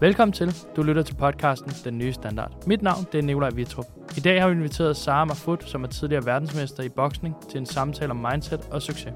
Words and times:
Velkommen 0.00 0.32
til. 0.32 0.54
Du 0.76 0.82
lytter 0.82 1.02
til 1.02 1.14
podcasten 1.14 1.70
Den 1.84 1.98
Nye 1.98 2.12
Standard. 2.12 2.66
Mit 2.66 2.82
navn 2.82 3.06
det 3.12 3.18
er 3.18 3.22
Nikolaj 3.22 3.50
Vitrup. 3.50 3.84
I 4.16 4.20
dag 4.20 4.40
har 4.40 4.48
vi 4.48 4.54
inviteret 4.54 4.96
Sara 4.96 5.24
Mahfoud, 5.24 5.58
som 5.58 5.84
er 5.84 5.88
tidligere 5.88 6.26
verdensmester 6.26 6.82
i 6.82 6.88
boksning, 6.88 7.34
til 7.50 7.58
en 7.58 7.66
samtale 7.66 8.10
om 8.10 8.16
mindset 8.16 8.68
og 8.70 8.82
succes. 8.82 9.14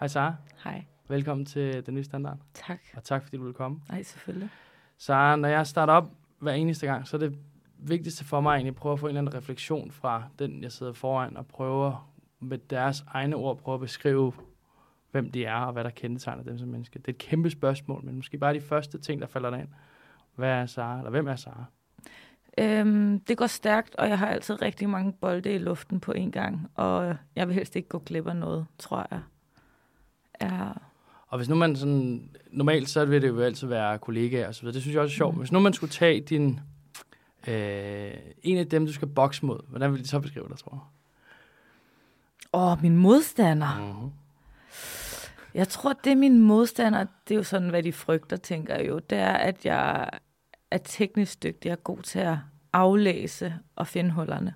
Hej 0.00 0.08
Sara. 0.08 0.34
Hej. 0.64 0.84
Velkommen 1.08 1.46
til 1.46 1.86
Den 1.86 1.94
Nye 1.94 2.04
Standard. 2.04 2.38
Tak. 2.54 2.80
Og 2.96 3.04
tak 3.04 3.22
fordi 3.22 3.36
du 3.36 3.44
vil 3.44 3.54
komme. 3.54 3.80
Nej, 3.88 4.02
selvfølgelig. 4.02 4.48
Så 4.98 5.36
når 5.36 5.48
jeg 5.48 5.66
starter 5.66 5.92
op 5.92 6.10
hver 6.38 6.52
eneste 6.52 6.86
gang, 6.86 7.08
så 7.08 7.16
er 7.16 7.20
det 7.20 7.38
vigtigste 7.88 8.24
for 8.24 8.40
mig 8.40 8.54
egentlig 8.54 8.70
at 8.70 8.76
prøve 8.76 8.92
at 8.92 9.00
få 9.00 9.06
en 9.06 9.10
eller 9.10 9.20
anden 9.20 9.34
refleksion 9.34 9.90
fra 9.90 10.22
den, 10.38 10.62
jeg 10.62 10.72
sidder 10.72 10.92
foran, 10.92 11.36
og 11.36 11.46
prøve 11.46 11.96
med 12.40 12.58
deres 12.58 13.04
egne 13.08 13.36
ord 13.36 13.58
prøve 13.58 13.74
at 13.74 13.80
beskrive, 13.80 14.32
hvem 15.10 15.30
de 15.30 15.44
er, 15.44 15.60
og 15.60 15.72
hvad 15.72 15.84
der 15.84 15.90
kendetegner 15.90 16.42
dem 16.42 16.58
som 16.58 16.68
menneske. 16.68 16.98
Det 16.98 17.08
er 17.08 17.12
et 17.12 17.18
kæmpe 17.18 17.50
spørgsmål, 17.50 18.04
men 18.04 18.16
måske 18.16 18.38
bare 18.38 18.54
de 18.54 18.60
første 18.60 18.98
ting, 18.98 19.20
der 19.20 19.26
falder 19.26 19.56
ind. 19.56 19.68
Hvad 20.34 20.48
er 20.48 20.66
Sara, 20.66 20.98
eller 20.98 21.10
hvem 21.10 21.28
er 21.28 21.36
Sara? 21.36 21.64
Øhm, 22.58 23.20
det 23.20 23.36
går 23.36 23.46
stærkt, 23.46 23.96
og 23.96 24.08
jeg 24.08 24.18
har 24.18 24.26
altid 24.26 24.62
rigtig 24.62 24.88
mange 24.88 25.12
bolde 25.12 25.54
i 25.54 25.58
luften 25.58 26.00
på 26.00 26.12
en 26.12 26.32
gang, 26.32 26.70
og 26.74 27.16
jeg 27.36 27.48
vil 27.48 27.54
helst 27.54 27.76
ikke 27.76 27.88
gå 27.88 27.98
glip 27.98 28.26
af 28.26 28.36
noget, 28.36 28.66
tror 28.78 29.06
jeg. 29.10 29.20
Ja. 30.42 30.68
Og 31.26 31.38
hvis 31.38 31.48
nu 31.48 31.54
man 31.54 31.76
sådan, 31.76 32.30
normalt 32.50 32.88
så 32.88 33.04
vil 33.04 33.22
det 33.22 33.28
jo 33.28 33.40
altid 33.40 33.68
være 33.68 33.98
kollegaer 33.98 34.48
og 34.48 34.54
så 34.54 34.62
videre. 34.62 34.74
Det 34.74 34.82
synes 34.82 34.94
jeg 34.94 35.02
også 35.02 35.14
er 35.14 35.16
sjovt. 35.16 35.34
Mm. 35.34 35.38
Hvis 35.38 35.52
nu 35.52 35.60
man 35.60 35.72
skulle 35.72 35.90
tage 35.90 36.20
din, 36.20 36.60
øh, 37.48 38.12
en 38.42 38.58
af 38.58 38.66
dem, 38.66 38.86
du 38.86 38.92
skal 38.92 39.08
bokse 39.08 39.46
mod, 39.46 39.60
hvordan 39.68 39.92
vil 39.92 40.02
de 40.02 40.08
så 40.08 40.20
beskrive 40.20 40.48
dig, 40.48 40.58
tror 40.58 40.88
Åh, 42.52 42.82
min 42.82 42.96
modstander. 42.96 43.76
jeg? 43.78 43.94
Mm-hmm. 43.94 44.10
Jeg 45.54 45.68
tror, 45.68 45.92
det 45.92 46.12
er 46.12 46.16
min 46.16 46.40
modstander, 46.40 47.06
det 47.28 47.34
er 47.34 47.38
jo 47.38 47.42
sådan, 47.42 47.68
hvad 47.68 47.82
de 47.82 47.92
frygter, 47.92 48.36
tænker 48.36 48.76
jeg 48.76 48.88
jo. 48.88 48.98
Det 48.98 49.18
er, 49.18 49.32
at 49.32 49.66
jeg 49.66 50.10
er 50.70 50.78
teknisk 50.78 51.42
dygtig. 51.42 51.68
Jeg 51.68 51.72
er 51.72 51.76
god 51.76 51.98
til 51.98 52.18
at 52.18 52.36
aflæse 52.72 53.54
og 53.76 53.86
finde 53.86 54.10
hullerne. 54.10 54.54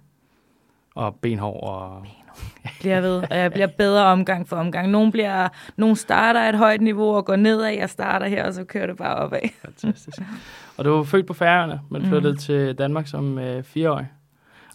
Og 0.94 1.14
benhår 1.14 1.60
og... 1.60 2.06
Bliver 2.80 3.00
ved, 3.00 3.22
og 3.30 3.36
jeg 3.38 3.52
bliver 3.52 3.66
bedre 3.66 4.04
omgang 4.04 4.48
for 4.48 4.56
omgang. 4.56 4.90
Nogle, 4.90 5.12
bliver, 5.12 5.48
nogle 5.76 5.96
starter 5.96 6.40
et 6.40 6.54
højt 6.54 6.80
niveau 6.80 7.14
og 7.16 7.24
går 7.24 7.36
nedad. 7.36 7.68
Jeg 7.68 7.90
starter 7.90 8.26
her, 8.26 8.44
og 8.46 8.54
så 8.54 8.64
kører 8.64 8.86
det 8.86 8.96
bare 8.96 9.14
opad. 9.14 9.38
Fantastisk. 9.64 10.18
og 10.76 10.84
du 10.84 10.90
var 10.90 11.02
født 11.02 11.26
på 11.26 11.34
Færøerne, 11.34 11.80
men 11.90 12.02
Mhm. 12.02 12.10
flyttede 12.10 12.32
mm. 12.32 12.38
til 12.38 12.74
Danmark 12.78 13.06
som 13.06 13.38
øh, 13.38 13.62
fireårig. 13.62 14.06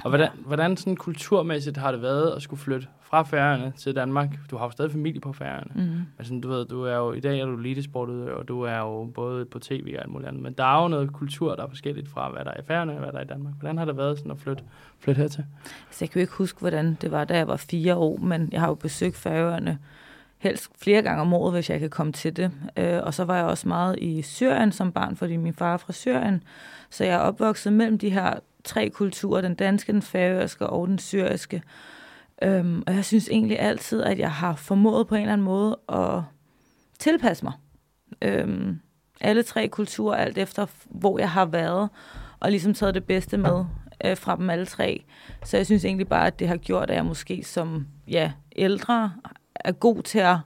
Og 0.03 0.09
hvordan, 0.09 0.29
hvordan 0.45 0.77
sådan 0.77 0.95
kulturmæssigt 0.95 1.77
har 1.77 1.91
det 1.91 2.01
været 2.01 2.31
at 2.35 2.41
skulle 2.41 2.59
flytte 2.59 2.87
fra 3.11 3.23
Færøerne 3.23 3.73
til 3.77 3.95
Danmark? 3.95 4.29
Du 4.51 4.57
har 4.57 4.65
jo 4.65 4.71
stadig 4.71 4.91
familie 4.91 5.21
på 5.21 5.33
Færøerne. 5.33 5.71
Mm. 5.75 6.23
Sådan, 6.25 6.41
du 6.41 6.49
ved, 6.49 6.65
du 6.65 6.83
er 6.83 6.95
jo, 6.95 7.13
i 7.13 7.19
dag 7.19 7.39
er 7.39 7.45
du 7.45 7.57
elitesportet, 7.57 8.29
og 8.29 8.47
du 8.47 8.61
er 8.61 8.77
jo 8.77 9.11
både 9.15 9.45
på 9.45 9.59
tv 9.59 9.93
og 9.97 10.01
alt 10.01 10.11
muligt 10.11 10.27
andet. 10.27 10.43
Men 10.43 10.53
der 10.53 10.63
er 10.63 10.81
jo 10.81 10.87
noget 10.87 11.13
kultur, 11.13 11.55
der 11.55 11.63
er 11.63 11.69
forskelligt 11.69 12.09
fra, 12.09 12.29
hvad 12.29 12.45
der 12.45 12.51
er 12.51 12.59
i 12.59 12.63
Færøerne 12.67 12.93
og 12.93 12.99
hvad 12.99 13.11
der 13.11 13.17
er 13.17 13.23
i 13.23 13.27
Danmark. 13.27 13.53
Hvordan 13.53 13.77
har 13.77 13.85
det 13.85 13.97
været 13.97 14.17
sådan 14.17 14.31
at 14.31 14.37
flytte, 14.37 14.63
flytte 14.99 15.21
hertil? 15.21 15.45
Så 15.89 15.97
jeg 16.01 16.09
kan 16.09 16.19
jo 16.19 16.21
ikke 16.21 16.33
huske, 16.33 16.59
hvordan 16.59 16.97
det 17.01 17.11
var, 17.11 17.25
da 17.25 17.37
jeg 17.37 17.47
var 17.47 17.57
fire 17.57 17.95
år, 17.95 18.17
men 18.17 18.49
jeg 18.51 18.59
har 18.59 18.67
jo 18.67 18.75
besøgt 18.75 19.17
Færøerne 19.17 19.79
helst 20.37 20.71
flere 20.81 21.01
gange 21.01 21.21
om 21.21 21.33
året, 21.33 21.53
hvis 21.53 21.69
jeg 21.69 21.79
kan 21.79 21.89
komme 21.89 22.13
til 22.13 22.37
det. 22.37 22.51
Øh, 22.77 22.99
og 23.03 23.13
så 23.13 23.25
var 23.25 23.35
jeg 23.35 23.45
også 23.45 23.67
meget 23.67 23.99
i 23.99 24.21
Syrien 24.21 24.71
som 24.71 24.91
barn, 24.91 25.15
fordi 25.15 25.37
min 25.37 25.53
far 25.53 25.73
er 25.73 25.77
fra 25.77 25.93
Syrien. 25.93 26.43
Så 26.89 27.03
jeg 27.03 27.13
er 27.13 27.19
opvokset 27.19 27.73
mellem 27.73 27.97
de 27.97 28.09
her 28.09 28.33
tre 28.63 28.89
kulturer, 28.89 29.41
den 29.41 29.55
danske, 29.55 29.91
den 29.91 30.01
færøske 30.01 30.67
og 30.67 30.87
den 30.87 30.99
syriske. 30.99 31.63
Øhm, 32.41 32.83
og 32.87 32.95
jeg 32.95 33.05
synes 33.05 33.29
egentlig 33.29 33.59
altid, 33.59 34.03
at 34.03 34.19
jeg 34.19 34.31
har 34.31 34.55
formået 34.55 35.07
på 35.07 35.15
en 35.15 35.21
eller 35.21 35.33
anden 35.33 35.45
måde 35.45 35.79
at 35.89 36.21
tilpasse 36.99 37.45
mig. 37.45 37.53
Øhm, 38.21 38.79
alle 39.21 39.43
tre 39.43 39.67
kulturer, 39.67 40.15
alt 40.15 40.37
efter 40.37 40.65
hvor 40.85 41.19
jeg 41.19 41.29
har 41.29 41.45
været, 41.45 41.89
og 42.39 42.51
ligesom 42.51 42.73
taget 42.73 42.95
det 42.95 43.03
bedste 43.03 43.37
med 43.37 43.65
øh, 44.05 44.17
fra 44.17 44.35
dem 44.35 44.49
alle 44.49 44.65
tre. 44.65 45.03
Så 45.43 45.57
jeg 45.57 45.65
synes 45.65 45.85
egentlig 45.85 46.07
bare, 46.07 46.27
at 46.27 46.39
det 46.39 46.47
har 46.47 46.57
gjort, 46.57 46.89
at 46.89 46.95
jeg 46.95 47.05
måske 47.05 47.43
som 47.43 47.87
ja, 48.07 48.31
ældre 48.55 49.13
er 49.55 49.71
god 49.71 50.01
til 50.01 50.19
at 50.19 50.37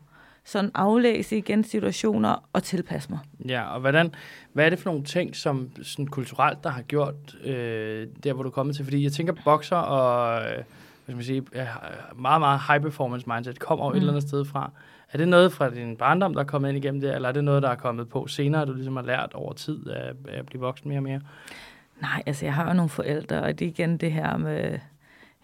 sådan 0.45 0.71
aflæse 0.73 1.37
igen 1.37 1.63
situationer 1.63 2.49
og 2.53 2.63
tilpasse 2.63 3.09
mig. 3.09 3.19
Ja, 3.47 3.63
og 3.63 3.79
hvordan, 3.79 4.15
hvad 4.53 4.65
er 4.65 4.69
det 4.69 4.79
for 4.79 4.89
nogle 4.89 5.03
ting, 5.05 5.35
som 5.35 5.69
sådan 5.83 6.07
kulturelt, 6.07 6.63
der 6.63 6.69
har 6.69 6.81
gjort 6.81 7.35
øh, 7.43 8.07
der, 8.23 8.33
hvor 8.33 8.43
du 8.43 8.49
er 8.49 8.53
kommet 8.53 8.75
til? 8.75 8.85
Fordi 8.85 9.03
jeg 9.03 9.11
tænker, 9.11 9.33
bokser 9.43 9.75
og 9.75 10.41
øh, 10.43 10.63
skal 11.05 11.15
man 11.15 11.23
sige, 11.23 11.43
øh, 11.53 11.67
meget, 12.15 12.41
meget 12.41 12.59
high 12.67 12.81
performance 12.81 13.29
mindset 13.29 13.59
kommer 13.59 13.85
jo 13.85 13.89
mm. 13.89 13.95
et 13.95 13.99
eller 13.99 14.13
andet 14.13 14.27
sted 14.27 14.45
fra. 14.45 14.71
Er 15.11 15.17
det 15.17 15.27
noget 15.27 15.51
fra 15.51 15.69
din 15.69 15.97
barndom, 15.97 16.33
der 16.33 16.41
er 16.41 16.45
kommet 16.45 16.69
ind 16.69 16.77
igennem 16.77 17.01
det, 17.01 17.15
eller 17.15 17.29
er 17.29 17.33
det 17.33 17.43
noget, 17.43 17.63
der 17.63 17.69
er 17.69 17.75
kommet 17.75 18.09
på 18.09 18.27
senere, 18.27 18.65
du 18.65 18.73
ligesom 18.73 18.95
har 18.95 19.03
lært 19.03 19.33
over 19.33 19.53
tid 19.53 19.89
at, 19.89 20.15
at 20.27 20.45
blive 20.45 20.59
voksen 20.59 20.89
mere 20.89 20.99
og 20.99 21.03
mere? 21.03 21.21
Nej, 22.01 22.23
altså 22.25 22.45
jeg 22.45 22.53
har 22.53 22.67
jo 22.67 22.73
nogle 22.73 22.89
forældre, 22.89 23.41
og 23.41 23.59
det 23.59 23.65
er 23.65 23.69
igen 23.69 23.97
det 23.97 24.11
her 24.11 24.37
med, 24.37 24.79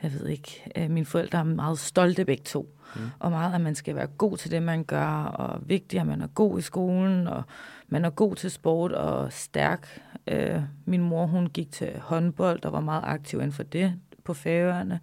jeg 0.04 0.14
ved 0.14 0.28
ikke, 0.28 0.72
øh, 0.78 0.90
mine 0.90 1.06
forældre 1.06 1.40
er 1.40 1.44
meget 1.44 1.80
stolte 1.80 2.26
begge 2.26 2.44
to. 2.44 2.76
Mm. 2.96 3.02
Og 3.20 3.32
meget, 3.32 3.56
at 3.56 3.62
man 3.62 3.76
skal 3.76 3.96
være 3.96 4.08
god 4.08 4.38
til 4.38 4.52
det, 4.52 4.64
man 4.64 4.84
gør, 4.84 5.24
og 5.24 5.60
vigtigt, 5.66 6.02
at 6.02 6.08
man 6.08 6.22
er 6.22 6.28
god 6.28 6.60
i 6.60 6.62
skolen, 6.62 7.28
og 7.28 7.44
man 7.88 8.06
er 8.06 8.10
god 8.10 8.36
til 8.36 8.52
sport 8.52 8.92
og 8.92 9.34
stærk. 9.34 10.02
Øh, 10.28 10.62
min 10.86 11.02
mor, 11.02 11.26
hun 11.26 11.48
gik 11.48 11.72
til 11.72 12.00
håndbold 12.00 12.66
og 12.66 12.74
var 12.74 12.80
meget 12.82 13.04
aktiv 13.06 13.40
inden 13.40 13.52
for 13.52 13.64
det 13.64 13.94
på 14.24 14.34
Færøerne. 14.34 15.00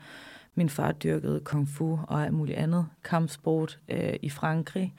Min 0.59 0.69
far 0.69 0.93
dyrkede 0.93 1.41
kung 1.41 1.69
fu 1.69 1.99
og 2.09 2.25
alt 2.25 2.33
muligt 2.33 2.59
andet 2.59 2.87
kampsport 3.05 3.79
øh, 3.89 4.15
i 4.23 4.31
Frankrig. 4.31 4.95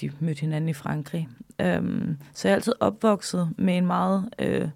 De 0.00 0.10
mødte 0.20 0.40
hinanden 0.40 0.68
i 0.68 0.72
Frankrig. 0.72 1.28
Øhm, 1.60 2.16
så 2.32 2.48
jeg 2.48 2.52
er 2.52 2.56
altid 2.56 2.72
opvokset 2.80 3.50
med 3.56 3.76
en 3.76 3.86
meget 3.86 4.28
øh, 4.38 4.68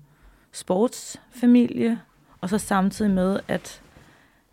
sportsfamilie, 0.52 1.98
og 2.40 2.48
så 2.48 2.58
samtidig 2.58 3.10
med 3.10 3.40
at, 3.48 3.82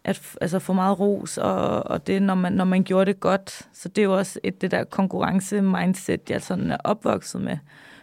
at 0.04 0.36
altså 0.42 0.60
få 0.60 0.74
meget 0.74 1.00
ros, 1.00 1.38
og, 1.38 1.84
og 1.88 2.08
det, 2.08 2.22
når 2.22 2.36
man, 2.36 2.54
når 2.54 2.66
man 2.66 2.84
gjorde 2.84 3.06
det 3.06 3.20
godt. 3.20 3.68
Så 3.74 3.90
det 3.90 4.02
er 4.02 4.06
jo 4.06 4.18
også 4.18 4.40
et, 4.44 4.62
det 4.62 4.72
der 4.72 4.84
konkurrence-mindset, 4.84 6.30
jeg 6.30 6.42
sådan 6.42 6.72
er 6.72 6.78
opvokset 6.84 7.42
med, 7.42 7.58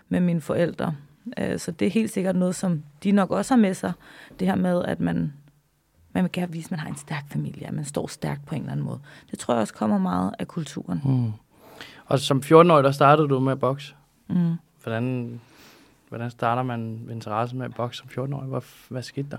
med 0.09 0.21
mine 0.21 0.41
forældre. 0.41 0.94
Øh, 1.39 1.59
Så 1.59 1.71
det 1.71 1.87
er 1.87 1.91
helt 1.91 2.12
sikkert 2.12 2.37
noget, 2.37 2.55
som 2.55 2.83
de 3.03 3.12
nok 3.12 3.31
også 3.31 3.55
har 3.55 3.61
med 3.61 3.75
sig. 3.75 3.93
Det 4.39 4.47
her 4.47 4.55
med, 4.55 4.84
at 4.84 5.00
man, 5.00 5.33
man 6.12 6.23
vil 6.25 6.33
gerne 6.33 6.53
vise, 6.53 6.67
at 6.67 6.71
man 6.71 6.81
har 6.81 6.89
en 6.89 6.97
stærk 6.97 7.25
familie, 7.31 7.67
at 7.67 7.75
man 7.75 7.84
står 7.84 8.06
stærkt 8.06 8.47
på 8.47 8.55
en 8.55 8.61
eller 8.61 8.73
anden 8.73 8.87
måde. 8.87 9.00
Det 9.31 9.39
tror 9.39 9.55
jeg 9.55 9.61
også 9.61 9.75
kommer 9.75 9.99
meget 9.99 10.34
af 10.39 10.49
kulturen. 10.49 11.00
Mm. 11.05 11.33
Og 12.06 12.19
som 12.21 12.43
14-årig, 12.45 12.84
der 12.84 12.93
startede 12.93 13.28
du 13.28 13.41
med 13.41 13.53
at 13.53 13.61
bokse. 13.61 13.95
Mm. 14.28 14.55
Hvordan, 14.83 15.41
hvordan 16.09 16.31
starter 16.31 16.62
man 16.62 17.09
interesse 17.11 17.56
med 17.56 17.65
at 17.67 17.75
bokse 17.75 17.99
som 18.15 18.25
14-årig? 18.25 18.49
Hvad, 18.49 18.61
hvad 18.89 19.03
skete 19.03 19.28
der? 19.31 19.39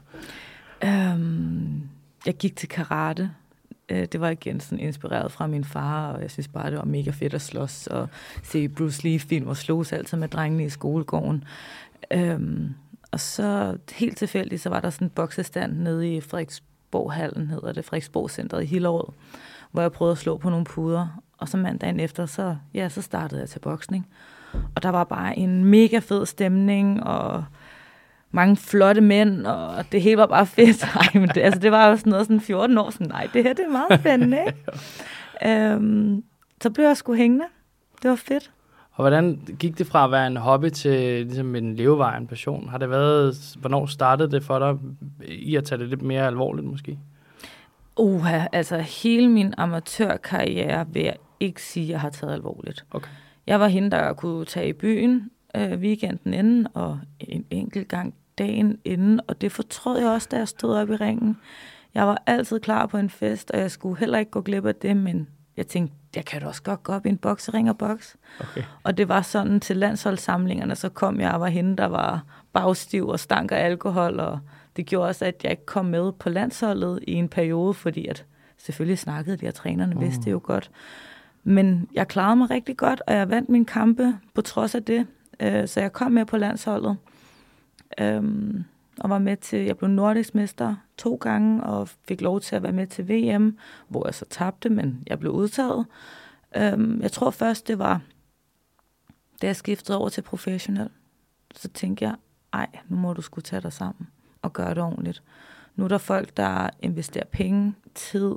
Øhm, 0.84 1.82
jeg 2.26 2.34
gik 2.38 2.56
til 2.56 2.70
karate. 2.70 3.32
Øh, 3.90 4.08
Det 4.12 4.22
var 4.22 4.30
igen 4.30 4.60
sådan 4.60 4.80
inspireret 4.80 5.32
fra 5.32 5.48
min 5.48 5.64
far, 5.64 6.12
og 6.12 6.22
jeg 6.22 6.32
synes 6.32 6.48
bare, 6.48 6.70
det 6.70 6.78
var 6.78 6.86
mega 6.86 7.12
fedt 7.12 7.34
at 7.34 7.42
slås 7.42 7.88
og 7.88 8.08
se 8.44 8.70
Bruce 8.70 9.04
Lee-film 9.04 9.48
og 9.48 9.58
slås 9.58 9.94
altid 9.94 10.18
med 10.18 10.28
drengene 10.28 10.66
i 10.66 10.70
skolegården. 10.70 11.44
Øhm, 12.12 12.74
og 13.13 13.19
så 13.19 13.78
helt 13.91 14.18
tilfældigt, 14.18 14.62
så 14.62 14.69
var 14.69 14.79
der 14.79 14.90
sådan 14.90 15.07
en 15.07 15.12
boksestand 15.16 15.78
nede 15.78 16.16
i 16.16 16.22
Frederiksborghallen, 16.22 17.47
hedder 17.47 17.72
det, 17.72 17.85
Frederiksborg-centret 17.85 18.63
i 18.63 18.66
Hillerød, 18.66 19.13
hvor 19.72 19.81
jeg 19.81 19.91
prøvede 19.91 20.12
at 20.12 20.18
slå 20.18 20.38
på 20.38 20.50
nogle 20.50 20.66
puder. 20.66 21.22
Og 21.38 21.50
så 21.50 21.57
mandagen 21.57 22.00
efter, 22.00 22.25
så, 22.25 22.56
ja, 22.74 22.90
så 22.90 23.01
startede 23.01 23.41
jeg 23.41 23.50
til 23.50 23.59
boksning. 23.59 24.07
Og 24.75 24.84
der 24.84 24.90
var 24.90 25.03
bare 25.03 25.38
en 25.38 25.65
mega 25.65 26.00
fed 26.00 26.25
stemning, 26.25 27.04
og 27.04 27.45
mange 28.31 28.56
flotte 28.56 29.01
mænd, 29.01 29.48
og 29.48 29.92
det 29.92 30.01
hele 30.01 30.18
var 30.18 30.27
bare 30.27 30.45
fedt. 30.45 30.83
Ej, 30.95 31.07
men 31.13 31.30
det, 31.30 31.42
altså, 31.42 31.59
det 31.59 31.71
var 31.71 31.89
jo 31.89 31.98
sådan 31.98 32.09
noget 32.09 32.25
sådan 32.25 32.42
14 32.42 32.77
år, 32.77 32.89
sådan, 32.89 33.07
nej, 33.07 33.30
det 33.33 33.44
her 33.44 33.54
det 33.54 33.66
er 33.66 33.71
meget 33.71 34.00
spændende, 34.00 34.39
ikke? 34.48 34.59
øhm, 35.74 36.24
så 36.62 36.69
blev 36.69 36.86
jeg 36.86 36.98
sgu 36.98 37.13
hængende. 37.13 37.45
Det 38.01 38.09
var 38.09 38.16
fedt. 38.16 38.51
Og 38.94 39.04
hvordan 39.04 39.40
gik 39.60 39.78
det 39.78 39.88
fra 39.88 40.06
at 40.06 40.12
være 40.12 40.28
en 40.28 40.38
hobby 40.38 40.69
til 40.69 41.25
ligesom 41.25 41.56
en 41.56 41.75
levevej, 41.75 42.18
en 42.18 42.28
passion? 42.28 42.69
Har 42.69 42.78
det 42.78 42.90
været, 42.90 43.56
hvornår 43.60 43.86
startede 43.86 44.31
det 44.31 44.44
for 44.44 44.60
dig 44.60 44.78
i 45.28 45.56
at 45.56 45.63
tage 45.63 45.80
det 45.80 45.90
lidt 45.90 46.01
mere 46.01 46.28
alvorligt 46.28 46.68
måske? 46.68 47.00
Uha, 47.98 48.48
altså 48.51 48.78
hele 48.78 49.28
min 49.28 49.54
amatørkarriere 49.57 50.88
vil 50.88 51.04
jeg 51.04 51.16
ikke 51.40 51.62
sige, 51.62 51.84
at 51.84 51.90
jeg 51.90 52.01
har 52.01 52.10
taget 52.10 52.34
alvorligt. 52.34 52.86
Okay. 52.92 53.10
Jeg 53.48 53.60
var 53.60 53.68
hende, 53.68 53.92
der 53.92 54.13
kunne 54.13 54.45
tage 54.45 54.69
i 54.69 54.74
byen 54.74 55.30
øh, 55.56 55.80
weekenden 55.80 56.34
inden, 56.34 56.68
og 56.74 57.00
en 57.19 57.45
enkelt 57.50 57.88
gang 57.88 58.13
dagen 58.38 58.78
inden, 58.86 59.19
og 59.28 59.42
det 59.42 59.51
fortrød 59.51 60.00
jeg 60.00 60.10
også, 60.10 60.28
da 60.31 60.38
jeg 60.38 60.48
stod 60.48 60.75
op 60.75 60.90
i 60.90 60.95
ringen. 60.95 61.38
Jeg 61.94 62.07
var 62.07 62.24
altid 62.25 62.60
klar 62.60 62.86
på 62.86 62.98
en 62.98 63.10
fest, 63.10 63.51
og 63.51 63.60
jeg 63.60 63.72
skulle 63.72 64.00
heller 64.00 64.18
ikke 64.18 64.31
gå 64.31 64.42
glip 64.42 64.66
af 64.66 64.75
det, 64.75 64.98
men 64.98 65.28
jeg 65.58 65.68
tænkte, 65.68 65.96
jeg 66.16 66.26
kan 66.26 66.42
da 66.42 66.48
også 66.48 66.64
godt 66.64 66.84
gå 66.84 66.94
op 66.94 67.06
i 67.06 67.10
en 67.10 67.18
boksering 67.18 67.70
og 67.70 67.78
boks. 67.78 68.16
Okay. 68.40 68.64
Og 68.84 68.98
det 68.98 69.08
var 69.08 69.22
sådan 69.22 69.60
til 69.60 69.78
landsholdssamlingerne, 69.78 70.76
så 70.76 70.90
kom 70.90 71.20
jeg 71.20 71.32
og 71.32 71.42
var 71.42 71.48
hende, 71.48 71.78
der 71.78 71.86
var 71.86 72.24
bagstiv 72.54 73.08
og 73.08 73.20
stank 73.20 73.52
af 73.52 73.56
alkohol, 73.56 74.20
og 74.20 74.40
det 74.76 74.86
gjorde 74.86 75.08
også, 75.08 75.26
at 75.26 75.44
jeg 75.44 75.52
ikke 75.52 75.66
kom 75.66 75.86
med 75.86 76.12
på 76.12 76.30
landsholdet 76.30 77.00
i 77.08 77.14
en 77.14 77.30
periode, 77.30 77.74
fordi 77.74 78.08
at 78.08 78.26
Selvfølgelig 78.64 79.00
snakkede 79.00 79.38
de, 79.38 79.48
og 79.48 79.54
trænerne 79.54 79.94
mm. 79.94 80.02
vidste 80.02 80.30
jo 80.30 80.42
godt. 80.44 80.72
Men 81.44 81.88
jeg 81.94 82.08
klarede 82.08 82.36
mig 82.36 82.50
rigtig 82.50 82.78
godt, 82.78 83.02
og 83.08 83.14
jeg 83.14 83.30
vandt 83.30 83.50
mine 83.50 83.66
kampe 83.66 84.18
på 84.34 84.42
trods 84.42 84.76
af 84.76 84.84
det. 84.84 85.08
Øh, 85.40 85.68
så 85.68 85.82
jeg 85.82 85.94
kom 85.94 86.12
med 86.12 86.26
på 86.26 86.38
landsholdet. 86.38 86.98
Øhm, 88.00 88.64
og 89.00 89.10
var 89.10 89.19
med 89.19 89.38
til, 89.38 89.60
jeg 89.60 89.78
blev 89.78 89.90
nordisk 89.90 90.36
mester 90.36 90.75
to 90.98 91.16
gange, 91.16 91.63
og 91.63 91.90
fik 92.07 92.22
lov 92.22 92.42
til 92.42 92.56
at 92.56 92.63
være 92.63 92.72
med 92.72 92.88
til 92.88 93.10
VM, 93.10 93.57
hvor 93.88 94.07
jeg 94.07 94.13
så 94.13 94.25
tabte, 94.25 94.69
men 94.69 95.04
jeg 95.07 95.19
blev 95.19 95.31
udtaget. 95.31 95.86
Øhm, 96.56 97.01
jeg 97.01 97.12
tror 97.12 97.31
først, 97.31 97.68
det 97.68 97.80
var, 97.80 98.01
da 99.42 99.48
jeg 99.48 99.56
skiftede 99.56 99.98
over 99.98 100.10
til 100.10 100.22
professionel, 100.22 100.90
så 101.56 101.68
tænkte 101.69 102.06
jeg, 102.06 102.16
ej, 102.54 102.68
nu 102.88 102.98
må 102.98 103.13
du 103.13 103.22
skulle 103.22 103.44
tage 103.44 103.62
dig 103.62 103.74
sammen 103.74 104.07
og 104.42 104.54
gøre 104.54 104.69
det 104.69 104.84
ordentligt. 104.84 105.24
Nu 105.75 105.84
er 105.84 105.88
der 105.88 105.98
folk, 105.98 106.38
der 106.38 106.69
investerer 106.80 107.25
penge, 107.31 107.74
tid 107.95 108.36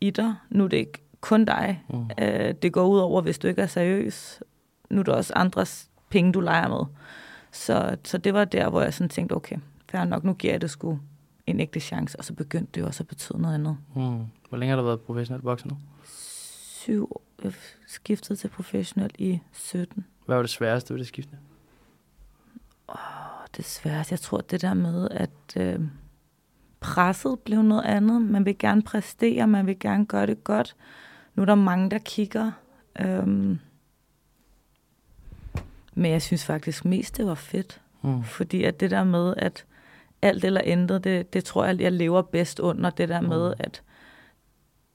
i 0.00 0.10
dig. 0.10 0.34
Nu 0.50 0.64
er 0.64 0.68
det 0.68 0.76
ikke 0.76 1.02
kun 1.20 1.44
dig. 1.44 1.84
Mm. 1.88 2.10
Øh, 2.20 2.54
det 2.62 2.72
går 2.72 2.86
ud 2.86 2.98
over, 2.98 3.22
hvis 3.22 3.38
du 3.38 3.48
ikke 3.48 3.62
er 3.62 3.66
seriøs. 3.66 4.42
Nu 4.90 5.00
er 5.00 5.04
der 5.04 5.12
også 5.12 5.32
andres 5.36 5.90
penge, 6.10 6.32
du 6.32 6.40
leger 6.40 6.68
med. 6.68 6.86
Så, 7.56 7.96
så 8.04 8.18
det 8.18 8.34
var 8.34 8.44
der, 8.44 8.70
hvor 8.70 8.82
jeg 8.82 8.94
sådan 8.94 9.08
tænkte, 9.08 9.32
okay, 9.32 9.56
fair 9.88 10.04
nok, 10.04 10.24
nu 10.24 10.32
giver 10.32 10.52
jeg 10.52 10.60
det 10.60 10.70
sgu 10.70 10.98
en 11.46 11.60
ægte 11.60 11.80
chance, 11.80 12.18
og 12.18 12.24
så 12.24 12.32
begyndte 12.34 12.72
det 12.74 12.80
jo 12.80 12.86
også 12.86 13.02
at 13.02 13.08
betyde 13.08 13.42
noget 13.42 13.54
andet. 13.54 13.76
Mm. 13.96 14.24
Hvor 14.48 14.58
længe 14.58 14.70
har 14.70 14.76
du 14.76 14.86
været 14.86 15.00
professionel 15.00 15.42
bokser 15.42 15.68
nu? 15.68 15.76
Syv. 16.04 17.20
Jeg 17.44 17.52
skiftede 17.86 18.38
til 18.38 18.48
professionel 18.48 19.10
i 19.18 19.40
17. 19.52 20.06
Hvad 20.26 20.36
var 20.36 20.42
det 20.42 20.50
sværeste 20.50 20.94
ved 20.94 20.98
det 20.98 21.06
skifte? 21.06 21.38
Oh, 22.88 22.96
det 23.56 23.64
sværeste, 23.64 24.12
jeg 24.12 24.20
tror, 24.20 24.40
det 24.40 24.62
der 24.62 24.74
med, 24.74 25.08
at 25.10 25.56
øh, 25.56 25.80
presset 26.80 27.40
blev 27.40 27.62
noget 27.62 27.84
andet. 27.84 28.22
Man 28.22 28.44
vil 28.44 28.58
gerne 28.58 28.82
præstere, 28.82 29.46
man 29.46 29.66
vil 29.66 29.78
gerne 29.78 30.06
gøre 30.06 30.26
det 30.26 30.44
godt. 30.44 30.76
Nu 31.34 31.42
er 31.42 31.46
der 31.46 31.54
mange, 31.54 31.90
der 31.90 31.98
kigger. 31.98 32.52
Øhm, 33.00 33.58
men 35.96 36.12
jeg 36.12 36.22
synes 36.22 36.44
faktisk 36.44 36.84
mest, 36.84 37.16
det 37.16 37.26
var 37.26 37.34
fedt. 37.34 37.80
Mm. 38.02 38.24
Fordi 38.24 38.64
at 38.64 38.80
det 38.80 38.90
der 38.90 39.04
med, 39.04 39.34
at 39.36 39.64
alt 40.22 40.44
eller 40.44 40.60
intet, 40.60 41.04
det, 41.04 41.32
det 41.32 41.44
tror 41.44 41.64
jeg, 41.64 41.80
jeg 41.80 41.92
lever 41.92 42.22
bedst 42.22 42.60
under. 42.60 42.90
Det 42.90 43.08
der 43.08 43.20
mm. 43.20 43.28
med, 43.28 43.54
at 43.58 43.82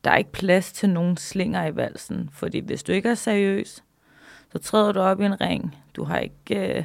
der 0.03 0.11
er 0.11 0.17
ikke 0.17 0.31
plads 0.31 0.71
til 0.71 0.89
nogen 0.89 1.17
slinger 1.17 1.65
i 1.65 1.75
valsen. 1.75 2.29
Fordi 2.33 2.59
hvis 2.59 2.83
du 2.83 2.91
ikke 2.91 3.09
er 3.09 3.15
seriøs, 3.15 3.83
så 4.51 4.59
træder 4.59 4.91
du 4.91 4.99
op 4.99 5.21
i 5.21 5.25
en 5.25 5.41
ring. 5.41 5.75
Du 5.95 6.03
har 6.03 6.19
ikke 6.19 6.77
øh, 6.77 6.83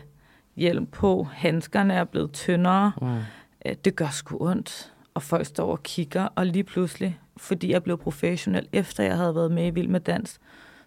hjelm 0.56 0.86
på. 0.86 1.24
Handskerne 1.32 1.94
er 1.94 2.04
blevet 2.04 2.32
tyndere. 2.32 2.92
Mm. 3.02 3.16
Øh, 3.66 3.74
det 3.84 3.96
gør 3.96 4.08
sgu 4.08 4.48
ondt. 4.48 4.92
Og 5.14 5.22
folk 5.22 5.46
står 5.46 5.70
og 5.70 5.82
kigger, 5.82 6.28
og 6.34 6.46
lige 6.46 6.64
pludselig, 6.64 7.20
fordi 7.36 7.72
jeg 7.72 7.82
blev 7.82 7.98
professionel, 7.98 8.68
efter 8.72 9.04
jeg 9.04 9.16
havde 9.16 9.34
været 9.34 9.52
med 9.52 9.66
i 9.66 9.70
Vild 9.70 9.88
med 9.88 10.00
Dans, 10.00 10.40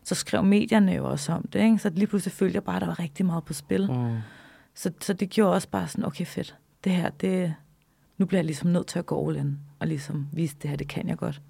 så 0.10 0.16
skrev 0.16 0.44
medierne 0.44 0.92
jo 0.92 1.06
også 1.06 1.32
om 1.32 1.48
det. 1.54 1.64
Ikke? 1.64 1.78
Så 1.78 1.90
lige 1.90 2.08
pludselig 2.08 2.34
følte 2.34 2.56
jeg 2.56 2.64
bare, 2.64 2.76
at 2.76 2.82
der 2.82 2.88
var 2.88 3.00
rigtig 3.00 3.26
meget 3.26 3.44
på 3.44 3.54
spil. 3.54 3.92
Mm. 3.92 4.18
Så, 4.74 4.92
så 5.02 5.14
det 5.14 5.30
gjorde 5.30 5.54
også 5.54 5.70
bare 5.70 5.88
sådan, 5.88 6.06
okay 6.06 6.26
fedt, 6.26 6.56
det 6.84 6.92
her, 6.92 7.10
det, 7.10 7.56
nu 8.18 8.26
bliver 8.26 8.40
jeg 8.40 8.46
ligesom 8.46 8.70
nødt 8.70 8.88
til 8.88 9.00
at 9.00 9.06
gå 9.06 9.30
all 9.30 9.38
in, 9.38 9.60
og 9.80 9.88
ligesom 9.88 10.28
vise, 10.32 10.56
det 10.62 10.70
her, 10.70 10.78
det 10.78 10.88
kan 10.88 11.08
jeg 11.08 11.18
godt. 11.18 11.42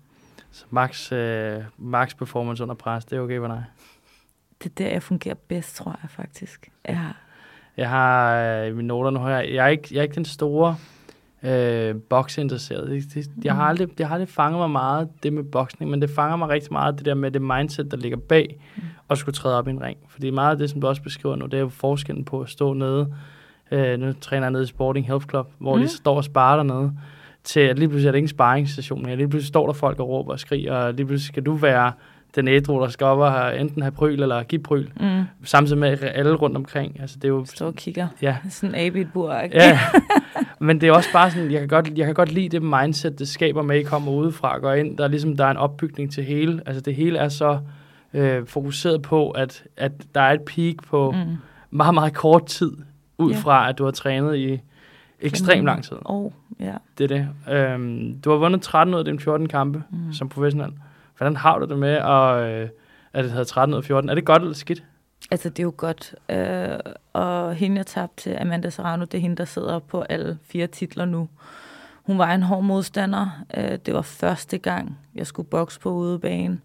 Så 0.52 0.66
max, 0.70 1.12
øh, 1.12 1.64
max 1.78 2.16
performance 2.18 2.64
under 2.64 2.76
pres, 2.76 3.06
det 3.06 3.18
er 3.18 3.22
okay 3.22 3.40
for 3.40 3.48
dig? 3.48 3.66
Det 4.64 4.70
er 4.70 4.74
der, 4.78 4.88
jeg 4.88 5.04
fungerer 5.04 5.36
bedst, 5.36 5.76
tror 5.76 6.00
jeg 6.04 6.10
faktisk. 6.10 6.72
Jeg 6.86 7.00
har, 7.00 7.18
jeg 7.78 7.90
har 7.90 8.36
øh, 8.36 8.76
mine 8.76 8.88
noter 8.88 9.10
nu, 9.10 9.28
jeg, 9.28 9.54
jeg, 9.54 9.66
er 9.66 9.70
ikke, 9.70 9.88
jeg 9.92 10.00
er 10.00 10.04
ikke 10.04 10.16
den 10.16 10.26
store 10.26 10.78
øh, 11.44 11.96
boksinteresseret. 11.96 12.90
Det, 12.90 13.14
det, 13.14 13.30
jeg 13.44 13.56
har 13.56 13.64
aldrig, 13.64 13.98
det 13.98 14.06
har 14.06 14.14
aldrig 14.14 14.30
fanget 14.30 14.60
mig 14.60 14.70
meget, 14.70 15.10
det 15.24 15.34
med 15.34 15.44
boksning, 15.44 15.92
men 15.92 16.02
det 16.02 16.10
fanger 16.10 16.36
mig 16.36 16.50
rigtig 16.50 16.74
meget, 16.74 16.98
det 16.98 17.06
der 17.06 17.14
med 17.14 17.32
det 17.32 17.42
mindset, 17.42 17.92
der 17.92 17.98
ligger 17.98 18.18
bag, 18.18 18.60
mm. 18.76 18.84
og 19.08 19.18
skulle 19.18 19.34
træde 19.34 19.58
op 19.58 19.68
i 19.68 19.72
en 19.72 19.82
ring. 19.82 19.98
Fordi 20.08 20.30
meget 20.30 20.52
af 20.52 20.58
det, 20.58 20.70
som 20.70 20.82
du 20.82 20.88
også 20.88 21.02
beskriver 21.02 21.36
nu, 21.36 21.46
det 21.46 21.54
er 21.54 21.60
jo 21.62 21.70
forskellen 21.70 22.26
på 22.26 22.42
at 22.42 22.50
stå 22.50 22.74
nede, 22.74 23.14
øh, 23.72 24.00
nu 24.00 24.14
træner 24.22 24.44
jeg 24.44 24.52
nede 24.52 24.64
i 24.64 24.68
Sporting 24.68 25.08
Health 25.08 25.28
Club, 25.30 25.48
hvor 25.58 25.76
mm. 25.76 25.82
de 25.82 25.88
står 25.88 26.16
og 26.16 26.24
sparer 26.24 26.56
dernede, 26.56 26.94
til 27.44 27.60
at 27.60 27.80
lige 27.80 27.90
pludselig 27.90 28.08
er 28.08 28.12
det 28.12 28.18
ikke 28.18 28.26
en 28.26 28.30
sparringsstation 28.30 29.06
mere. 29.06 29.16
Lige 29.16 29.30
pludselig 29.30 29.48
står 29.48 29.66
der 29.66 29.74
folk 29.74 30.00
og 30.00 30.10
råber 30.10 30.32
og 30.32 30.40
skriger, 30.40 30.74
og 30.74 30.94
lige 30.94 31.06
pludselig 31.06 31.28
skal 31.28 31.44
du 31.44 31.54
være 31.54 31.92
den 32.36 32.48
ædru, 32.48 32.82
der 32.82 32.88
skal 32.88 33.06
op 33.06 33.20
og 33.20 33.32
have, 33.32 33.60
enten 33.60 33.82
have 33.82 33.92
pryl 33.92 34.22
eller 34.22 34.44
give 34.44 34.62
pryl. 34.62 34.88
Mm. 35.00 35.24
Samtidig 35.44 35.80
med 35.80 35.98
alle 36.02 36.36
rundt 36.36 36.58
omkring. 36.58 37.02
Altså, 37.02 37.16
det 37.16 37.24
er 37.24 37.30
jo, 37.30 37.46
Står 37.46 37.68
og 37.68 37.76
kigger. 37.76 38.08
Ja. 38.22 38.38
Sådan 38.50 38.76
en 38.76 38.98
a 38.98 39.04
bur 39.14 39.34
Ja, 39.34 39.80
men 40.60 40.82
det 40.82 40.90
er 40.90 40.94
også 40.94 41.10
bare 41.14 41.32
sådan, 41.32 41.52
jeg 41.52 41.60
kan, 41.60 41.68
godt, 41.68 41.98
jeg 41.98 42.06
kan 42.06 42.16
godt 42.16 42.32
lide 42.32 42.50
det 42.50 42.64
mindset, 42.64 43.20
det 43.20 43.28
skaber 43.28 43.62
med, 43.62 43.76
at 43.76 43.82
I 43.82 43.84
kommer 43.84 44.12
udefra 44.12 44.56
og 44.56 44.62
går 44.62 44.74
ind. 44.74 44.98
Der 44.98 45.04
er 45.04 45.08
ligesom, 45.08 45.38
der 45.38 45.46
er 45.46 45.52
en 45.52 45.58
opbygning 45.58 46.12
til 46.12 46.24
hele. 46.24 46.62
Altså 46.66 46.82
det 46.82 46.96
hele 46.96 47.20
er 47.20 47.30
så 47.30 47.60
øh, 48.14 48.46
fokuseret 48.46 49.02
på, 49.02 49.32
at, 49.32 49.64
at 49.78 49.92
der 50.16 50.22
er 50.22 50.34
et 50.34 50.42
peak 50.42 50.76
på 50.88 51.12
mm. 51.12 51.38
meget, 51.72 51.94
meget 51.94 52.14
kort 52.14 52.46
tid, 52.46 52.72
ud 53.18 53.32
yeah. 53.32 53.42
fra 53.42 53.70
at 53.70 53.78
du 53.78 53.84
har 53.84 53.92
trænet 53.92 54.38
i 54.38 54.60
ekstremt 55.20 55.66
lang 55.66 55.84
tid. 55.84 55.98
Oh, 56.06 56.32
yeah. 56.62 56.74
Det 56.98 57.12
er 57.12 57.18
det. 57.48 57.54
Øhm, 57.56 58.22
du 58.22 58.30
har 58.30 58.38
vundet 58.38 58.62
13 58.62 58.94
ud 58.94 59.00
af 59.00 59.06
de 59.06 59.20
14 59.20 59.48
kampe 59.48 59.84
mm. 59.92 60.14
som 60.14 60.30
professionel. 60.30 60.72
Hvordan 61.18 61.36
har 61.36 61.60
du 61.60 61.66
det 61.66 61.78
med, 61.78 61.90
at, 61.90 62.62
øh, 62.64 62.70
at 63.14 63.24
det 63.24 63.32
havde 63.32 63.46
13 63.46 63.74
ud 63.74 63.78
af 63.78 63.84
14? 63.84 64.10
Er 64.10 64.16
det 64.16 64.26
godt 64.26 64.42
eller 64.42 64.56
skidt? 64.56 64.84
Altså, 65.32 65.50
det 65.50 65.60
er 65.60 65.64
jo 65.64 65.74
godt. 65.78 66.16
Øh, 66.30 66.80
og 67.14 67.56
hende, 67.56 67.78
jeg 67.78 67.86
tabte 67.86 68.24
til 68.24 68.38
Amanda 68.42 68.70
Serrano, 68.70 69.06
det 69.06 69.14
er 69.14 69.22
hende, 69.22 69.36
der 69.36 69.46
sidder 69.46 69.80
på 69.80 70.02
alle 70.02 70.38
fire 70.44 70.68
titler 70.68 71.06
nu. 71.06 71.30
Hun 72.04 72.18
var 72.18 72.34
en 72.34 72.44
hård 72.44 72.64
modstander. 72.64 73.44
Øh, 73.58 73.78
det 73.86 73.94
var 73.94 74.02
første 74.02 74.58
gang, 74.58 74.98
jeg 75.16 75.28
skulle 75.28 75.50
bokse 75.50 75.80
på 75.80 75.92
udebane. 75.92 76.60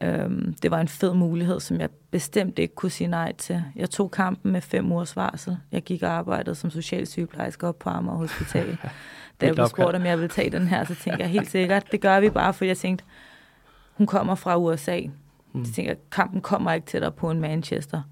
Øh, 0.00 0.30
det 0.62 0.70
var 0.70 0.80
en 0.80 0.88
fed 0.88 1.14
mulighed, 1.14 1.60
som 1.60 1.80
jeg 1.80 1.88
bestemt 2.10 2.58
ikke 2.58 2.74
kunne 2.74 2.90
sige 2.90 3.08
nej 3.08 3.32
til. 3.32 3.64
Jeg 3.76 3.90
tog 3.90 4.10
kampen 4.10 4.52
med 4.52 4.60
fem 4.60 4.92
ugers 4.92 5.16
varsel. 5.16 5.56
Jeg 5.72 5.82
gik 5.82 6.02
og 6.02 6.10
arbejdede 6.10 6.54
som 6.54 6.70
socialsygeplejerske 6.70 7.66
op 7.66 7.78
på 7.78 7.90
Amager 7.90 8.16
Hospital. 8.16 8.76
da 9.40 9.46
jeg 9.46 9.54
blev 9.54 9.66
spurgt, 9.66 9.96
om 9.96 10.06
jeg 10.06 10.18
ville 10.18 10.28
tage 10.28 10.50
den 10.50 10.66
her, 10.66 10.84
så 10.84 10.94
tænkte 10.94 11.22
jeg 11.22 11.30
helt 11.30 11.50
sikkert, 11.50 11.92
det 11.92 12.00
gør 12.00 12.20
vi 12.20 12.30
bare, 12.30 12.54
for 12.54 12.64
jeg 12.64 12.76
tænkte, 12.76 13.04
hun 13.92 14.06
kommer 14.06 14.34
fra 14.34 14.56
USA. 14.56 15.00
Mm. 15.52 15.60
Jeg 15.60 15.68
tænker, 15.68 15.94
kampen 16.10 16.40
kommer 16.40 16.72
ikke 16.72 17.00
dig 17.00 17.14
på 17.14 17.30
en 17.30 17.40
Manchester. 17.40 18.02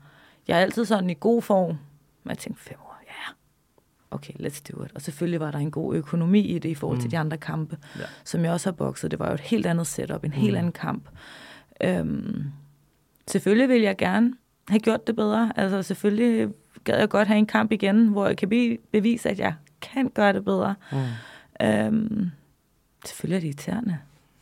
Jeg 0.49 0.58
er 0.58 0.62
altid 0.62 0.85
sådan 0.85 1.11
i 1.11 1.14
god 1.20 1.43
form. 1.43 1.76
Men 2.25 2.31
jeg 2.31 2.38
tænkte, 2.38 2.62
fem 2.62 2.76
år, 2.80 3.00
ja. 3.07 3.12
Yeah. 3.12 3.35
Okay, 4.11 4.33
let's 4.33 4.62
do 4.73 4.85
it. 4.85 4.92
Og 4.95 5.02
selvfølgelig 5.02 5.40
var 5.40 5.50
der 5.50 5.59
en 5.59 5.71
god 5.71 5.95
økonomi 5.95 6.40
i 6.40 6.59
det 6.59 6.68
i 6.68 6.75
forhold 6.75 6.99
mm. 6.99 7.02
til 7.02 7.11
de 7.11 7.18
andre 7.18 7.37
kampe, 7.37 7.78
ja. 7.99 8.04
som 8.25 8.45
jeg 8.45 8.52
også 8.52 8.66
har 8.66 8.73
bokset. 8.73 9.11
Det 9.11 9.18
var 9.18 9.28
jo 9.28 9.35
et 9.35 9.40
helt 9.40 9.66
andet 9.66 9.87
setup, 9.87 10.25
en 10.25 10.30
mm. 10.30 10.37
helt 10.37 10.57
anden 10.57 10.73
kamp. 10.73 11.09
Øhm, 11.80 12.45
selvfølgelig 13.26 13.68
vil 13.68 13.80
jeg 13.80 13.97
gerne 13.97 14.35
have 14.68 14.80
gjort 14.80 15.07
det 15.07 15.16
bedre. 15.16 15.52
Altså 15.57 15.83
selvfølgelig 15.83 16.49
gad 16.85 16.99
jeg 16.99 17.09
godt 17.09 17.28
have 17.28 17.38
en 17.38 17.47
kamp 17.47 17.73
igen, 17.73 18.09
hvor 18.09 18.26
jeg 18.26 18.37
kan 18.37 18.78
bevise, 18.92 19.30
at 19.30 19.38
jeg 19.38 19.54
kan 19.80 20.09
gøre 20.09 20.33
det 20.33 20.45
bedre. 20.45 20.75
Mm. 20.92 21.66
Øhm, 21.66 22.30
selvfølgelig 23.04 23.37
er 23.37 23.40
det 23.40 23.47
irriterende. 23.47 23.99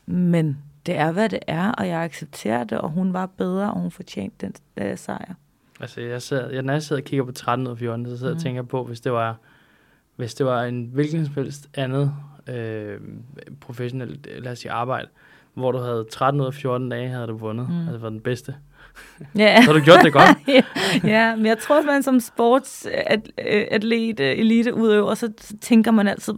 Men 0.06 0.58
det 0.86 0.96
er, 0.96 1.12
hvad 1.12 1.28
det 1.28 1.38
er, 1.46 1.72
og 1.72 1.88
jeg 1.88 2.02
accepterer 2.02 2.64
det, 2.64 2.78
og 2.78 2.90
hun 2.90 3.12
var 3.12 3.26
bedre, 3.26 3.72
og 3.72 3.80
hun 3.80 3.90
fortjente 3.90 4.46
den 4.46 4.54
øh, 4.76 4.98
sejr. 4.98 5.34
Altså, 5.80 6.00
jeg 6.00 6.22
sidder, 6.22 6.50
jeg, 6.50 6.62
når 6.62 6.72
jeg 6.72 6.82
sidder 6.82 7.02
og 7.02 7.06
kigger 7.06 7.24
på 7.24 7.32
13 7.32 7.66
og 7.66 7.78
14, 7.78 8.06
så 8.06 8.16
sidder 8.16 8.30
jeg 8.30 8.34
mm. 8.34 8.36
og 8.36 8.42
tænker 8.42 8.62
på, 8.62 8.84
hvis 8.84 9.00
det 9.00 9.12
var, 9.12 9.36
hvis 10.16 10.34
det 10.34 10.46
var 10.46 10.64
en 10.64 10.90
hvilken 10.92 11.24
som 11.24 11.34
helst 11.34 11.68
andet 11.74 12.14
øh, 12.46 13.00
professionelt, 13.60 14.42
lad 14.42 14.52
os 14.52 14.58
sige, 14.58 14.72
arbejde, 14.72 15.08
hvor 15.54 15.72
du 15.72 15.78
havde 15.78 16.06
13 16.10 16.40
ud 16.40 16.46
af 16.46 16.54
14 16.54 16.88
dage, 16.88 17.08
havde 17.08 17.26
du 17.26 17.36
vundet. 17.36 17.68
Mm. 17.68 17.80
Altså, 17.80 17.98
var 17.98 18.10
den 18.10 18.20
bedste. 18.20 18.54
Ja. 19.38 19.62
så 19.62 19.72
har 19.72 19.78
du 19.78 19.84
gjort 19.84 19.98
det 20.04 20.12
godt. 20.12 20.24
ja, 20.48 20.62
ja, 21.04 21.36
men 21.36 21.46
jeg 21.46 21.58
tror, 21.58 21.78
at 21.78 21.84
man 21.84 22.02
som 22.02 22.20
sportsatlet, 22.20 24.20
øh, 24.20 24.38
elite 24.38 24.74
udøver, 24.74 25.14
så 25.14 25.32
tænker 25.60 25.90
man 25.90 26.08
altid 26.08 26.34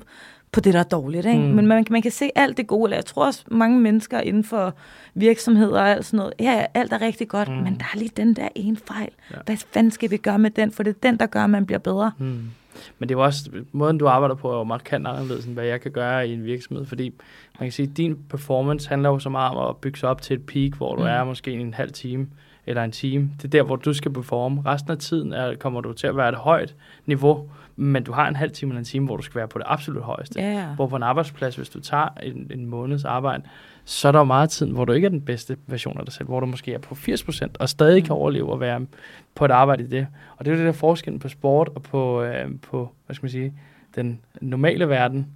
på 0.53 0.61
det, 0.61 0.75
der 0.75 0.81
er 0.81 0.85
dårligt. 0.85 1.27
Ikke? 1.27 1.39
Mm. 1.39 1.45
Men 1.45 1.67
man, 1.67 1.87
man 1.91 2.03
kan 2.03 2.11
se 2.11 2.31
alt 2.35 2.57
det 2.57 2.67
gode. 2.67 2.89
Eller 2.89 2.97
jeg 2.97 3.05
tror 3.05 3.27
også, 3.27 3.45
mange 3.51 3.81
mennesker 3.81 4.21
inden 4.21 4.45
for 4.45 4.75
virksomheder 5.15 5.81
og 5.81 5.89
alt 5.89 6.05
sådan 6.05 6.17
noget, 6.17 6.33
ja, 6.41 6.67
alt 6.75 6.93
er 6.93 7.01
rigtig 7.01 7.29
godt, 7.29 7.49
mm. 7.49 7.55
men 7.55 7.75
der 7.79 7.85
er 7.95 7.99
lige 7.99 8.11
den 8.17 8.35
der 8.35 8.49
ene 8.55 8.77
fejl. 8.77 9.11
Ja. 9.31 9.37
Hvad 9.47 9.57
fanden 9.57 9.91
skal 9.91 10.11
vi 10.11 10.17
gøre 10.17 10.39
med 10.39 10.51
den? 10.51 10.73
For 10.73 10.83
det 10.83 10.91
er 10.91 10.99
den, 11.03 11.17
der 11.17 11.27
gør, 11.27 11.45
at 11.45 11.51
man 11.51 11.67
bliver 11.67 11.79
bedre. 11.79 12.13
Mm. 12.19 12.51
Men 12.99 13.09
det 13.09 13.15
er 13.15 13.19
jo 13.19 13.25
også, 13.25 13.51
måden 13.73 13.99
du 13.99 14.07
arbejder 14.07 14.35
på 14.35 14.53
er 14.53 14.57
jo 14.57 14.65
markant 14.65 15.07
anderledes, 15.07 15.45
end 15.45 15.55
hvad 15.55 15.65
jeg 15.65 15.81
kan 15.81 15.91
gøre 15.91 16.29
i 16.29 16.33
en 16.33 16.45
virksomhed, 16.45 16.87
fordi 16.87 17.05
man 17.61 17.67
kan 17.67 17.73
sige, 17.73 17.89
at 17.91 17.97
din 17.97 18.19
performance 18.31 18.89
handler 18.89 19.09
jo 19.09 19.19
så 19.19 19.29
meget 19.29 19.57
om 19.57 19.69
at 19.69 19.77
bygge 19.77 19.99
sig 19.99 20.09
op 20.09 20.23
til 20.23 20.35
et 20.35 20.47
peak, 20.47 20.73
hvor 20.73 20.95
du 20.95 21.03
mm. 21.03 21.09
er 21.09 21.25
måske 21.25 21.53
en 21.53 21.75
halv 21.75 21.93
time 21.93 22.27
eller 22.69 22.85
en 22.85 22.93
time. 22.93 23.31
Det 23.37 23.45
er 23.45 23.49
der, 23.49 23.63
hvor 23.63 23.77
du 23.77 23.93
skal 23.93 24.13
performe. 24.13 24.63
Resten 24.67 24.91
af 24.91 24.99
tiden 24.99 25.33
er, 25.33 25.55
kommer 25.55 25.81
du 25.81 25.93
til 25.93 26.07
at 26.07 26.17
være 26.17 26.29
et 26.29 26.35
højt 26.35 26.75
niveau, 27.07 27.51
men 27.77 28.05
du 28.05 28.13
har 28.13 28.29
en 28.29 28.37
halv 28.37 28.51
time 28.51 28.71
eller 28.71 28.79
en 28.79 28.85
time, 28.85 29.07
hvor 29.07 29.17
du 29.17 29.23
skal 29.23 29.39
være 29.39 29.49
på 29.49 29.59
det 29.59 29.67
absolut 29.69 30.03
højeste. 30.03 30.41
Yeah. 30.41 30.75
Hvor 30.75 30.87
på 30.87 30.97
en 30.97 31.03
arbejdsplads, 31.03 31.57
hvis 31.57 31.69
du 31.69 31.81
tager 31.81 32.09
en, 32.23 32.51
en 32.55 32.67
måneds 32.67 33.05
arbejde, 33.05 33.43
så 33.85 34.09
er 34.09 34.13
der 34.13 34.19
jo 34.19 34.25
meget 34.25 34.51
tid, 34.51 34.67
hvor 34.67 34.85
du 34.85 34.93
ikke 34.93 35.05
er 35.05 35.11
den 35.11 35.21
bedste 35.21 35.57
version 35.67 35.99
af 35.99 36.05
dig 36.05 36.13
selv, 36.13 36.29
hvor 36.29 36.41
du 36.41 36.47
måske 36.47 36.75
er 36.75 36.79
på 36.79 36.95
80% 36.95 37.47
og 37.61 37.69
stadig 37.69 38.03
mm. 38.03 38.07
kan 38.07 38.17
overleve 38.17 38.53
og 38.53 38.61
være 38.61 38.87
på 39.35 39.45
et 39.45 39.51
arbejde 39.51 39.85
i 39.85 39.87
det. 39.87 40.07
Og 40.37 40.45
det 40.45 40.51
er 40.51 40.55
jo 40.55 40.59
det 40.59 40.67
der 40.67 40.73
forskel 40.73 41.19
på 41.19 41.29
sport 41.29 41.69
og 41.75 41.83
på, 41.83 42.23
øh, 42.23 42.51
på 42.63 42.93
hvad 43.07 43.15
skal 43.15 43.25
man 43.25 43.31
sige, 43.31 43.55
den 43.95 44.21
normale 44.41 44.89
verden, 44.89 45.27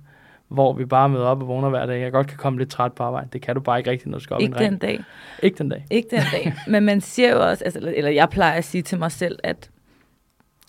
hvor 0.52 0.72
vi 0.72 0.84
bare 0.84 1.08
møder 1.08 1.24
op 1.24 1.42
og 1.42 1.48
vågner 1.48 1.68
hver 1.68 1.86
dag. 1.86 2.00
Jeg 2.00 2.12
godt 2.12 2.26
kan 2.26 2.36
komme 2.36 2.58
lidt 2.58 2.70
træt 2.70 2.92
på 2.92 3.02
arbejde. 3.02 3.28
Det 3.32 3.42
kan 3.42 3.54
du 3.54 3.60
bare 3.60 3.78
ikke 3.78 3.90
rigtigt, 3.90 4.10
når 4.10 4.18
du 4.18 4.24
skal 4.24 4.34
op 4.34 4.40
Ikke 4.40 4.54
en 4.56 4.70
den 4.70 4.78
dag. 4.78 5.04
Ikke 5.42 5.58
den 5.58 5.68
dag. 5.68 5.86
Ikke 5.90 6.08
den 6.10 6.22
dag. 6.32 6.54
Men 6.72 6.84
man 6.84 7.00
siger 7.00 7.30
jo 7.30 7.48
også, 7.48 7.64
altså, 7.64 7.92
eller 7.96 8.10
jeg 8.10 8.28
plejer 8.30 8.52
at 8.52 8.64
sige 8.64 8.82
til 8.82 8.98
mig 8.98 9.12
selv, 9.12 9.38
at 9.42 9.70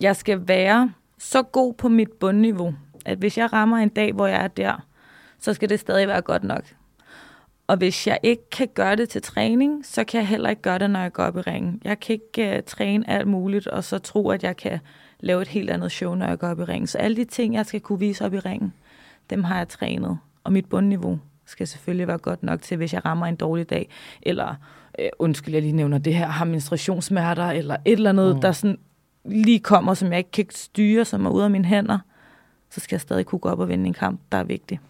jeg 0.00 0.16
skal 0.16 0.48
være 0.48 0.92
så 1.18 1.42
god 1.42 1.74
på 1.74 1.88
mit 1.88 2.12
bundniveau, 2.20 2.74
at 3.06 3.18
hvis 3.18 3.38
jeg 3.38 3.52
rammer 3.52 3.76
en 3.76 3.88
dag, 3.88 4.12
hvor 4.12 4.26
jeg 4.26 4.44
er 4.44 4.48
der, 4.48 4.86
så 5.38 5.54
skal 5.54 5.68
det 5.68 5.80
stadig 5.80 6.08
være 6.08 6.22
godt 6.22 6.44
nok. 6.44 6.64
Og 7.66 7.76
hvis 7.76 8.06
jeg 8.06 8.18
ikke 8.22 8.50
kan 8.50 8.68
gøre 8.74 8.96
det 8.96 9.08
til 9.08 9.22
træning, 9.22 9.86
så 9.86 10.04
kan 10.04 10.20
jeg 10.20 10.28
heller 10.28 10.50
ikke 10.50 10.62
gøre 10.62 10.78
det, 10.78 10.90
når 10.90 11.00
jeg 11.00 11.12
går 11.12 11.22
op 11.22 11.36
i 11.36 11.40
ringen. 11.40 11.80
Jeg 11.84 12.00
kan 12.00 12.12
ikke 12.12 12.56
uh, 12.56 12.64
træne 12.66 13.10
alt 13.10 13.28
muligt, 13.28 13.66
og 13.66 13.84
så 13.84 13.98
tro, 13.98 14.30
at 14.30 14.42
jeg 14.42 14.56
kan 14.56 14.78
lave 15.20 15.42
et 15.42 15.48
helt 15.48 15.70
andet 15.70 15.92
show, 15.92 16.14
når 16.14 16.26
jeg 16.26 16.38
går 16.38 16.48
op 16.48 16.60
i 16.60 16.64
ringen. 16.64 16.86
Så 16.86 16.98
alle 16.98 17.16
de 17.16 17.24
ting, 17.24 17.54
jeg 17.54 17.66
skal 17.66 17.80
kunne 17.80 17.98
vise 17.98 18.24
op 18.24 18.34
i 18.34 18.38
ringen, 18.38 18.72
dem 19.30 19.44
har 19.44 19.58
jeg 19.58 19.68
trænet. 19.68 20.18
Og 20.44 20.52
mit 20.52 20.66
bundniveau 20.66 21.18
skal 21.46 21.66
selvfølgelig 21.66 22.08
være 22.08 22.18
godt 22.18 22.42
nok 22.42 22.62
til, 22.62 22.76
hvis 22.76 22.92
jeg 22.94 23.04
rammer 23.04 23.26
en 23.26 23.36
dårlig 23.36 23.70
dag, 23.70 23.88
eller 24.22 24.54
øh, 24.98 25.08
undskyld, 25.18 25.54
jeg 25.54 25.62
lige 25.62 25.72
nævner 25.72 25.98
det 25.98 26.14
her, 26.14 26.26
har 26.26 26.44
menstruationssmerter, 26.44 27.44
eller 27.44 27.76
et 27.84 27.92
eller 27.92 28.10
andet, 28.10 28.34
Mm. 28.34 28.40
der 28.40 28.52
sådan 28.52 28.78
lige 29.24 29.60
kommer, 29.60 29.94
som 29.94 30.10
jeg 30.10 30.18
ikke 30.18 30.30
kan 30.30 30.46
styre, 30.50 31.04
som 31.04 31.26
er 31.26 31.30
ude 31.30 31.44
af 31.44 31.50
mine 31.50 31.64
hænder, 31.64 31.98
så 32.70 32.80
skal 32.80 32.96
jeg 32.96 33.00
stadig 33.00 33.26
kunne 33.26 33.38
gå 33.38 33.48
op 33.48 33.58
og 33.58 33.68
vinde 33.68 33.86
en 33.86 33.92
kamp, 33.92 34.20
der 34.32 34.38
er 34.38 34.44
vigtig. 34.44 34.80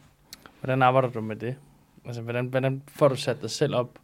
Hvordan 0.60 0.82
arbejder 0.82 1.08
du 1.08 1.20
med 1.20 1.36
det? 1.36 1.54
Altså, 2.06 2.22
hvordan, 2.22 2.46
hvordan 2.46 2.82
får 2.88 3.08
du 3.08 3.16
sat 3.16 3.42
dig 3.42 3.50
selv 3.50 3.74
op 3.74 3.98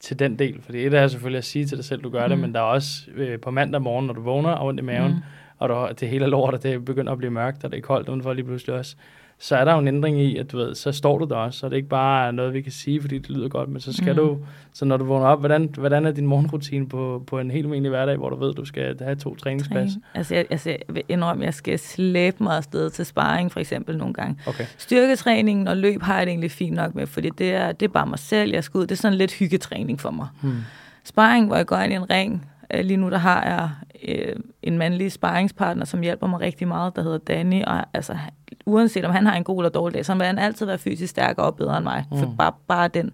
til 0.00 0.18
den 0.18 0.38
del? 0.38 0.62
Fordi 0.62 0.86
et 0.86 0.94
er 0.94 1.08
selvfølgelig 1.08 1.38
at 1.38 1.44
sige 1.44 1.66
til 1.66 1.76
dig 1.76 1.84
selv, 1.84 2.02
du 2.02 2.10
gør 2.10 2.26
mm. 2.26 2.30
det, 2.30 2.38
men 2.38 2.54
der 2.54 2.60
er 2.60 2.64
også 2.64 3.10
øh, 3.14 3.40
på 3.40 3.50
mandag 3.50 3.82
morgen, 3.82 4.06
når 4.06 4.14
du 4.14 4.20
vågner 4.20 4.50
og 4.50 4.66
ondt 4.66 4.80
i 4.80 4.82
maven. 4.82 5.12
Mm. 5.12 5.18
og 5.58 5.68
du, 5.68 5.88
det 6.00 6.08
hele 6.08 6.24
er 6.24 6.28
lort, 6.28 6.54
og 6.54 6.62
det 6.62 6.84
begynder 6.84 7.12
at 7.12 7.18
blive 7.18 7.30
mørkt, 7.30 7.64
og 7.64 7.70
det 7.70 7.78
er 7.78 7.82
koldt 7.82 8.08
udenfor 8.08 8.32
lige 8.32 8.44
pludselig 8.44 8.76
også, 8.76 8.96
så 9.38 9.56
er 9.56 9.64
der 9.64 9.72
jo 9.72 9.78
en 9.78 9.88
ændring 9.88 10.20
i, 10.20 10.36
at 10.36 10.52
du 10.52 10.56
ved, 10.56 10.74
så 10.74 10.92
står 10.92 11.18
du 11.18 11.24
der 11.24 11.36
også, 11.36 11.58
så 11.58 11.66
det 11.66 11.72
er 11.72 11.76
ikke 11.76 11.88
bare 11.88 12.32
noget, 12.32 12.52
vi 12.52 12.60
kan 12.60 12.72
sige, 12.72 13.00
fordi 13.00 13.18
det 13.18 13.30
lyder 13.30 13.48
godt, 13.48 13.68
men 13.68 13.80
så 13.80 13.92
skal 13.92 14.12
mm. 14.12 14.18
Du, 14.18 14.38
så 14.72 14.84
når 14.84 14.96
du 14.96 15.04
vågner 15.04 15.26
op, 15.26 15.38
hvordan, 15.38 15.70
hvordan 15.78 16.06
er 16.06 16.10
din 16.10 16.26
morgenrutine 16.26 16.88
på, 16.88 17.24
på 17.26 17.38
en 17.38 17.50
helt 17.50 17.64
almindelig 17.64 17.90
hverdag, 17.90 18.16
hvor 18.16 18.30
du 18.30 18.36
ved, 18.36 18.54
du 18.54 18.64
skal 18.64 18.96
have 19.00 19.16
to 19.16 19.34
træningspas? 19.34 19.92
Træne. 19.92 20.02
Altså, 20.14 20.34
jeg, 20.34 20.46
altså, 20.50 20.70
jeg 20.70 20.78
vil 20.88 21.02
indrømme, 21.08 21.44
jeg 21.44 21.54
skal 21.54 21.78
slæbe 21.78 22.36
mig 22.44 22.56
afsted 22.56 22.90
til 22.90 23.06
sparring, 23.06 23.52
for 23.52 23.60
eksempel 23.60 23.98
nogle 23.98 24.14
gange. 24.14 24.36
Okay. 24.46 24.64
Styrketræningen 24.78 25.68
og 25.68 25.76
løb 25.76 26.02
har 26.02 26.16
jeg 26.16 26.26
det 26.26 26.30
egentlig 26.30 26.50
fint 26.50 26.76
nok 26.76 26.94
med, 26.94 27.06
fordi 27.06 27.30
det 27.38 27.54
er, 27.54 27.72
det 27.72 27.86
er 27.86 27.92
bare 27.92 28.06
mig 28.06 28.18
selv, 28.18 28.52
jeg 28.52 28.64
skal 28.64 28.78
ud. 28.78 28.82
Det 28.82 28.92
er 28.92 28.96
sådan 28.96 29.18
lidt 29.18 29.32
hyggetræning 29.32 30.00
for 30.00 30.10
mig. 30.10 30.26
Hmm. 30.42 30.56
Sparring, 31.04 31.46
hvor 31.46 31.56
jeg 31.56 31.66
går 31.66 31.76
ind 31.76 31.92
i 31.92 31.96
en 31.96 32.10
ring. 32.10 32.50
Øh, 32.74 32.84
Lige 32.84 32.96
nu 32.96 33.10
der 33.10 33.18
har 33.18 33.44
jeg 33.44 33.70
øh, 34.08 34.36
en 34.62 34.78
mandlig 34.78 35.12
sparringspartner, 35.12 35.84
som 35.84 36.00
hjælper 36.00 36.26
mig 36.26 36.40
rigtig 36.40 36.68
meget, 36.68 36.96
der 36.96 37.02
hedder 37.02 37.18
Danny. 37.18 37.64
Og 37.64 37.84
altså, 37.94 38.18
uanset 38.66 39.04
om 39.04 39.12
han 39.12 39.26
har 39.26 39.36
en 39.36 39.44
god 39.44 39.58
eller 39.58 39.70
dårlig 39.70 39.94
dag, 39.94 40.06
så 40.06 40.14
vil 40.14 40.26
han 40.26 40.38
altid 40.38 40.66
være 40.66 40.78
fysisk 40.78 41.10
stærkere 41.10 41.46
og 41.46 41.56
bedre 41.56 41.76
end 41.76 41.84
mig. 41.84 42.04
Mm. 42.10 42.18
For 42.18 42.34
bare, 42.38 42.52
bare 42.68 42.88
den 42.88 43.10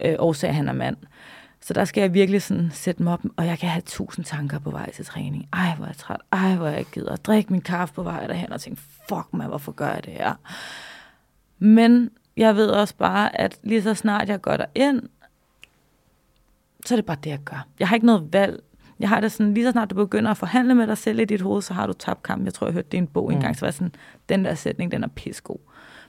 øh, 0.00 0.14
årsag, 0.18 0.48
at 0.48 0.54
han 0.54 0.68
er 0.68 0.72
mand. 0.72 0.96
Så 1.60 1.74
der 1.74 1.84
skal 1.84 2.00
jeg 2.00 2.14
virkelig 2.14 2.42
sådan 2.42 2.70
sætte 2.72 3.02
mig 3.02 3.12
op, 3.12 3.20
og 3.36 3.46
jeg 3.46 3.58
kan 3.58 3.68
have 3.68 3.82
tusind 3.86 4.24
tanker 4.24 4.58
på 4.58 4.70
vej 4.70 4.90
til 4.90 5.04
træning. 5.04 5.48
Ej, 5.52 5.74
hvor 5.76 5.84
er 5.84 5.88
jeg 5.88 5.96
træt. 5.96 6.20
Ej, 6.32 6.54
hvor 6.54 6.66
er 6.66 6.72
jeg 6.72 6.84
gider. 6.92 7.16
Drik 7.16 7.50
min 7.50 7.60
kaffe 7.60 7.94
på 7.94 8.02
vej 8.02 8.26
derhen 8.26 8.52
og 8.52 8.60
tænke, 8.60 8.80
fuck 9.08 9.26
mig, 9.32 9.46
hvorfor 9.46 9.72
gør 9.72 9.88
jeg 9.88 10.04
det 10.04 10.12
her? 10.12 10.34
Men 11.58 12.10
jeg 12.36 12.56
ved 12.56 12.68
også 12.68 12.94
bare, 12.96 13.40
at 13.40 13.58
lige 13.62 13.82
så 13.82 13.94
snart 13.94 14.28
jeg 14.28 14.40
går 14.40 14.56
derind, 14.56 15.02
så 16.86 16.94
er 16.94 16.96
det 16.96 17.06
bare 17.06 17.16
det, 17.24 17.30
jeg 17.30 17.38
gør. 17.44 17.66
Jeg 17.78 17.88
har 17.88 17.96
ikke 17.96 18.06
noget 18.06 18.32
valg. 18.32 18.62
Jeg 19.00 19.08
har 19.08 19.20
det 19.20 19.32
sådan, 19.32 19.54
lige 19.54 19.66
så 19.66 19.72
snart 19.72 19.90
du 19.90 19.94
begynder 19.94 20.30
at 20.30 20.36
forhandle 20.36 20.74
med 20.74 20.86
dig 20.86 20.98
selv 20.98 21.18
i 21.20 21.24
dit 21.24 21.40
hoved, 21.40 21.62
så 21.62 21.74
har 21.74 21.86
du 21.86 21.92
tabt 21.92 22.22
kampen. 22.22 22.46
Jeg 22.46 22.54
tror, 22.54 22.66
jeg 22.66 22.74
hørte 22.74 22.88
det 22.92 22.94
i 22.94 22.98
en 22.98 23.06
bog 23.06 23.28
Mm. 23.28 23.34
engang, 23.34 23.56
så 23.56 23.66
var 23.66 23.70
sådan, 23.70 23.92
den 24.28 24.44
der 24.44 24.54
sætning, 24.54 24.92
den 24.92 25.04
er 25.04 25.08
pissegod. 25.08 25.56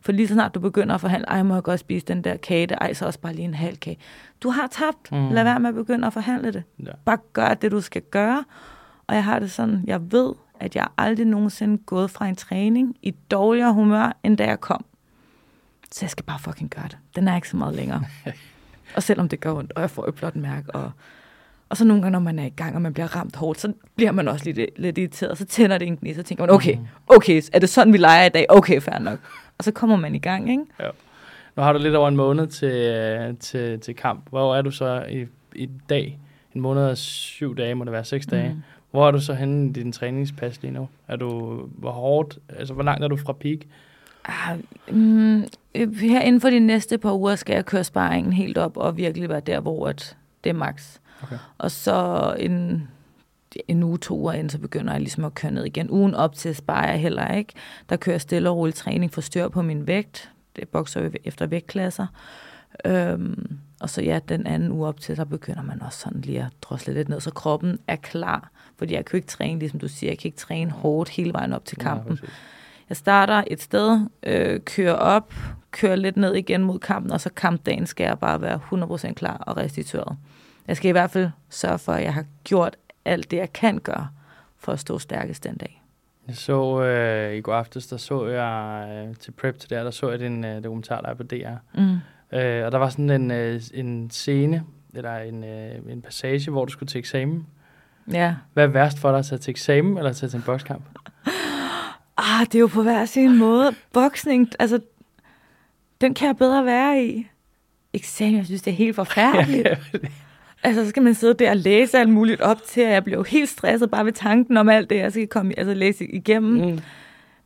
For 0.01 0.11
lige 0.11 0.27
så 0.27 0.33
snart 0.33 0.55
du 0.55 0.59
begynder 0.59 0.95
at 0.95 1.01
forhandle, 1.01 1.29
ej, 1.29 1.43
må 1.43 1.53
jeg 1.53 1.63
godt 1.63 1.79
spise 1.79 2.05
den 2.05 2.23
der 2.23 2.37
kage, 2.37 2.67
det- 2.67 2.77
ej, 2.81 2.93
så 2.93 3.05
også 3.05 3.19
bare 3.19 3.33
lige 3.33 3.45
en 3.45 3.53
halv 3.53 3.77
kage. 3.77 3.97
Du 4.43 4.49
har 4.49 4.67
tabt. 4.67 5.11
Mm. 5.11 5.29
Lad 5.29 5.43
være 5.43 5.59
med 5.59 5.69
at 5.69 5.75
begynde 5.75 6.07
at 6.07 6.13
forhandle 6.13 6.53
det. 6.53 6.63
Ja. 6.85 6.91
Bare 7.05 7.17
gør 7.33 7.53
det, 7.53 7.71
du 7.71 7.81
skal 7.81 8.01
gøre. 8.01 8.43
Og 9.07 9.15
jeg 9.15 9.23
har 9.23 9.39
det 9.39 9.51
sådan, 9.51 9.83
jeg 9.87 10.11
ved, 10.11 10.33
at 10.59 10.75
jeg 10.75 10.87
aldrig 10.97 11.25
nogensinde 11.25 11.77
gået 11.85 12.11
fra 12.11 12.27
en 12.27 12.35
træning 12.35 12.95
i 13.01 13.11
dårligere 13.31 13.73
humør, 13.73 14.17
end 14.23 14.37
da 14.37 14.45
jeg 14.45 14.59
kom. 14.59 14.85
Så 15.91 15.99
jeg 16.05 16.09
skal 16.09 16.25
bare 16.25 16.39
fucking 16.39 16.69
gøre 16.69 16.87
det. 16.87 16.97
Den 17.15 17.27
er 17.27 17.35
ikke 17.35 17.49
så 17.49 17.57
meget 17.57 17.75
længere. 17.75 18.03
og 18.95 19.03
selvom 19.03 19.29
det 19.29 19.39
gør 19.39 19.53
ondt, 19.53 19.71
og 19.75 19.81
jeg 19.81 19.89
får 19.89 20.05
et 20.07 20.15
blot 20.15 20.35
mærke, 20.35 20.75
og, 20.75 20.91
og 21.71 21.77
så 21.77 21.85
nogle 21.85 22.01
gange, 22.01 22.11
når 22.11 22.19
man 22.19 22.39
er 22.39 22.45
i 22.45 22.49
gang, 22.49 22.75
og 22.75 22.81
man 22.81 22.93
bliver 22.93 23.15
ramt 23.15 23.35
hårdt, 23.35 23.59
så 23.59 23.73
bliver 23.95 24.11
man 24.11 24.27
også 24.27 24.45
lidt, 24.51 24.59
lidt 24.79 24.97
irriteret, 24.97 25.37
så 25.37 25.45
tænder 25.45 25.77
det 25.77 25.87
en 25.87 25.97
gnid, 25.97 26.15
så 26.15 26.23
tænker 26.23 26.43
man, 26.45 26.55
okay, 26.55 26.75
Mm. 26.75 26.85
okay, 27.07 27.41
er 27.53 27.59
det 27.59 27.69
sådan, 27.69 27.93
vi 27.93 27.97
leger 27.97 28.25
i 28.25 28.29
dag? 28.29 28.45
Okay, 28.49 28.81
fair 28.81 28.99
nok. 28.99 29.19
Og 29.57 29.63
så 29.63 29.71
kommer 29.71 29.95
man 29.95 30.15
i 30.15 30.19
gang, 30.19 30.49
ikke? 30.49 30.63
Nu 31.55 31.63
har 31.63 31.73
du 31.73 31.79
lidt 31.79 31.95
over 31.95 32.07
en 32.07 32.15
måned 32.15 32.47
til, 32.47 32.71
øh, 32.71 33.37
til, 33.39 33.79
til 33.79 33.95
kamp. 33.95 34.29
Hvor 34.29 34.55
er 34.55 34.61
du 34.61 34.71
så 34.71 35.05
i, 35.09 35.25
i 35.55 35.69
dag? 35.89 36.19
En 36.55 36.61
måned 36.61 36.83
og 36.83 36.97
syv 36.97 37.55
dage, 37.57 37.75
må 37.75 37.83
det 37.83 37.93
være 37.93 38.03
seks 38.05 38.25
dage. 38.25 38.49
Mm. 38.53 38.61
Hvor 38.91 39.07
er 39.07 39.11
du 39.11 39.19
så 39.21 39.33
henne 39.33 39.69
i 39.69 39.71
din 39.71 39.91
træningspas 39.91 40.61
lige 40.61 40.71
nu? 40.71 40.87
Er 41.07 41.15
du, 41.15 41.59
hvor 41.77 41.91
hårdt, 41.91 42.37
altså 42.59 42.73
hvor 42.73 42.83
langt 42.83 43.03
er 43.03 43.07
du 43.07 43.17
fra 43.17 43.33
peak? 43.33 43.57
Ah, 44.25 44.57
mm, 44.91 45.43
her 45.99 46.21
inden 46.21 46.41
for 46.41 46.49
de 46.49 46.59
næste 46.59 46.97
par 46.97 47.13
uger 47.13 47.35
skal 47.35 47.53
jeg 47.53 47.65
køre 47.65 47.83
sparringen 47.83 48.33
helt 48.33 48.57
op 48.57 48.77
og 48.77 48.97
virkelig 48.97 49.29
være 49.29 49.39
der, 49.39 49.59
hvor 49.59 49.87
at 49.87 50.17
det 50.43 50.49
er 50.49 50.53
max. 50.53 50.97
Okay. 51.23 51.37
Og 51.57 51.71
så 51.71 52.35
en, 52.39 52.87
en 53.67 53.83
uge, 53.83 53.97
to 53.97 54.17
uger 54.17 54.33
inden, 54.33 54.49
så 54.49 54.59
begynder 54.59 54.93
jeg 54.93 55.01
ligesom 55.01 55.25
at 55.25 55.35
køre 55.35 55.51
ned 55.51 55.65
igen. 55.65 55.91
Ugen 55.91 56.15
op 56.15 56.35
til 56.35 56.55
sparer 56.55 56.91
jeg 56.91 56.99
heller 56.99 57.27
ikke. 57.27 57.53
Der 57.89 57.95
kører 57.95 58.17
stille 58.17 58.49
og 58.49 58.57
roligt 58.57 58.77
træning 58.77 59.13
for 59.13 59.21
styr 59.21 59.47
på 59.47 59.61
min 59.61 59.87
vægt. 59.87 60.31
Det 60.55 60.67
bokser 60.67 61.03
jo 61.03 61.11
efter 61.23 61.45
vægtklasser. 61.45 62.07
Øhm, 62.85 63.59
og 63.79 63.89
så 63.89 64.01
ja, 64.01 64.19
den 64.29 64.47
anden 64.47 64.71
uge 64.71 64.87
op 64.87 64.99
til, 64.99 65.15
så 65.15 65.25
begynder 65.25 65.61
man 65.61 65.81
også 65.81 65.99
sådan 65.99 66.21
lige 66.21 66.39
at 66.39 66.51
drosle 66.61 66.93
lidt 66.93 67.09
ned, 67.09 67.19
så 67.19 67.31
kroppen 67.31 67.79
er 67.87 67.95
klar. 67.95 68.51
Fordi 68.77 68.93
jeg 68.93 69.05
kan 69.05 69.13
jo 69.13 69.17
ikke 69.17 69.27
træne, 69.27 69.59
ligesom 69.59 69.79
du 69.79 69.87
siger, 69.87 70.11
jeg 70.11 70.17
kan 70.17 70.27
ikke 70.27 70.37
træne 70.37 70.71
hårdt 70.71 71.09
hele 71.09 71.33
vejen 71.33 71.53
op 71.53 71.65
til 71.65 71.77
kampen. 71.77 72.19
Ja. 72.23 72.27
Jeg 72.89 72.97
starter 72.97 73.43
et 73.47 73.61
sted, 73.61 74.07
øh, 74.23 74.59
kører 74.59 74.93
op, 74.93 75.33
kører 75.71 75.95
lidt 75.95 76.17
ned 76.17 76.35
igen 76.35 76.63
mod 76.63 76.79
kampen, 76.79 77.11
og 77.11 77.21
så 77.21 77.29
kampdagen 77.29 77.85
skal 77.85 78.03
jeg 78.03 78.19
bare 78.19 78.41
være 78.41 78.59
100% 79.09 79.13
klar 79.13 79.37
og 79.37 79.57
restitueret. 79.57 80.17
Jeg 80.67 80.77
skal 80.77 80.89
i 80.89 80.91
hvert 80.91 81.11
fald 81.11 81.29
sørge 81.49 81.79
for, 81.79 81.93
at 81.93 82.03
jeg 82.03 82.13
har 82.13 82.25
gjort 82.43 82.77
alt 83.05 83.31
det, 83.31 83.37
jeg 83.37 83.53
kan 83.53 83.79
gøre 83.79 84.07
for 84.57 84.71
at 84.71 84.79
stå 84.79 84.99
stærkest 84.99 85.43
den 85.43 85.57
dag. 85.57 85.81
Jeg 86.27 86.35
så 86.35 86.81
øh, 86.81 87.35
i 87.35 87.41
går 87.41 87.53
aftes, 87.53 87.87
der 87.87 87.97
så 87.97 88.27
jeg 88.27 88.87
øh, 88.89 89.15
til 89.15 89.31
prep 89.31 89.59
til 89.59 89.69
der, 89.69 89.83
der 89.83 89.91
så 89.91 90.09
jeg 90.09 90.19
din 90.19 90.45
øh, 90.45 90.63
dokumentar, 90.63 91.01
der 91.01 91.09
er 91.09 91.13
på 91.13 91.23
DR. 91.23 91.79
Mm. 91.79 91.97
Øh, 92.37 92.65
og 92.65 92.71
der 92.71 92.77
var 92.77 92.89
sådan 92.89 93.09
en, 93.09 93.31
øh, 93.31 93.61
en 93.73 94.09
scene, 94.09 94.63
eller 94.93 95.17
en, 95.17 95.43
øh, 95.43 95.75
en 95.89 96.01
passage, 96.01 96.51
hvor 96.51 96.65
du 96.65 96.71
skulle 96.71 96.87
til 96.87 96.99
eksamen. 96.99 97.47
Ja. 98.11 98.35
Hvad 98.53 98.63
er 98.63 98.67
værst 98.67 98.99
for 98.99 99.09
dig, 99.09 99.19
at 99.19 99.25
tage 99.25 99.39
til 99.39 99.51
eksamen, 99.51 99.97
eller 99.97 100.09
at 100.09 100.15
tage 100.15 100.29
til 100.29 100.37
en 100.37 100.43
bokskamp? 100.43 100.83
Ah, 102.17 102.45
det 102.45 102.55
er 102.55 102.59
jo 102.59 102.67
på 102.67 102.83
hver 102.83 103.05
sin 103.05 103.37
måde. 103.37 103.71
Boksning, 103.93 104.49
altså, 104.59 104.79
den 106.01 106.13
kan 106.13 106.27
jeg 106.27 106.37
bedre 106.37 106.65
være 106.65 107.03
i. 107.03 107.27
Eksamen, 107.93 108.37
jeg 108.37 108.45
synes, 108.45 108.61
det 108.61 108.71
er 108.71 108.75
helt 108.75 108.95
forfærdeligt. 109.01 109.67
Altså, 110.63 110.83
så 110.83 110.89
skal 110.89 111.03
man 111.03 111.13
sidde 111.13 111.33
der 111.33 111.49
og 111.49 111.57
læse 111.57 111.97
alt 111.97 112.09
muligt 112.09 112.41
op 112.41 112.63
til, 112.63 112.81
at 112.81 112.93
jeg 112.93 113.03
bliver 113.03 113.17
jo 113.17 113.23
helt 113.23 113.49
stresset 113.49 113.91
bare 113.91 114.05
ved 114.05 114.11
tanken 114.13 114.57
om 114.57 114.69
alt 114.69 114.89
det, 114.89 114.97
jeg 114.97 115.11
skal 115.11 115.27
komme, 115.27 115.59
altså 115.59 115.73
læse 115.73 116.05
igennem. 116.05 116.69
Mm. 116.71 116.79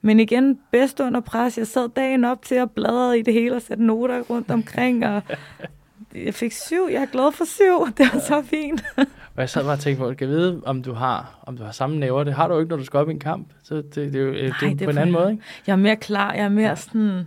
Men 0.01 0.19
igen, 0.19 0.59
bedst 0.71 0.99
under 0.99 1.19
pres. 1.19 1.57
Jeg 1.57 1.67
sad 1.67 1.89
dagen 1.95 2.25
op 2.25 2.41
til 2.41 2.55
at 2.55 2.71
bladre 2.71 3.19
i 3.19 3.21
det 3.21 3.33
hele 3.33 3.55
og 3.55 3.61
sætte 3.61 3.83
noter 3.83 4.21
rundt 4.21 4.51
omkring, 4.51 5.05
og 5.05 5.21
jeg 6.15 6.33
fik 6.33 6.51
syv. 6.51 6.87
Jeg 6.91 7.01
er 7.01 7.05
glad 7.05 7.31
for 7.31 7.45
syv. 7.45 7.87
Det 7.97 8.09
var 8.13 8.19
så 8.19 8.41
fint. 8.41 8.83
Og 9.35 9.41
jeg 9.41 9.49
sad 9.49 9.63
bare 9.63 9.73
og 9.73 9.79
tænkte 9.79 10.03
på, 10.03 10.07
at 10.07 10.21
jeg 10.21 10.29
vide, 10.29 10.61
om 10.65 10.83
du 10.83 10.93
har, 10.93 11.39
om 11.43 11.57
du 11.57 11.63
har 11.63 11.71
samme 11.71 11.97
næver. 11.99 12.23
Det 12.23 12.33
har 12.33 12.47
du 12.47 12.53
jo 12.53 12.59
ikke, 12.59 12.69
når 12.69 12.77
du 12.77 12.83
skal 12.83 12.97
op 12.99 13.09
i 13.09 13.11
en 13.11 13.19
kamp. 13.19 13.47
Så 13.63 13.75
det, 13.75 13.95
det 13.95 14.15
er 14.15 14.19
jo, 14.19 14.33
det 14.33 14.45
er 14.45 14.49
Nej, 14.49 14.69
jo 14.69 14.69
det 14.69 14.81
er 14.81 14.85
på 14.85 14.91
en 14.91 14.97
anden 14.97 15.13
måde, 15.13 15.31
ikke? 15.31 15.43
Jeg 15.67 15.73
er 15.73 15.77
mere 15.77 15.95
klar. 15.95 16.33
Jeg 16.33 16.43
er 16.45 16.49
mere 16.49 16.75
sådan 16.75 17.25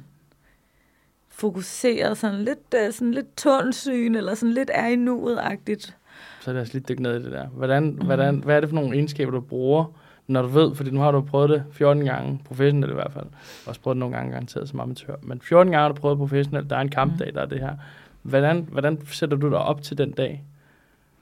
fokuseret, 1.39 2.19
sådan 2.19 2.45
lidt, 2.45 2.75
øh, 2.77 2.93
sådan 2.93 3.15
lidt 3.15 3.37
tundsyn, 3.37 4.15
eller 4.15 4.35
sådan 4.35 4.53
lidt 4.53 4.71
er 4.75 4.87
i 4.87 4.97
nuet-agtigt. 4.97 5.97
Så 6.41 6.53
lad 6.53 6.63
os 6.63 6.73
lige 6.73 6.85
dykke 6.89 7.03
ned 7.03 7.21
i 7.21 7.23
det 7.25 7.33
der. 7.33 7.47
Hvordan, 7.47 7.83
mm. 7.83 8.07
hvordan, 8.07 8.37
hvad 8.37 8.57
er 8.57 8.61
det 8.61 8.69
for 8.69 8.75
nogle 8.75 8.95
egenskaber, 8.95 9.31
du 9.31 9.41
bruger, 9.41 9.85
når 10.27 10.43
du 10.43 10.49
ved, 10.49 10.75
fordi 10.75 10.91
nu 10.91 11.01
har 11.01 11.11
du 11.11 11.21
prøvet 11.21 11.51
det 11.51 11.65
14 11.73 12.05
gange, 12.05 12.41
professionelt 12.45 12.91
i 12.91 12.95
hvert 12.95 13.13
fald. 13.13 13.27
Også 13.67 13.81
prøvet 13.81 13.95
det 13.95 14.01
nogle 14.01 14.17
gange 14.17 14.33
garanteret 14.33 14.69
som 14.69 14.81
amatør. 14.81 15.15
Men 15.23 15.41
14 15.41 15.73
gange 15.73 15.83
har 15.83 15.89
du 15.89 15.95
prøvet 15.95 16.19
professionelt, 16.19 16.71
der 16.71 16.77
er 16.77 16.81
en 16.81 16.89
kampdag, 16.89 17.35
der 17.35 17.41
er 17.41 17.47
det 17.47 17.61
her. 17.61 17.77
Hvordan, 18.23 18.69
hvordan 18.71 19.07
sætter 19.07 19.37
du 19.37 19.51
dig 19.51 19.59
op 19.59 19.83
til 19.83 19.99
den 19.99 20.11
dag? 20.11 20.45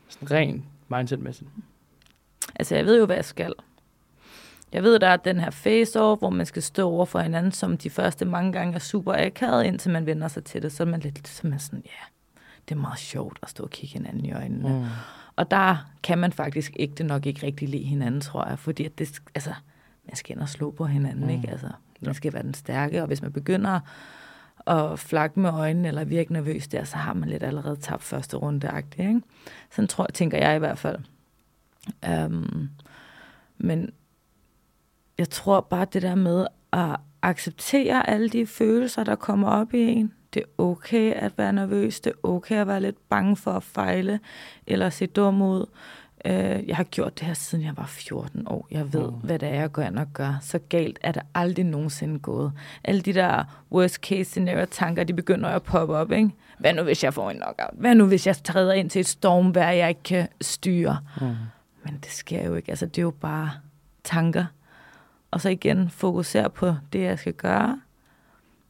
Sådan 0.09 0.31
rent 0.31 0.65
mindsetmæssigt. 0.89 1.51
Altså, 2.55 2.75
jeg 2.75 2.87
ved 2.87 2.99
jo, 2.99 3.07
hvad 3.07 3.17
jeg 3.17 3.25
skal. 3.25 3.53
Jeg 4.73 4.83
ved, 4.83 4.99
der 4.99 5.09
er 5.09 5.17
den 5.17 5.41
her 5.41 5.51
face-off, 5.51 6.19
hvor 6.19 6.31
man 6.31 6.47
skal 6.47 6.63
stå 6.63 6.91
over 6.91 7.05
for 7.05 7.19
hinanden, 7.21 7.53
som 7.53 7.79
de 7.79 7.91
første 7.91 8.25
mange 8.25 8.53
gange 8.53 8.75
er 8.75 8.79
super 8.79 9.15
akavet, 9.27 9.65
indtil 9.65 9.91
man 9.91 10.07
vender 10.07 10.29
sig 10.29 10.45
til 10.45 10.63
det. 10.63 10.73
Så 10.73 10.83
er 10.83 10.87
man 10.87 11.01
lidt 11.01 11.29
så 11.29 11.41
er 11.45 11.51
man 11.51 11.59
sådan, 11.59 11.83
ja, 11.85 12.05
det 12.69 12.75
er 12.75 12.81
meget 12.81 12.99
sjovt 12.99 13.39
at 13.43 13.51
stå 13.51 13.65
og 13.65 13.71
kigge 13.71 13.93
hinanden 13.93 14.25
i 14.25 14.33
øjnene. 14.33 14.69
Mm. 14.69 14.85
Og 15.37 15.51
der 15.51 15.91
kan 16.03 16.19
man 16.19 16.33
faktisk 16.33 16.73
ikke 16.77 16.95
det 16.95 17.07
nok 17.07 17.27
ikke 17.27 17.47
rigtig 17.47 17.69
lide 17.69 17.85
hinanden, 17.85 18.21
tror 18.21 18.49
jeg. 18.49 18.59
Fordi 18.59 18.85
at 18.85 18.99
det, 18.99 19.21
altså, 19.35 19.55
man 20.07 20.17
skal 20.17 20.37
ind 20.37 20.43
og 20.43 20.49
slå 20.49 20.71
på 20.71 20.85
hinanden, 20.85 21.25
Mm. 21.25 21.31
ikke? 21.31 21.51
Altså, 21.51 21.69
man 22.01 22.15
skal 22.15 22.33
være 22.33 22.43
den 22.43 22.55
stærke, 22.55 23.01
og 23.01 23.07
hvis 23.07 23.23
man 23.23 23.33
begynder 23.33 23.81
og 24.59 24.99
flakke 24.99 25.41
med 25.41 25.51
øjnene, 25.51 25.89
eller 25.89 26.05
virke 26.05 26.33
nervøs 26.33 26.69
der, 26.69 26.85
så 26.85 26.97
har 26.97 27.13
man 27.13 27.29
lidt 27.29 27.43
allerede 27.43 27.77
tabt 27.77 28.03
første 28.03 28.37
runde 28.37 28.71
ikke? 28.99 29.21
Sådan 29.71 29.89
tror, 29.89 30.07
tænker 30.07 30.39
jeg 30.39 30.57
i 30.57 30.59
hvert 30.59 30.79
fald. 30.79 30.99
Um, 32.09 32.71
men 33.59 33.91
jeg 35.19 35.31
tror 35.31 35.61
bare 35.61 35.87
det 35.93 36.03
der 36.03 36.15
med 36.15 36.47
at 36.73 36.97
acceptere 37.23 38.11
alle 38.11 38.29
de 38.29 38.47
følelser, 38.47 39.05
der 39.05 39.15
kommer 39.15 39.49
op 39.49 39.75
i 39.75 39.81
en. 39.81 40.13
Det 40.35 40.43
er 40.43 40.63
okay 40.63 41.13
at 41.13 41.39
være 41.39 41.53
nervøs, 41.53 42.01
det 42.01 42.11
er 42.11 42.29
okay 42.29 42.57
at 42.57 42.67
være 42.67 42.81
lidt 42.81 43.09
bange 43.09 43.37
for 43.37 43.51
at 43.51 43.63
fejle, 43.63 44.21
eller 44.67 44.91
se 44.91 45.07
dum 45.07 45.43
ud. 45.43 45.67
Øh, 46.25 46.69
jeg 46.69 46.77
har 46.77 46.85
gjort 46.85 47.19
det 47.19 47.27
her, 47.27 47.35
siden 47.35 47.65
jeg 47.65 47.77
var 47.77 47.87
14 47.87 48.43
år. 48.47 48.69
Jeg 48.71 48.93
ved, 48.93 49.11
mm. 49.11 49.17
hvad 49.17 49.39
det 49.39 49.49
er, 49.49 49.55
jeg 49.55 49.73
går 49.73 49.83
ind 49.83 49.99
og 49.99 50.07
gør. 50.13 50.39
Så 50.43 50.59
galt 50.59 50.99
er 51.03 51.13
det 51.13 51.23
aldrig 51.35 51.65
nogensinde 51.65 52.19
gået. 52.19 52.53
Alle 52.85 53.01
de 53.01 53.13
der 53.13 53.45
worst 53.73 53.95
case 53.95 54.25
scenario 54.25 54.67
tanker, 54.71 55.05
de 55.05 55.13
begynder 55.13 55.49
at 55.49 55.63
poppe 55.63 55.97
op. 55.97 56.13
Ikke? 56.13 56.31
Hvad 56.59 56.75
nu, 56.75 56.83
hvis 56.83 57.05
jeg 57.05 57.15
får 57.15 57.31
en 57.31 57.37
knockout? 57.37 57.71
Hvad 57.73 57.95
nu, 57.95 58.07
hvis 58.07 58.27
jeg 58.27 58.37
træder 58.45 58.73
ind 58.73 58.91
til 58.91 59.01
et 59.01 59.07
stormvær, 59.07 59.71
jeg 59.71 59.89
ikke 59.89 60.03
kan 60.03 60.29
styre? 60.41 60.99
Mm. 61.21 61.27
Men 61.85 61.95
det 61.95 62.11
sker 62.11 62.45
jo 62.45 62.55
ikke. 62.55 62.71
Altså, 62.71 62.87
det 62.87 62.99
er 62.99 63.03
jo 63.03 63.11
bare 63.11 63.51
tanker. 64.05 64.45
Og 65.37 65.41
så 65.41 65.49
igen 65.49 65.91
fokusere 65.91 66.51
på 66.51 66.75
det, 66.93 67.01
jeg 67.01 67.19
skal 67.19 67.33
gøre. 67.33 67.81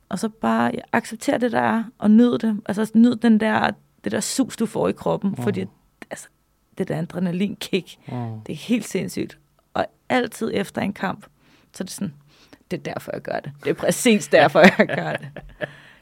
Og 0.09 0.19
så 0.19 0.29
bare 0.29 0.73
acceptere 0.93 1.39
det 1.39 1.53
der, 1.53 1.85
og 1.99 2.11
nyd 2.11 2.39
det. 2.39 2.61
Altså 2.67 2.91
nyd 2.95 3.17
den 3.17 3.41
der, 3.41 3.71
det 4.05 4.13
der 4.13 4.21
sus, 4.21 4.57
du 4.57 4.67
får 4.67 4.89
i 4.89 4.93
kroppen. 4.93 5.31
Mm. 5.31 5.43
Fordi 5.43 5.65
altså, 6.11 6.29
det 6.79 6.89
der 6.89 6.99
adrenalinkick. 6.99 7.97
Mm. 8.09 8.41
Det 8.47 8.53
er 8.53 8.57
helt 8.57 8.85
sindssygt. 8.85 9.39
Og 9.75 9.87
altid 10.09 10.51
efter 10.55 10.83
en 10.83 10.93
kamp, 10.93 11.27
så 11.73 11.83
er 11.83 11.85
det 11.85 11.93
sådan, 11.93 12.15
det 12.71 12.79
er 12.79 12.93
derfor, 12.93 13.13
jeg 13.13 13.23
gør 13.23 13.41
det. 13.41 13.53
Det 13.65 13.71
er 13.71 13.75
præcis 13.75 14.29
derfor, 14.39 14.61
jeg 14.61 14.87
gør 14.97 15.13
det. 15.13 15.29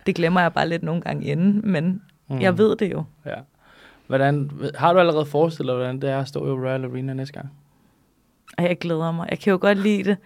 Det 0.07 0.15
glemmer 0.15 0.41
jeg 0.41 0.53
bare 0.53 0.69
lidt 0.69 0.83
nogle 0.83 1.03
gange 1.03 1.27
inden, 1.27 1.61
men 1.65 2.03
mm. 2.29 2.41
jeg 2.41 2.59
ved 2.59 2.77
det 2.77 2.93
jo. 2.93 3.05
Ja. 3.27 3.37
Hvordan, 4.07 4.51
har 4.75 4.93
du 4.93 4.99
allerede 4.99 5.27
forestillet 5.27 5.73
dig, 5.73 5.77
hvordan 5.77 6.01
det 6.01 6.11
er 6.11 6.19
at 6.19 6.29
stå 6.29 6.47
i 6.47 6.51
Royal 6.51 6.85
Arena 6.85 7.13
næste 7.13 7.35
gang? 7.35 7.53
Og 8.59 8.65
jeg 8.65 8.79
glæder 8.79 9.13
mig. 9.13 9.27
Jeg 9.31 9.39
kan 9.39 9.51
jo 9.51 9.59
godt 9.61 9.79
lide 9.79 10.05
det. 10.05 10.17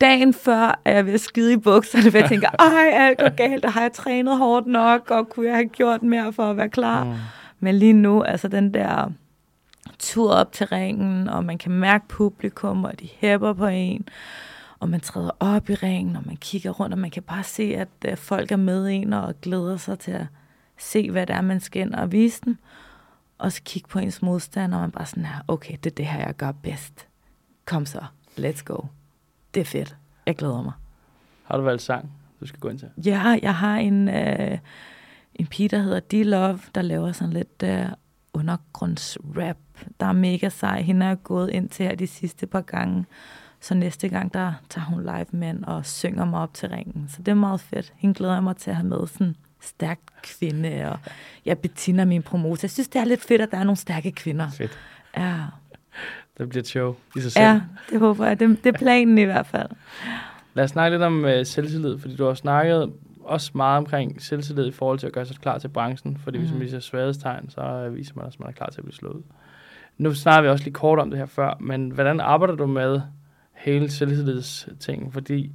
Dagen 0.00 0.34
før 0.34 0.80
er 0.84 0.94
jeg 0.94 1.06
ved 1.06 1.14
at 1.14 1.20
skide 1.20 1.52
i 1.52 1.56
bukserne, 1.56 2.10
for 2.10 2.18
jeg 2.18 2.28
tænker, 2.28 2.48
ej, 2.58 2.90
alt 2.92 3.18
går 3.18 3.36
galt, 3.36 3.64
og 3.64 3.72
har 3.72 3.80
jeg 3.80 3.92
trænet 3.92 4.38
hårdt 4.38 4.66
nok, 4.66 5.10
og 5.10 5.28
kunne 5.28 5.46
jeg 5.46 5.54
have 5.54 5.68
gjort 5.68 6.02
mere 6.02 6.32
for 6.32 6.50
at 6.50 6.56
være 6.56 6.68
klar? 6.68 7.04
Mm. 7.04 7.14
Men 7.60 7.74
lige 7.74 7.92
nu, 7.92 8.22
altså 8.22 8.48
den 8.48 8.74
der 8.74 9.10
tur 9.98 10.32
op 10.32 10.52
til 10.52 10.66
ringen, 10.66 11.28
og 11.28 11.44
man 11.44 11.58
kan 11.58 11.72
mærke 11.72 12.08
publikum, 12.08 12.84
og 12.84 13.00
de 13.00 13.08
hæpper 13.18 13.52
på 13.52 13.66
en, 13.66 14.08
og 14.80 14.88
man 14.88 15.00
træder 15.00 15.30
op 15.40 15.70
i 15.70 15.74
ringen, 15.74 16.16
og 16.16 16.22
man 16.26 16.36
kigger 16.36 16.70
rundt, 16.70 16.92
og 16.92 16.98
man 16.98 17.10
kan 17.10 17.22
bare 17.22 17.44
se, 17.44 17.62
at 17.76 18.12
uh, 18.12 18.16
folk 18.16 18.52
er 18.52 18.56
med 18.56 18.88
en, 18.90 19.12
og 19.12 19.40
glæder 19.40 19.76
sig 19.76 19.98
til 19.98 20.10
at 20.10 20.26
se, 20.78 21.10
hvad 21.10 21.26
det 21.26 21.36
er, 21.36 21.40
man 21.40 21.60
skal 21.60 21.82
ind 21.82 21.94
og 21.94 22.12
vise 22.12 22.40
dem. 22.44 22.58
Og 23.38 23.52
så 23.52 23.62
kigge 23.64 23.88
på 23.88 23.98
ens 23.98 24.22
modstander, 24.22 24.76
og 24.76 24.80
man 24.80 24.90
bare 24.90 25.06
sådan 25.06 25.26
her, 25.26 25.40
okay, 25.48 25.76
det 25.84 25.90
er 25.90 25.94
det 25.94 26.06
her, 26.06 26.18
jeg 26.18 26.36
gør 26.36 26.52
bedst. 26.52 27.07
Kom 27.68 27.86
så, 27.86 28.00
let's 28.38 28.62
go. 28.64 28.76
Det 29.54 29.60
er 29.60 29.64
fedt. 29.64 29.96
Jeg 30.26 30.36
glæder 30.36 30.62
mig. 30.62 30.72
Har 31.44 31.56
du 31.56 31.62
valgt 31.62 31.82
sang, 31.82 32.12
du 32.40 32.46
skal 32.46 32.60
gå 32.60 32.68
ind 32.68 32.78
til? 32.78 32.88
Ja, 33.04 33.38
jeg 33.42 33.54
har 33.54 33.76
en, 33.76 34.08
uh, 34.08 34.58
en 35.34 35.46
pige, 35.46 35.68
der 35.68 35.78
hedder 35.78 36.00
D-Love, 36.00 36.60
der 36.74 36.82
laver 36.82 37.12
sådan 37.12 37.32
lidt 37.32 37.62
uh, 37.62 37.92
undergrundsrap, 38.32 39.56
der 40.00 40.06
er 40.06 40.12
mega 40.12 40.48
sej. 40.48 40.82
Hende 40.82 41.06
er 41.06 41.14
gået 41.14 41.50
ind 41.50 41.68
til 41.68 41.86
her 41.86 41.94
de 41.94 42.06
sidste 42.06 42.46
par 42.46 42.60
gange. 42.60 43.06
Så 43.60 43.74
næste 43.74 44.08
gang, 44.08 44.34
der 44.34 44.52
tager 44.68 44.84
hun 44.84 45.02
live 45.02 45.26
med 45.30 45.62
og 45.62 45.86
synger 45.86 46.24
mig 46.24 46.40
op 46.40 46.54
til 46.54 46.68
ringen. 46.68 47.08
Så 47.08 47.22
det 47.22 47.28
er 47.28 47.34
meget 47.34 47.60
fedt. 47.60 47.92
Hende 47.96 48.14
glæder 48.14 48.34
jeg 48.34 48.42
mig 48.42 48.56
til 48.56 48.70
at 48.70 48.76
have 48.76 48.88
med 48.88 49.06
sådan 49.06 49.36
stærk 49.60 49.98
kvinde. 50.22 50.90
Og 50.90 50.98
jeg 51.44 51.58
Bettina 51.58 52.04
min 52.04 52.22
promotor. 52.22 52.58
Jeg 52.62 52.70
synes, 52.70 52.88
det 52.88 53.00
er 53.00 53.04
lidt 53.04 53.24
fedt, 53.24 53.42
at 53.42 53.50
der 53.50 53.58
er 53.58 53.64
nogle 53.64 53.76
stærke 53.76 54.12
kvinder. 54.12 54.50
Fedt. 54.50 54.78
Ja. 55.16 55.34
Det 56.38 56.48
bliver 56.48 56.62
et 56.62 56.68
show 56.68 56.94
i 57.16 57.20
sig 57.20 57.32
selv. 57.32 57.44
Ja, 57.44 57.60
det 57.90 57.98
håber 58.00 58.26
jeg. 58.26 58.40
Det, 58.40 58.64
det 58.64 58.74
er 58.74 58.78
planen 58.78 59.18
i 59.18 59.24
hvert 59.24 59.46
fald. 59.46 59.68
Lad 60.54 60.64
os 60.64 60.70
snakke 60.70 60.94
lidt 60.94 61.02
om 61.02 61.24
uh, 61.24 61.30
selvtillid, 61.44 61.98
fordi 61.98 62.16
du 62.16 62.24
har 62.24 62.34
snakket 62.34 62.92
også 63.24 63.50
meget 63.54 63.78
omkring 63.78 64.22
selvtillid 64.22 64.66
i 64.66 64.72
forhold 64.72 64.98
til 64.98 65.06
at 65.06 65.12
gøre 65.12 65.26
sig 65.26 65.36
klar 65.36 65.58
til 65.58 65.68
branchen, 65.68 66.18
fordi 66.24 66.38
mm. 66.38 66.44
hvis 66.44 66.52
man 66.52 66.60
viser 66.60 66.80
svaghedstegn, 66.80 67.50
så 67.50 67.88
viser 67.92 68.12
man 68.16 68.24
også, 68.24 68.36
at 68.36 68.40
man 68.40 68.48
er 68.48 68.52
klar 68.52 68.70
til 68.70 68.80
at 68.80 68.84
blive 68.84 68.94
slået. 68.94 69.22
Nu 69.98 70.14
snakker 70.14 70.42
vi 70.42 70.48
også 70.48 70.64
lige 70.64 70.74
kort 70.74 70.98
om 70.98 71.10
det 71.10 71.18
her 71.18 71.26
før, 71.26 71.56
men 71.60 71.90
hvordan 71.90 72.20
arbejder 72.20 72.54
du 72.54 72.66
med 72.66 73.00
hele 73.54 73.90
selvtillidsting? 73.90 75.12
Fordi 75.12 75.52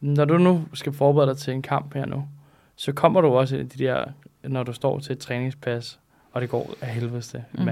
når 0.00 0.24
du 0.24 0.38
nu 0.38 0.64
skal 0.74 0.92
forberede 0.92 1.30
dig 1.30 1.38
til 1.38 1.54
en 1.54 1.62
kamp 1.62 1.94
her 1.94 2.06
nu, 2.06 2.28
så 2.76 2.92
kommer 2.92 3.20
du 3.20 3.28
også 3.28 3.56
ind 3.56 3.74
i 3.74 3.78
de 3.78 3.84
der, 3.84 4.04
når 4.42 4.62
du 4.62 4.72
står 4.72 4.98
til 4.98 5.12
et 5.12 5.18
træningspas, 5.18 5.98
og 6.32 6.40
det 6.40 6.50
går 6.50 6.74
af 6.80 6.88
helvede 6.88 7.20
til 7.20 7.42
mm 7.52 7.68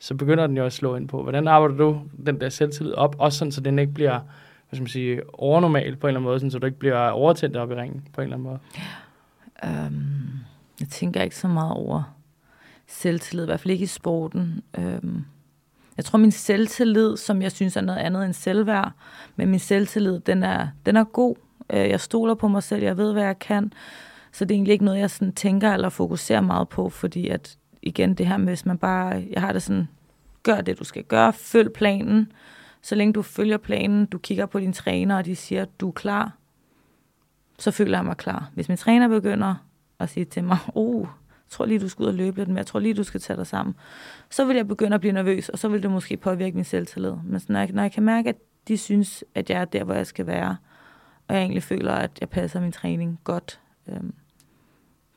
så 0.00 0.14
begynder 0.14 0.46
den 0.46 0.56
jo 0.56 0.64
at 0.64 0.72
slå 0.72 0.96
ind 0.96 1.08
på. 1.08 1.22
Hvordan 1.22 1.48
arbejder 1.48 1.76
du 1.76 2.00
den 2.26 2.40
der 2.40 2.48
selvtillid 2.48 2.92
op, 2.92 3.16
også 3.18 3.38
sådan, 3.38 3.52
så 3.52 3.60
den 3.60 3.78
ikke 3.78 3.92
bliver 3.92 4.20
hvad 4.68 4.76
skal 4.76 4.82
man 4.82 4.88
sige, 4.88 5.20
overnormal 5.32 5.96
på 5.96 6.06
en 6.06 6.08
eller 6.08 6.20
anden 6.20 6.28
måde, 6.28 6.38
sådan, 6.38 6.50
så 6.50 6.58
du 6.58 6.66
ikke 6.66 6.78
bliver 6.78 7.08
overtændt 7.08 7.56
op 7.56 7.70
i 7.70 7.74
ringen 7.74 8.08
på 8.12 8.20
en 8.20 8.24
eller 8.24 8.36
anden 8.36 8.48
måde? 8.48 8.58
Øhm, 9.64 10.38
jeg 10.80 10.88
tænker 10.88 11.22
ikke 11.22 11.36
så 11.36 11.48
meget 11.48 11.72
over 11.72 12.14
selvtillid, 12.86 13.44
i 13.44 13.46
hvert 13.46 13.60
fald 13.60 13.72
ikke 13.72 13.82
i 13.82 13.86
sporten. 13.86 14.62
Øhm, 14.78 15.24
jeg 15.96 16.04
tror, 16.04 16.18
min 16.18 16.32
selvtillid, 16.32 17.16
som 17.16 17.42
jeg 17.42 17.52
synes 17.52 17.76
er 17.76 17.80
noget 17.80 17.98
andet 17.98 18.24
end 18.24 18.32
selvværd, 18.32 18.92
men 19.36 19.48
min 19.48 19.58
selvtillid, 19.58 20.20
den 20.20 20.42
er, 20.42 20.68
den 20.86 20.96
er 20.96 21.04
god. 21.04 21.36
Uh, 21.72 21.78
jeg 21.78 22.00
stoler 22.00 22.34
på 22.34 22.48
mig 22.48 22.62
selv, 22.62 22.82
jeg 22.82 22.96
ved, 22.96 23.12
hvad 23.12 23.24
jeg 23.24 23.38
kan. 23.38 23.72
Så 24.32 24.44
det 24.44 24.54
er 24.54 24.56
egentlig 24.56 24.72
ikke 24.72 24.84
noget, 24.84 24.98
jeg 24.98 25.10
sådan 25.10 25.32
tænker 25.32 25.72
eller 25.72 25.88
fokuserer 25.88 26.40
meget 26.40 26.68
på, 26.68 26.88
fordi 26.88 27.28
at 27.28 27.56
igen 27.82 28.14
det 28.14 28.26
her 28.26 28.36
med, 28.36 28.46
hvis 28.46 28.66
man 28.66 28.78
bare, 28.78 29.28
jeg 29.30 29.40
har 29.40 29.52
det 29.52 29.62
sådan, 29.62 29.88
gør 30.42 30.60
det, 30.60 30.78
du 30.78 30.84
skal 30.84 31.04
gøre, 31.04 31.32
følg 31.32 31.72
planen, 31.72 32.32
så 32.82 32.94
længe 32.94 33.12
du 33.12 33.22
følger 33.22 33.56
planen, 33.56 34.06
du 34.06 34.18
kigger 34.18 34.46
på 34.46 34.60
din 34.60 34.72
træner, 34.72 35.16
og 35.16 35.24
de 35.24 35.36
siger, 35.36 35.64
du 35.64 35.88
er 35.88 35.92
klar, 35.92 36.36
så 37.58 37.70
føler 37.70 37.98
jeg 37.98 38.04
mig 38.04 38.16
klar. 38.16 38.50
Hvis 38.54 38.68
min 38.68 38.76
træner 38.76 39.08
begynder 39.08 39.54
at 39.98 40.08
sige 40.08 40.24
til 40.24 40.44
mig, 40.44 40.58
oh, 40.74 41.00
jeg 41.00 41.50
tror 41.50 41.66
lige, 41.66 41.80
du 41.80 41.88
skal 41.88 42.02
ud 42.02 42.08
og 42.08 42.14
løbe 42.14 42.38
lidt 42.38 42.48
mere, 42.48 42.58
jeg 42.58 42.66
tror 42.66 42.80
lige, 42.80 42.94
du 42.94 43.02
skal 43.02 43.20
tage 43.20 43.36
dig 43.36 43.46
sammen, 43.46 43.74
så 44.30 44.44
vil 44.44 44.56
jeg 44.56 44.68
begynde 44.68 44.94
at 44.94 45.00
blive 45.00 45.12
nervøs, 45.12 45.48
og 45.48 45.58
så 45.58 45.68
vil 45.68 45.82
det 45.82 45.90
måske 45.90 46.16
påvirke 46.16 46.54
min 46.56 46.64
selvtillid. 46.64 47.12
Men 47.24 47.40
når 47.48 47.60
jeg, 47.60 47.70
når 47.72 47.82
jeg 47.82 47.92
kan 47.92 48.02
mærke, 48.02 48.28
at 48.28 48.36
de 48.68 48.78
synes, 48.78 49.24
at 49.34 49.50
jeg 49.50 49.60
er 49.60 49.64
der, 49.64 49.84
hvor 49.84 49.94
jeg 49.94 50.06
skal 50.06 50.26
være, 50.26 50.56
og 51.28 51.34
jeg 51.34 51.42
egentlig 51.42 51.62
føler, 51.62 51.92
at 51.92 52.10
jeg 52.20 52.28
passer 52.28 52.60
min 52.60 52.72
træning 52.72 53.20
godt, 53.24 53.60
øhm, 53.88 54.14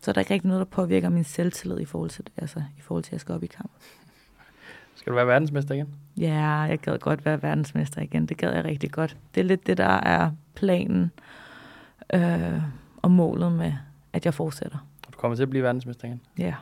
så 0.01 0.11
er 0.11 0.13
der 0.13 0.21
ikke 0.21 0.33
rigtig 0.33 0.47
noget, 0.47 0.59
der 0.59 0.65
påvirker 0.65 1.09
min 1.09 1.23
selvtillid 1.23 1.79
i 1.79 1.85
forhold 1.85 2.09
til, 2.09 2.23
altså, 2.37 2.63
i 2.77 2.81
forhold 2.81 3.03
til 3.03 3.09
at 3.09 3.13
jeg 3.13 3.21
skal 3.21 3.35
op 3.35 3.43
i 3.43 3.47
kamp. 3.47 3.71
Skal 4.95 5.11
du 5.11 5.15
være 5.15 5.27
verdensmester 5.27 5.75
igen? 5.75 5.87
Ja, 6.17 6.43
jeg 6.43 6.79
gad 6.79 6.97
godt 6.97 7.25
være 7.25 7.43
verdensmester 7.43 8.01
igen. 8.01 8.25
Det 8.25 8.37
gad 8.37 8.53
jeg 8.53 8.65
rigtig 8.65 8.91
godt. 8.91 9.17
Det 9.35 9.41
er 9.41 9.45
lidt 9.45 9.67
det, 9.67 9.77
der 9.77 9.99
er 9.99 10.31
planen 10.55 11.11
øh, 12.13 12.61
og 13.01 13.11
målet 13.11 13.51
med, 13.51 13.73
at 14.13 14.25
jeg 14.25 14.33
fortsætter. 14.33 14.77
Du 15.11 15.17
kommer 15.17 15.35
til 15.35 15.43
at 15.43 15.49
blive 15.49 15.63
verdensmester 15.63 16.07
igen? 16.07 16.21
Ja. 16.37 16.53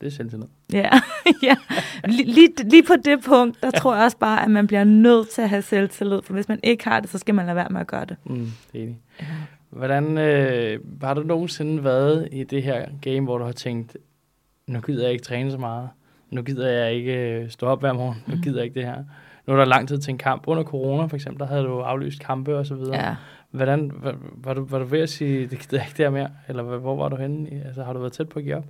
Det 0.00 0.06
er 0.06 0.10
selvtillid. 0.10 0.46
Ja, 0.72 0.90
ja. 1.42 1.56
Lige, 2.04 2.52
lige, 2.70 2.82
på 2.82 2.94
det 3.04 3.24
punkt, 3.24 3.62
der 3.62 3.70
tror 3.70 3.94
jeg 3.94 4.04
også 4.04 4.16
bare, 4.18 4.44
at 4.44 4.50
man 4.50 4.66
bliver 4.66 4.84
nødt 4.84 5.28
til 5.28 5.42
at 5.42 5.48
have 5.48 5.62
selvtillid. 5.62 6.22
For 6.22 6.32
hvis 6.32 6.48
man 6.48 6.60
ikke 6.62 6.84
har 6.84 7.00
det, 7.00 7.10
så 7.10 7.18
skal 7.18 7.34
man 7.34 7.46
lade 7.46 7.56
være 7.56 7.68
med 7.70 7.80
at 7.80 7.86
gøre 7.86 8.04
det. 8.04 8.16
Mm, 8.24 8.50
det 8.72 8.80
er 8.80 8.82
enig. 8.82 8.98
Ja. 9.20 9.26
Hvordan 9.74 10.18
øh, 10.18 10.80
har 11.02 11.14
du 11.14 11.22
nogensinde 11.22 11.84
været 11.84 12.28
i 12.32 12.44
det 12.44 12.62
her 12.62 12.86
game, 13.00 13.20
hvor 13.20 13.38
du 13.38 13.44
har 13.44 13.52
tænkt, 13.52 13.96
nu 14.66 14.80
gider 14.80 15.02
jeg 15.02 15.12
ikke 15.12 15.24
træne 15.24 15.50
så 15.50 15.58
meget? 15.58 15.88
nu 16.34 16.42
gider 16.42 16.68
jeg 16.68 16.92
ikke 16.92 17.30
øh, 17.30 17.50
stå 17.50 17.66
op 17.66 17.80
hver 17.80 17.92
morgen, 17.92 18.22
nu 18.26 18.34
mhm. 18.34 18.42
gider 18.42 18.58
jeg 18.58 18.64
ikke 18.64 18.80
det 18.80 18.88
her. 18.88 19.04
Nu 19.46 19.52
er 19.52 19.56
der 19.56 19.64
lang 19.64 19.88
tid 19.88 19.98
til 19.98 20.10
en 20.10 20.18
kamp. 20.18 20.48
Under 20.48 20.64
corona 20.64 21.06
for 21.06 21.16
eksempel, 21.16 21.40
der 21.40 21.46
havde 21.46 21.62
du 21.62 21.80
aflyst 21.80 22.20
kampe 22.20 22.56
og 22.58 22.66
så 22.66 22.74
videre. 22.74 23.06
Ja. 23.06 23.16
Hvordan, 23.50 23.92
var, 23.94 24.16
var, 24.20 24.54
du, 24.54 24.64
var 24.64 24.78
du 24.78 24.84
ved 24.84 25.00
at 25.00 25.08
sige, 25.08 25.46
det 25.46 25.58
gider 25.58 25.76
jeg 25.76 25.86
ikke 25.86 25.96
det 25.96 26.04
her 26.04 26.10
mere? 26.10 26.30
Eller 26.48 26.62
hvor 26.62 26.96
var 26.96 27.08
du 27.08 27.16
henne? 27.16 27.62
Altså, 27.66 27.82
har 27.84 27.92
du 27.92 27.98
været 27.98 28.12
tæt 28.12 28.28
på 28.28 28.38
at 28.38 28.44
give 28.44 28.56
op? 28.56 28.64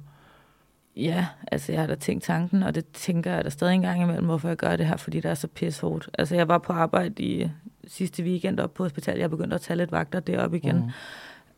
Ja, 0.97 1.27
altså 1.53 1.73
jeg 1.73 1.81
har 1.81 1.87
da 1.87 1.95
tænkt 1.95 2.25
tanken, 2.25 2.63
og 2.63 2.75
det 2.75 2.85
tænker 2.93 3.35
jeg 3.35 3.45
da 3.45 3.51
stadig 3.51 3.75
en 3.75 3.83
gang 3.83 4.03
imellem, 4.03 4.25
hvorfor 4.25 4.49
jeg 4.49 4.57
gør 4.57 4.77
det 4.77 4.87
her, 4.87 4.97
fordi 4.97 5.21
det 5.21 5.31
er 5.31 5.35
så 5.35 5.49
pishårdt. 5.49 6.11
Altså 6.19 6.37
jeg 6.37 6.49
var 6.49 6.59
på 6.59 6.73
arbejde 6.73 7.23
i 7.23 7.51
sidste 7.89 8.23
weekend 8.23 8.61
op 8.61 8.75
på 8.75 8.83
hospitalet, 8.83 9.21
jeg 9.21 9.31
begyndte 9.31 9.55
at 9.55 9.61
tage 9.61 9.77
lidt 9.77 9.93
vagter 9.93 10.21
deroppe 10.21 10.57
igen. 10.57 10.77
Mm. 10.77 10.91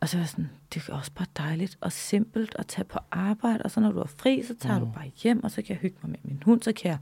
Og 0.01 0.09
så 0.09 0.17
var 0.17 0.23
jeg 0.23 0.29
sådan, 0.29 0.51
det 0.75 0.89
er 0.89 0.95
også 0.95 1.12
bare 1.15 1.27
dejligt 1.37 1.79
og 1.81 1.93
simpelt 1.93 2.57
at 2.59 2.67
tage 2.67 2.85
på 2.85 2.99
arbejde, 3.11 3.62
og 3.65 3.71
så 3.71 3.81
når 3.81 3.93
du 3.93 4.01
er 4.01 4.07
fri, 4.07 4.43
så 4.43 4.55
tager 4.61 4.79
mm. 4.79 4.87
du 4.87 4.93
bare 4.93 5.11
hjem, 5.23 5.45
og 5.45 5.51
så 5.51 5.62
kan 5.62 5.69
jeg 5.69 5.77
hygge 5.77 5.97
mig 6.03 6.11
med 6.11 6.19
min 6.23 6.43
hund, 6.45 6.62
så 6.62 6.73
kan 6.73 6.91
jeg 6.91 6.99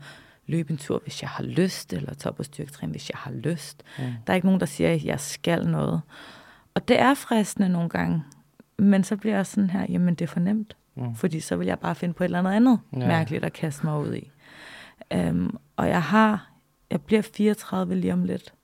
løbe 0.47 0.71
en 0.71 0.77
tur, 0.77 1.01
hvis 1.03 1.23
jeg 1.23 1.31
har 1.31 1.45
lyst, 1.45 1.93
eller 1.93 2.15
tage 2.15 2.33
på 2.33 2.43
styrketræning, 2.43 2.93
hvis 2.93 3.11
jeg 3.11 3.19
har 3.19 3.33
lyst. 3.33 3.83
Mm. 3.99 4.05
Der 4.27 4.33
er 4.33 4.35
ikke 4.35 4.47
nogen, 4.47 4.61
der 4.61 4.67
siger, 4.67 4.93
at 4.93 5.05
jeg 5.05 5.21
skal 5.21 5.67
noget. 5.69 6.01
Og 6.75 6.89
det 6.89 7.01
er 7.01 7.15
fristende 7.15 7.69
nogle 7.69 7.89
gange, 7.89 8.23
men 8.79 9.05
så 9.05 9.17
bliver 9.17 9.37
jeg 9.37 9.47
sådan 9.47 9.71
her, 9.71 9.87
jamen 9.89 10.15
det 10.15 10.25
er 10.25 10.29
for 10.29 10.41
nemt, 10.41 10.77
mm. 10.95 11.15
fordi 11.15 11.41
så 11.41 11.57
vil 11.57 11.67
jeg 11.67 11.79
bare 11.79 11.95
finde 11.95 12.15
på 12.15 12.25
et 12.25 12.27
eller 12.27 12.39
andet 12.39 12.53
andet 12.53 12.81
ja. 12.93 12.99
mærkeligt 12.99 13.45
at 13.45 13.53
kaste 13.53 13.87
mig 13.87 14.01
ud 14.01 14.15
i. 14.15 14.31
Um, 15.15 15.59
og 15.77 15.89
jeg 15.89 16.03
har, 16.03 16.51
jeg 16.91 17.01
bliver 17.01 17.23
34 17.23 17.95
lige 17.95 18.13
om 18.13 18.25
lidt. 18.25 18.55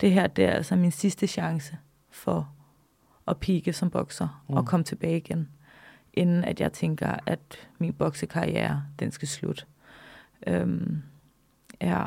Det 0.00 0.12
her, 0.12 0.26
det 0.26 0.44
er 0.44 0.50
altså 0.52 0.76
min 0.76 0.90
sidste 0.90 1.26
chance 1.26 1.78
for 2.10 2.52
at 3.28 3.36
pike 3.38 3.72
som 3.72 3.90
bokser 3.90 4.44
mm. 4.48 4.54
og 4.54 4.66
komme 4.66 4.84
tilbage 4.84 5.16
igen. 5.16 5.48
inden 6.12 6.44
at 6.44 6.60
jeg 6.60 6.72
tænker, 6.72 7.16
at 7.26 7.68
min 7.78 7.92
boksekarriere, 7.92 8.84
den 8.98 9.12
skal 9.12 9.28
slutte. 9.28 9.64
Øhm, 10.46 11.02
ja. 11.80 12.06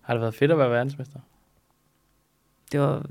Har 0.00 0.14
det 0.14 0.20
været 0.20 0.34
fedt 0.34 0.50
at 0.50 0.58
være 0.58 0.70
verdensmester? 0.70 1.20
Det 2.72 2.80
var, 2.80 3.06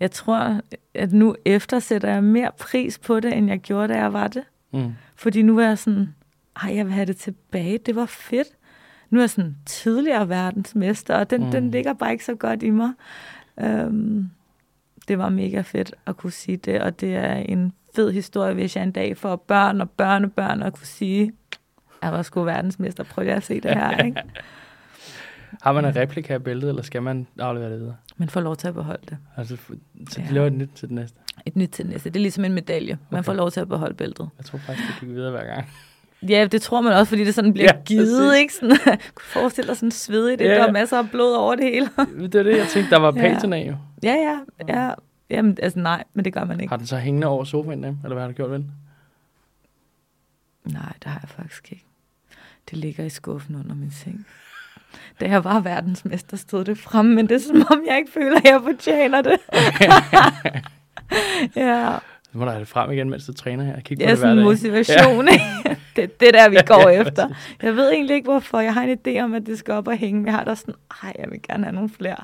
jeg 0.00 0.10
tror, 0.10 0.60
at 0.94 1.12
nu 1.12 1.36
efter 1.44 1.78
sætter 1.78 2.08
jeg 2.10 2.24
mere 2.24 2.52
pris 2.58 2.98
på 2.98 3.20
det, 3.20 3.32
end 3.32 3.48
jeg 3.48 3.58
gjorde, 3.60 3.88
da 3.88 3.98
jeg 3.98 4.12
var 4.12 4.28
det. 4.28 4.44
Mm. 4.72 4.94
Fordi 5.14 5.42
nu 5.42 5.58
er 5.58 5.66
jeg 5.66 5.78
sådan, 5.78 6.14
ej, 6.62 6.76
jeg 6.76 6.86
vil 6.86 6.94
have 6.94 7.06
det 7.06 7.16
tilbage. 7.16 7.78
Det 7.78 7.96
var 7.96 8.06
fedt. 8.06 8.55
Nu 9.10 9.18
er 9.18 9.22
jeg 9.22 9.30
sådan 9.30 9.56
tidligere 9.66 10.28
verdensmester, 10.28 11.16
og 11.16 11.30
den, 11.30 11.44
mm. 11.44 11.50
den 11.50 11.70
ligger 11.70 11.92
bare 11.92 12.12
ikke 12.12 12.24
så 12.24 12.34
godt 12.34 12.62
i 12.62 12.70
mig. 12.70 12.92
Øhm, 13.60 14.30
det 15.08 15.18
var 15.18 15.28
mega 15.28 15.60
fedt 15.60 15.94
at 16.06 16.16
kunne 16.16 16.32
sige 16.32 16.56
det, 16.56 16.80
og 16.80 17.00
det 17.00 17.16
er 17.16 17.32
en 17.34 17.72
fed 17.96 18.12
historie, 18.12 18.54
hvis 18.54 18.76
jeg 18.76 18.82
en 18.82 18.92
dag 18.92 19.16
får 19.16 19.36
børn 19.36 19.80
og 19.80 19.90
børnebørn 19.90 20.62
og 20.62 20.72
kunne 20.72 20.86
sige, 20.86 21.32
jeg 22.02 22.12
var 22.12 22.22
sgu 22.22 22.42
verdensmester, 22.42 23.04
prøv 23.04 23.24
lige 23.24 23.34
at 23.34 23.42
se 23.42 23.60
det 23.60 23.70
her, 23.74 24.04
ikke? 24.04 24.22
Har 25.62 25.72
man 25.72 25.84
en 25.84 25.96
replika 25.96 26.34
af 26.34 26.44
bæltet, 26.44 26.68
eller 26.68 26.82
skal 26.82 27.02
man 27.02 27.26
aflevere 27.38 27.70
det 27.72 27.78
videre? 27.80 27.96
Man 28.16 28.28
får 28.28 28.40
lov 28.40 28.56
til 28.56 28.68
at 28.68 28.74
beholde 28.74 29.02
det. 29.08 29.18
Altså, 29.36 29.56
så 29.56 29.74
de 30.16 30.22
Ja. 30.22 30.30
laver 30.30 30.46
et 30.46 30.52
nyt 30.52 30.70
til 30.74 30.88
det 30.88 30.94
næste. 30.94 31.18
Et 31.46 31.56
nyt 31.56 31.68
til 31.68 31.84
det 31.84 31.92
næste. 31.92 32.10
Det 32.10 32.16
er 32.16 32.20
ligesom 32.22 32.44
en 32.44 32.52
medalje. 32.52 32.98
Man 33.10 33.18
Okay. 33.18 33.24
får 33.26 33.32
lov 33.34 33.50
til 33.50 33.60
at 33.60 33.68
beholde 33.68 33.94
bæltet. 33.94 34.28
Jeg 34.38 34.44
tror 34.46 34.58
faktisk, 34.58 34.86
det 34.88 34.96
gik 35.00 35.08
videre 35.08 35.30
hver 35.30 35.44
gang. 35.44 35.66
Ja, 36.28 36.46
det 36.52 36.62
tror 36.62 36.80
man 36.80 36.92
også, 36.92 37.08
fordi 37.08 37.24
det 37.24 37.34
sådan 37.34 37.52
bliver 37.52 37.68
Ja, 37.72 37.76
ja, 37.78 37.82
givet, 37.84 38.28
præcis. 38.30 38.40
ikke? 38.40 38.54
Sådan, 38.84 38.98
kunne 39.14 39.24
forestille 39.42 39.68
dig 39.68 39.76
sådan 39.76 39.90
svedigt, 39.90 40.40
Ja. 40.40 40.46
der 40.46 40.66
er 40.66 40.72
masser 40.72 40.98
af 40.98 41.10
blod 41.10 41.32
over 41.34 41.54
det 41.54 41.64
hele. 41.64 41.88
det 42.32 42.34
er 42.34 42.42
det, 42.42 42.56
jeg 42.56 42.66
tænkte, 42.68 42.90
der 42.90 42.98
var 43.00 43.12
Ja. 43.16 43.20
patina 43.34 43.56
jo. 43.56 43.76
ja, 44.02 44.14
ja, 44.14 44.38
ja. 44.68 44.90
Jamen, 45.30 45.58
altså 45.62 45.78
nej, 45.78 46.04
men 46.14 46.24
det 46.24 46.32
gør 46.32 46.44
man 46.44 46.60
ikke. 46.60 46.70
Har 46.70 46.76
den 46.76 46.86
så 46.86 46.96
hængende 46.96 47.26
over 47.26 47.44
sofaen 47.44 47.82
dem, 47.82 47.96
eller 48.04 48.14
hvad 48.14 48.22
har 48.22 48.28
du 48.28 48.34
gjort 48.34 48.50
ved 48.50 48.58
den? 48.58 48.70
Nej, 50.64 50.92
det 51.02 51.10
har 51.10 51.20
jeg 51.22 51.28
faktisk 51.28 51.72
ikke. 51.72 51.84
Det 52.70 52.78
ligger 52.78 53.04
i 53.04 53.08
skuffen 53.08 53.54
under 53.56 53.74
min 53.74 53.90
seng. 53.90 54.26
Da 55.20 55.28
jeg 55.28 55.44
var 55.44 55.60
verdensmester, 55.60 56.36
stod 56.36 56.64
det 56.64 56.78
fremme, 56.78 57.14
men 57.14 57.28
det 57.28 57.34
er 57.34 57.38
som 57.38 57.66
om, 57.70 57.82
jeg 57.88 57.98
ikke 57.98 58.12
føler, 58.12 58.36
at 58.38 58.44
jeg 58.44 58.60
fortjener 58.64 59.22
det. 59.22 59.38
ja, 61.56 61.96
Så 62.36 62.38
må 62.38 62.44
du 62.44 62.50
have 62.50 62.60
det 62.60 62.68
frem 62.68 62.90
igen, 62.90 63.10
mens 63.10 63.26
du 63.26 63.32
træner 63.34 63.64
her. 63.64 63.80
Kig 63.80 63.96
på 63.96 63.98
det 63.98 64.04
er 64.06 64.08
det 64.10 64.18
sådan 64.18 64.38
en 64.38 64.44
motivation. 64.44 65.28
ikke? 65.28 65.76
det 65.96 66.04
er 66.04 66.08
det 66.20 66.34
der, 66.34 66.48
vi 66.48 66.56
går 66.72 66.88
Ja, 66.88 67.00
efter. 67.00 67.28
Jeg 67.62 67.76
ved 67.76 67.90
egentlig 67.92 68.14
ikke, 68.16 68.30
hvorfor. 68.30 68.60
Jeg 68.60 68.74
har 68.74 68.82
en 68.82 68.98
idé 69.08 69.20
om, 69.20 69.34
at 69.34 69.46
det 69.46 69.58
skal 69.58 69.74
op 69.74 69.88
og 69.88 69.96
hænge. 69.96 70.16
Men 70.20 70.26
jeg 70.26 70.34
har 70.34 70.44
da 70.44 70.54
sådan, 70.54 70.74
ej, 71.02 71.12
jeg 71.18 71.30
vil 71.30 71.40
gerne 71.48 71.64
have 71.64 71.74
nogle 71.74 71.90
flere. 71.98 72.16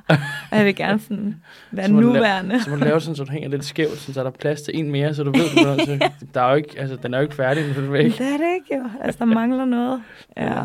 Og 0.51 0.57
jeg 0.59 0.65
vil 0.67 0.77
gerne 0.77 1.01
sådan 1.01 1.37
være 1.71 1.87
Så 1.87 1.93
du 1.93 2.01
lave- 2.01 2.13
nuværende. 2.13 2.63
Så 2.63 2.71
må 2.71 2.77
du 2.77 2.85
lave 2.85 3.01
sådan, 3.01 3.17
så 3.17 3.25
du 3.25 3.33
hænger 3.33 3.49
lidt 3.49 3.65
skævt, 3.65 3.99
sådan, 3.99 4.15
så 4.15 4.21
der 4.21 4.27
er 4.27 4.31
plads 4.31 4.63
til 4.63 4.79
en 4.79 4.91
mere, 4.91 5.15
så 5.15 5.23
du 5.23 5.31
ved, 5.33 5.65
du 5.65 5.69
nødt 5.71 5.89
til. 5.89 6.03
Der 6.35 6.41
er 6.43 6.51
jo 6.51 6.55
ikke, 6.57 6.75
altså, 6.79 6.97
den 7.03 7.15
er 7.15 7.19
jo 7.19 7.23
ikke 7.23 7.35
færdig, 7.35 7.67
når 7.67 7.75
du 7.87 7.91
væk. 7.93 8.05
Det 8.05 8.21
er 8.21 8.37
det 8.37 8.55
ikke 8.55 8.77
jo. 8.77 8.85
Altså, 9.05 9.19
der 9.19 9.25
mangler 9.25 9.65
noget. 9.65 10.03
Ja. 10.37 10.63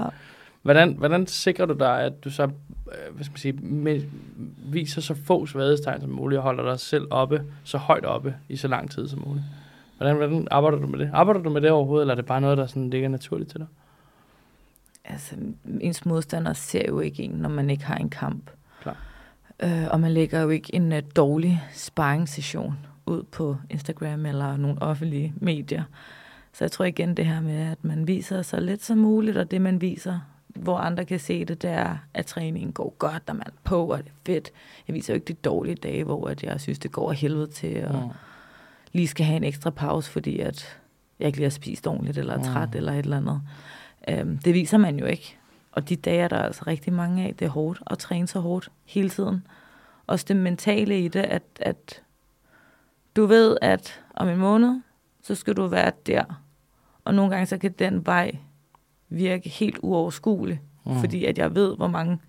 Hvordan, 0.68 0.94
hvordan 0.94 1.28
sikrer 1.28 1.66
du 1.66 1.74
dig, 1.74 2.02
at 2.02 2.24
du 2.24 2.30
så 2.30 2.44
øh, 2.44 3.16
hvad 3.16 3.24
skal 3.24 3.32
man 3.32 3.38
sige, 3.38 3.54
med, 3.54 4.02
viser 4.58 5.02
så 5.02 5.14
få 5.14 5.46
svadestegn 5.46 6.02
som 6.02 6.10
muligt, 6.10 6.38
og 6.38 6.44
holder 6.44 6.64
dig 6.64 6.80
selv 6.80 7.08
oppe, 7.10 7.44
så 7.64 7.78
højt 7.78 8.06
oppe 8.06 8.36
i 8.50 8.56
så 8.56 8.68
lang 8.68 8.92
tid 8.92 9.08
som 9.08 9.24
muligt? 9.28 9.46
Hvordan, 9.98 10.16
hvordan 10.16 10.48
arbejder 10.52 10.78
du 10.78 10.88
med 10.88 11.00
det? 11.00 11.10
Arbejder 11.14 11.42
du 11.42 11.50
med 11.50 11.62
det 11.62 11.72
overhovedet, 11.72 12.04
eller 12.04 12.14
er 12.14 12.16
det 12.16 12.26
bare 12.26 12.42
noget, 12.42 12.58
der 12.58 12.66
sådan 12.66 12.90
ligger 12.90 13.10
naturligt 13.10 13.50
til 13.50 13.60
dig? 13.60 13.68
Altså, 15.06 15.36
ens 15.82 16.06
modstander 16.06 16.54
ser 16.54 16.84
jo 16.88 17.00
ikke 17.00 17.24
en, 17.24 17.32
når 17.32 17.50
man 17.50 17.70
ikke 17.70 17.86
har 17.86 17.96
en 17.96 18.10
kamp. 18.10 18.52
Klar. 18.82 18.98
Øh, 19.60 19.88
og 19.92 20.00
man 20.00 20.12
lægger 20.12 20.42
jo 20.42 20.50
ikke 20.50 20.76
en 20.76 20.92
uh, 20.92 21.00
dårlig 21.16 21.64
sparringssession 21.74 22.78
ud 23.06 23.24
på 23.24 23.58
Instagram 23.70 24.26
eller 24.26 24.58
nogle 24.58 24.82
offentlige 24.82 25.34
medier. 25.36 25.84
Så 26.54 26.64
jeg 26.64 26.72
tror 26.72 26.86
igen 26.86 27.18
det 27.18 27.26
her 27.26 27.42
med, 27.42 27.72
at 27.72 27.84
man 27.84 28.08
viser 28.08 28.42
så 28.42 28.60
lidt 28.60 28.84
som 28.84 28.98
muligt, 28.98 29.38
og 29.38 29.52
det 29.52 29.62
man 29.62 29.82
viser, 29.82 30.20
hvor 30.60 30.78
andre 30.78 31.06
kan 31.06 31.20
se 31.20 31.46
det, 31.46 31.62
det 31.62 31.70
er, 31.70 31.98
at 32.14 32.26
træningen 32.26 32.72
går 32.72 32.96
godt, 33.00 33.24
og 33.28 33.36
man 33.36 33.48
er 33.48 33.52
på, 33.64 33.86
og 33.86 33.98
det 33.98 34.08
er 34.08 34.12
fedt. 34.26 34.52
Jeg 34.88 34.94
viser 34.96 35.14
jo 35.14 35.16
ikke 35.16 35.26
de 35.28 35.34
dårlige 35.34 35.76
dage, 35.76 36.04
hvor 36.04 36.28
at 36.28 36.44
jeg 36.44 36.62
synes, 36.62 36.80
det 36.80 36.92
går 36.92 37.12
helvede 37.12 37.48
til, 37.48 37.86
og 37.86 38.04
Mm. 38.04 38.10
lige 38.92 39.08
skal 39.08 39.26
have 39.26 39.38
en 39.38 39.44
ekstra 39.44 39.70
pause, 39.70 40.12
fordi 40.12 40.40
at 40.40 40.80
jeg 41.20 41.26
ikke 41.28 41.38
lige 41.38 41.46
har 41.46 41.50
spist 41.50 41.88
ordentligt, 41.88 42.18
eller 42.18 42.34
er 42.38 42.44
træt, 42.44 42.70
Mm. 42.72 42.78
eller 42.78 42.92
et 42.92 42.98
eller 43.00 43.18
andet. 43.18 43.42
Øhm, 44.10 44.38
det 44.38 44.54
viser 44.54 44.78
man 44.78 45.00
jo 45.00 45.06
ikke. 45.06 45.38
Og 45.72 45.90
de 45.90 45.96
dage 45.96 46.20
er 46.22 46.28
der 46.28 46.38
altså 46.40 46.64
rigtig 46.68 46.94
mange 46.94 47.24
af. 47.28 47.36
Det 47.36 47.46
er 47.46 47.50
hårdt 47.50 47.82
at 47.88 47.98
træne 47.98 48.28
så 48.28 48.40
hårdt 48.40 48.70
hele 48.86 49.10
tiden. 49.10 49.48
Også 50.08 50.26
det 50.28 50.36
mentale 50.36 51.02
i 51.02 51.08
det, 51.08 51.20
at, 51.20 51.44
at 51.60 52.02
du 53.16 53.26
ved, 53.26 53.58
at 53.62 54.02
om 54.16 54.28
en 54.30 54.38
måned, 54.38 54.82
så 55.24 55.36
skal 55.36 55.54
du 55.54 55.68
være 55.68 55.92
der. 56.06 56.24
Og 57.04 57.14
nogle 57.14 57.32
gange, 57.32 57.46
så 57.46 57.58
kan 57.58 57.72
den 57.72 58.06
vej 58.06 58.38
virke 59.10 59.50
helt 59.50 59.80
uoverskuelig. 59.82 60.62
Mm. 60.86 61.00
Fordi 61.00 61.26
at 61.26 61.38
jeg 61.38 61.56
ved, 61.56 61.76
hvor 61.76 61.88
mange 61.88 62.20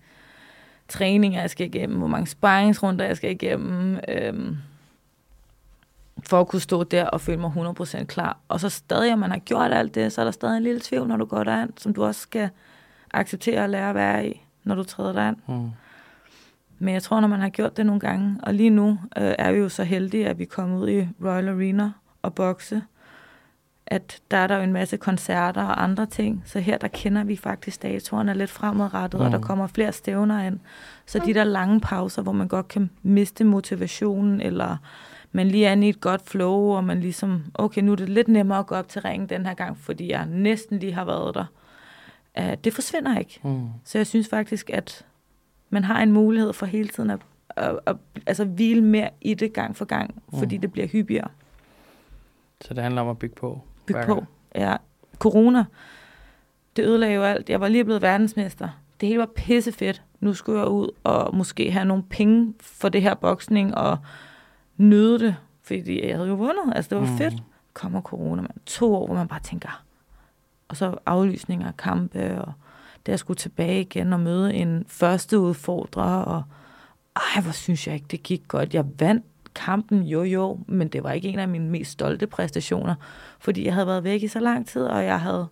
træninger 0.87 1.41
jeg 1.41 1.49
skal 1.49 1.67
igennem, 1.67 1.97
hvor 1.97 2.07
mange 2.07 2.27
sparringsrunder 2.27 3.05
jeg 3.05 3.17
skal 3.17 3.31
igennem, 3.31 3.99
øhm, 4.07 4.57
for 6.23 6.41
at 6.41 6.47
kunne 6.47 6.59
stå 6.59 6.83
der 6.83 7.05
og 7.05 7.21
føle 7.21 7.41
mig 7.41 7.51
100% 7.81 8.03
klar. 8.03 8.37
Og 8.47 8.59
så 8.59 8.69
stadig, 8.69 9.13
om 9.13 9.19
man 9.19 9.31
har 9.31 9.39
gjort 9.39 9.73
alt 9.73 9.95
det, 9.95 10.13
så 10.13 10.21
er 10.21 10.25
der 10.25 10.31
stadig 10.31 10.57
en 10.57 10.63
lille 10.63 10.81
tvivl, 10.83 11.07
når 11.07 11.17
du 11.17 11.25
går 11.25 11.43
derind, 11.43 11.69
som 11.77 11.93
du 11.93 12.03
også 12.03 12.21
skal 12.21 12.49
acceptere 13.11 13.63
at 13.63 13.69
lære 13.69 13.89
at 13.89 13.95
være 13.95 14.27
i, 14.27 14.45
når 14.63 14.75
du 14.75 14.83
træder 14.83 15.13
derind. 15.13 15.37
Mm. 15.47 15.69
Men 16.79 16.93
jeg 16.93 17.03
tror, 17.03 17.19
når 17.19 17.27
man 17.27 17.39
har 17.39 17.49
gjort 17.49 17.77
det 17.77 17.85
nogle 17.85 17.99
gange, 17.99 18.37
og 18.43 18.53
lige 18.53 18.69
nu 18.69 18.99
øh, 19.17 19.33
er 19.39 19.51
vi 19.51 19.57
jo 19.57 19.69
så 19.69 19.83
heldige, 19.83 20.27
at 20.27 20.39
vi 20.39 20.45
kommer 20.45 20.79
ud 20.79 20.89
i 20.89 21.07
Royal 21.23 21.49
Arena 21.49 21.91
og 22.21 22.33
bokse, 22.33 22.81
at 23.91 24.21
der 24.31 24.37
er 24.37 24.47
der 24.47 24.55
jo 24.57 24.63
en 24.63 24.73
masse 24.73 24.97
koncerter 24.97 25.63
og 25.63 25.83
andre 25.83 26.05
ting. 26.05 26.43
Så 26.45 26.59
her, 26.59 26.77
der 26.77 26.87
kender 26.87 27.23
vi 27.23 27.35
faktisk 27.35 27.81
datoerne 27.83 28.33
lidt 28.33 28.49
fremadrettet, 28.49 29.19
mm. 29.19 29.25
og 29.25 29.31
der 29.31 29.37
Mm. 29.37 29.43
kommer 29.43 29.67
flere 29.67 29.91
stævner 29.91 30.43
ind. 30.47 30.59
Så 31.05 31.19
de 31.25 31.33
der 31.33 31.43
lange 31.43 31.79
pauser, 31.79 32.21
hvor 32.21 32.31
man 32.31 32.47
godt 32.47 32.67
kan 32.67 32.89
miste 33.01 33.43
motivationen, 33.43 34.41
eller 34.41 34.77
man 35.31 35.47
lige 35.47 35.65
er 35.65 35.71
inde 35.71 35.87
i 35.87 35.89
et 35.89 36.01
godt 36.01 36.29
flow, 36.29 36.59
og 36.59 36.83
man 36.83 36.99
ligesom, 37.01 37.43
okay, 37.53 37.81
nu 37.81 37.91
er 37.91 37.95
det 37.95 38.09
lidt 38.09 38.27
nemmere 38.27 38.59
at 38.59 38.67
gå 38.67 38.75
op 38.75 38.87
til 38.87 39.01
ringen 39.01 39.29
den 39.29 39.45
her 39.45 39.53
gang, 39.53 39.77
fordi 39.77 40.11
jeg 40.11 40.25
næsten 40.25 40.79
lige 40.79 40.93
har 40.93 41.05
været 41.05 41.35
der. 41.35 41.45
Uh, 42.39 42.53
det 42.63 42.73
forsvinder 42.73 43.19
ikke. 43.19 43.39
Mm. 43.43 43.67
Så 43.85 43.97
jeg 43.97 44.07
synes 44.07 44.27
faktisk, 44.29 44.69
at 44.69 45.05
man 45.69 45.83
har 45.83 46.01
en 46.03 46.11
mulighed 46.11 46.53
for 46.53 46.65
hele 46.65 46.87
tiden 46.89 47.09
at, 47.09 47.19
at, 47.55 47.79
at 47.85 47.95
altså 48.27 48.45
hvile 48.45 48.81
mere 48.81 49.09
i 49.21 49.33
det 49.33 49.53
gang 49.53 49.75
for 49.75 49.85
gang, 49.85 50.21
fordi 50.39 50.55
Mm. 50.57 50.61
det 50.61 50.71
bliver 50.71 50.87
hyppigere. 50.87 51.27
Så 52.61 52.73
det 52.73 52.83
handler 52.83 53.01
om 53.01 53.09
at 53.09 53.19
bygge 53.19 53.35
på. 53.35 53.61
Byg 53.93 54.05
hver 54.05 54.15
på. 54.15 54.25
Ja. 54.55 54.75
Corona, 55.19 55.65
det 56.75 56.85
ødelagde 56.85 57.15
jo 57.15 57.23
alt. 57.23 57.49
Jeg 57.49 57.61
var 57.61 57.67
lige 57.67 57.85
blevet 57.85 58.01
verdensmester. 58.01 58.69
Det 59.01 59.07
hele 59.07 59.19
var 59.19 59.29
pissefedt. 59.35 60.03
Nu 60.19 60.33
skulle 60.33 60.59
jeg 60.59 60.67
ud 60.67 60.89
og 61.03 61.35
måske 61.35 61.71
have 61.71 61.85
nogle 61.85 62.03
penge 62.03 62.53
for 62.59 62.89
det 62.89 63.01
her 63.01 63.13
boksning 63.13 63.75
og 63.75 63.97
nyde 64.77 65.19
det, 65.19 65.35
fordi 65.63 66.07
jeg 66.07 66.15
havde 66.15 66.27
jo 66.27 66.35
vundet. 66.35 66.75
Altså, 66.75 66.89
det 66.89 66.97
var 66.97 67.11
mm. 67.11 67.17
fedt. 67.17 67.33
Kommer 67.73 68.01
corona, 68.01 68.41
man. 68.41 68.51
To 68.65 68.95
år, 68.95 69.05
hvor 69.05 69.15
man 69.15 69.27
bare 69.27 69.39
tænker, 69.39 69.83
og 70.67 70.77
så 70.77 70.95
aflysninger 71.05 71.67
af 71.67 71.77
kampe, 71.77 72.41
og 72.41 72.53
da 73.05 73.11
jeg 73.11 73.19
skulle 73.19 73.37
tilbage 73.37 73.81
igen 73.81 74.13
og 74.13 74.19
møde 74.19 74.53
en 74.53 74.85
første 74.87 75.39
udfordrer, 75.39 76.03
og 76.03 76.43
ej, 77.15 77.41
hvor 77.41 77.51
synes 77.51 77.87
jeg 77.87 77.95
ikke, 77.95 78.07
det 78.11 78.23
gik 78.23 78.43
godt. 78.47 78.73
Jeg 78.73 78.85
vandt 78.99 79.25
kampen, 79.59 80.03
jo 80.03 80.23
jo, 80.23 80.59
men 80.67 80.87
det 80.87 81.03
var 81.03 81.11
ikke 81.11 81.27
en 81.27 81.39
af 81.39 81.47
mine 81.47 81.69
mest 81.69 81.91
stolte 81.91 82.27
præstationer, 82.27 82.95
fordi 83.39 83.65
jeg 83.65 83.73
havde 83.73 83.87
været 83.87 84.03
væk 84.03 84.23
i 84.23 84.27
så 84.27 84.39
lang 84.39 84.67
tid, 84.67 84.81
og 84.81 85.03
jeg 85.05 85.19
havde 85.19 85.47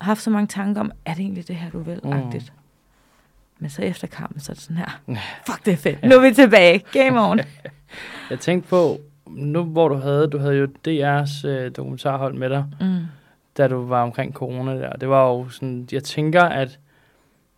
haft 0.00 0.22
så 0.22 0.30
mange 0.30 0.46
tanker 0.46 0.80
om, 0.80 0.92
er 1.04 1.14
det 1.14 1.20
egentlig 1.20 1.48
det 1.48 1.56
her, 1.56 1.70
du 1.70 1.78
vil? 1.78 2.00
Mm. 2.04 2.10
Men 3.58 3.70
så 3.70 3.82
efter 3.82 4.06
kampen, 4.06 4.40
så 4.40 4.52
er 4.52 4.54
det 4.54 4.62
sådan 4.62 4.76
her, 4.76 5.00
fuck 5.46 5.64
det 5.64 5.72
er 5.72 5.76
fedt, 5.76 6.02
nu 6.02 6.16
er 6.16 6.28
vi 6.28 6.34
tilbage, 6.34 6.78
game 6.92 7.20
on. 7.30 7.40
Jeg 8.30 8.40
tænkte 8.40 8.68
på, 8.68 8.98
nu 9.26 9.62
hvor 9.64 9.88
du 9.88 9.94
havde, 9.94 10.26
du 10.28 10.38
havde 10.38 10.54
jo 10.54 10.66
DR's 10.88 11.46
øh, 11.46 11.70
dokumentarhold 11.76 12.34
med 12.34 12.50
dig, 12.50 12.64
Mm. 12.80 12.98
da 13.56 13.68
du 13.68 13.86
var 13.86 14.02
omkring 14.02 14.32
corona 14.32 14.74
der. 14.78 14.92
Det 14.92 15.08
var 15.08 15.28
jo 15.28 15.48
sådan, 15.48 15.88
jeg 15.92 16.04
tænker, 16.04 16.42
at 16.42 16.78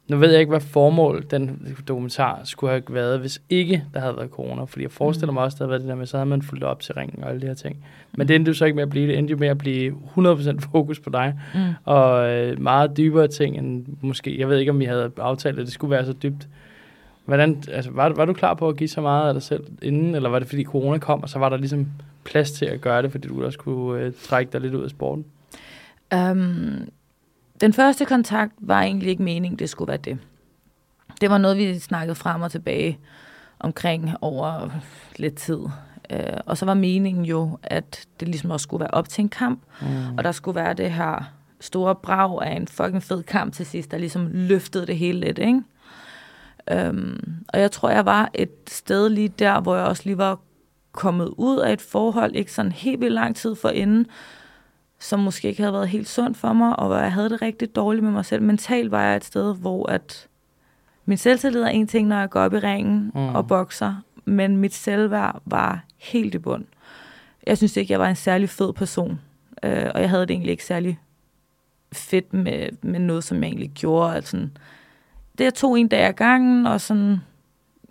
nu 0.09 0.17
ved 0.17 0.31
jeg 0.31 0.41
ikke, 0.41 0.51
hvad 0.51 0.61
formål 0.61 1.27
den 1.31 1.75
dokumentar 1.89 2.41
skulle 2.45 2.71
have 2.71 2.83
været, 2.91 3.21
hvis 3.21 3.43
ikke 3.51 3.85
der 3.95 4.01
havde 4.01 4.17
været 4.17 4.31
corona. 4.31 4.65
Fordi 4.65 4.83
jeg 4.83 4.91
forestiller 4.91 5.31
Mm. 5.31 5.35
mig 5.35 5.43
også, 5.45 5.55
at 5.55 5.59
der 5.59 5.65
havde 5.65 5.71
været 5.71 5.81
det 5.81 5.89
der 5.89 5.95
med, 5.95 6.07
så 6.07 6.17
havde 6.17 6.29
man 6.29 6.43
fulgt 6.43 6.65
op 6.65 6.81
til 6.81 6.95
ringen 6.95 7.25
og 7.25 7.29
alle 7.31 7.41
de 7.41 7.47
her 7.47 7.55
ting. 7.55 7.77
Men 8.17 8.29
det 8.29 8.37
endte 8.37 8.49
jo 8.49 8.55
så 8.55 8.65
ikke 8.65 8.75
med 8.75 8.83
at 8.83 8.89
blive. 8.91 9.09
Det 9.09 9.19
endte 9.19 9.31
jo 9.33 9.37
med 9.39 9.49
at 9.49 9.59
blive 9.59 9.95
100% 10.17 10.61
fokus 10.73 11.01
på 11.01 11.11
dig. 11.11 11.35
Mm. 11.55 11.61
Og 11.85 12.31
øh, 12.31 12.61
meget 12.61 12.97
dybere 12.97 13.29
ting 13.29 13.59
end 13.59 13.85
måske, 14.01 14.41
jeg 14.41 14.49
ved 14.49 14.59
ikke, 14.59 14.71
om 14.73 14.79
vi 14.81 14.85
havde 14.85 15.11
aftalt, 15.19 15.59
at 15.59 15.65
det 15.65 15.73
skulle 15.75 15.91
være 15.91 16.07
så 16.07 16.13
dybt. 16.13 16.49
Hvordan, 17.25 17.63
altså, 17.73 17.91
var, 17.91 18.09
var 18.09 18.25
du 18.25 18.33
klar 18.33 18.55
på 18.55 18.69
at 18.69 18.77
give 18.77 18.89
så 18.89 19.01
meget 19.01 19.29
af 19.29 19.35
dig 19.35 19.43
selv 19.43 19.65
inden, 19.83 20.15
eller 20.15 20.29
var 20.29 20.39
det 20.39 20.49
fordi 20.49 20.65
corona 20.65 20.99
kom, 20.99 21.23
og 21.23 21.29
så 21.29 21.39
var 21.39 21.49
der 21.49 21.57
ligesom 21.57 21.87
plads 22.25 22.53
til 22.53 22.65
at 22.65 22.81
gøre 22.81 23.03
det, 23.03 23.11
fordi 23.13 23.29
du 23.29 23.45
også 23.45 23.59
kunne 23.59 24.01
øh, 24.03 24.13
trække 24.23 24.53
dig 24.53 24.61
lidt 24.61 24.75
ud 24.75 24.85
af 24.85 24.91
sporten? 24.91 25.25
Um, 26.15 26.89
den 27.61 27.73
første 27.73 28.05
kontakt 28.05 28.53
var 28.59 28.83
egentlig 28.83 29.09
ikke 29.09 29.23
meningen, 29.23 29.59
det 29.59 29.71
skulle 29.71 29.89
være 29.89 29.97
det. 29.97 30.19
Det 31.21 31.31
var 31.31 31.39
noget, 31.39 31.57
vi 31.57 31.79
snakkede 31.79 32.15
frem 32.15 32.43
og 32.43 32.51
tilbage 32.51 32.99
omkring 33.59 34.15
over 34.21 34.71
lidt 35.17 35.35
tid. 35.35 35.59
Øh, 36.11 36.21
og 36.47 36.59
så 36.59 36.67
var 36.67 36.75
meningen 36.75 37.25
jo, 37.25 37.59
at 37.63 38.07
det 38.21 38.29
ligesom 38.29 38.51
også 38.51 38.65
skulle 38.65 38.81
være 38.81 38.91
op 38.91 39.09
til 39.09 39.23
en 39.23 39.29
kamp, 39.29 39.61
mm. 39.81 40.17
og 40.19 40.25
der 40.25 40.33
skulle 40.33 40.55
være 40.55 40.75
det 40.75 40.91
her 40.91 41.33
store 41.61 41.95
brag 41.95 42.43
af 42.43 42.57
en 42.57 42.69
fucking 42.69 43.03
fed 43.03 43.23
kamp 43.23 43.53
til 43.53 43.67
sidst, 43.67 43.91
der 43.91 43.99
ligesom 43.99 44.29
løftede 44.33 44.87
det 44.87 44.97
hele 44.97 45.21
lidt, 45.21 45.39
ikke? 45.39 45.63
Øhm, 46.71 47.45
og 47.49 47.61
jeg 47.61 47.71
tror, 47.71 47.91
jeg 47.91 48.07
var 48.07 48.31
et 48.35 48.51
sted 48.69 49.09
lige 49.09 49.29
der, 49.29 49.61
hvor 49.61 49.77
jeg 49.77 49.85
også 49.85 50.03
lige 50.05 50.19
var 50.19 50.39
kommet 50.93 51.27
ud 51.37 51.59
af 51.59 51.73
et 51.73 51.81
forhold, 51.81 52.35
ikke 52.35 52.53
sådan 52.53 52.73
helt 52.73 53.01
vildt 53.01 53.15
lang 53.15 53.37
tid 53.37 53.55
for 53.55 53.69
inden, 53.69 54.07
som 54.99 55.21
måske 55.21 55.49
ikke 55.49 55.63
havde 55.63 55.73
været 55.73 55.89
helt 55.89 56.09
sundt 56.09 56.37
for 56.37 56.53
mig, 56.53 56.79
og 56.79 56.87
hvor 56.87 56.97
jeg 56.97 57.13
havde 57.13 57.31
det 57.31 57.43
rigtig 57.43 57.77
dårligt 57.77 58.05
med 58.05 58.13
mig 58.13 58.25
selv. 58.25 58.43
Mentalt 58.43 58.91
var 58.91 59.03
jeg 59.03 59.17
et 59.17 59.25
sted, 59.25 59.57
hvor 59.57 59.91
at 59.91 60.29
min 61.05 61.19
selvtillid 61.19 61.63
er 61.63 61.69
en 61.69 61.87
ting, 61.87 62.09
når 62.09 62.19
jeg 62.19 62.31
går 62.31 62.41
op 62.41 62.55
i 62.55 62.59
ringen 62.59 63.13
mm. 63.15 63.35
og 63.35 63.49
bokser, 63.49 63.95
men 64.25 64.57
mit 64.57 64.75
selvværd 64.75 65.41
var 65.45 65.85
helt 65.99 66.35
i 66.35 66.39
bund. 66.39 66.65
Jeg 67.47 67.57
synes 67.57 67.77
ikke, 67.77 67.93
jeg 67.93 68.01
var 68.01 68.09
en 68.09 68.17
særlig 68.17 68.49
fed 68.51 68.73
person, 68.73 69.21
øh, 69.63 69.87
og 69.95 70.01
jeg 70.01 70.11
havde 70.11 70.23
det 70.23 70.31
egentlig 70.31 70.51
ikke 70.51 70.65
særlig 70.65 70.99
fedt 71.93 72.33
med, 72.33 72.69
med 72.83 73.01
noget, 73.01 73.25
som 73.25 73.43
jeg 73.43 73.47
egentlig 73.47 73.71
gjorde. 73.71 74.15
Altså, 74.15 74.37
det 75.39 75.45
jeg 75.45 75.55
tog 75.55 75.79
en 75.79 75.89
dag 75.89 76.01
ad 76.01 76.13
gangen, 76.13 76.67
og 76.67 76.81
sådan, 76.81 77.21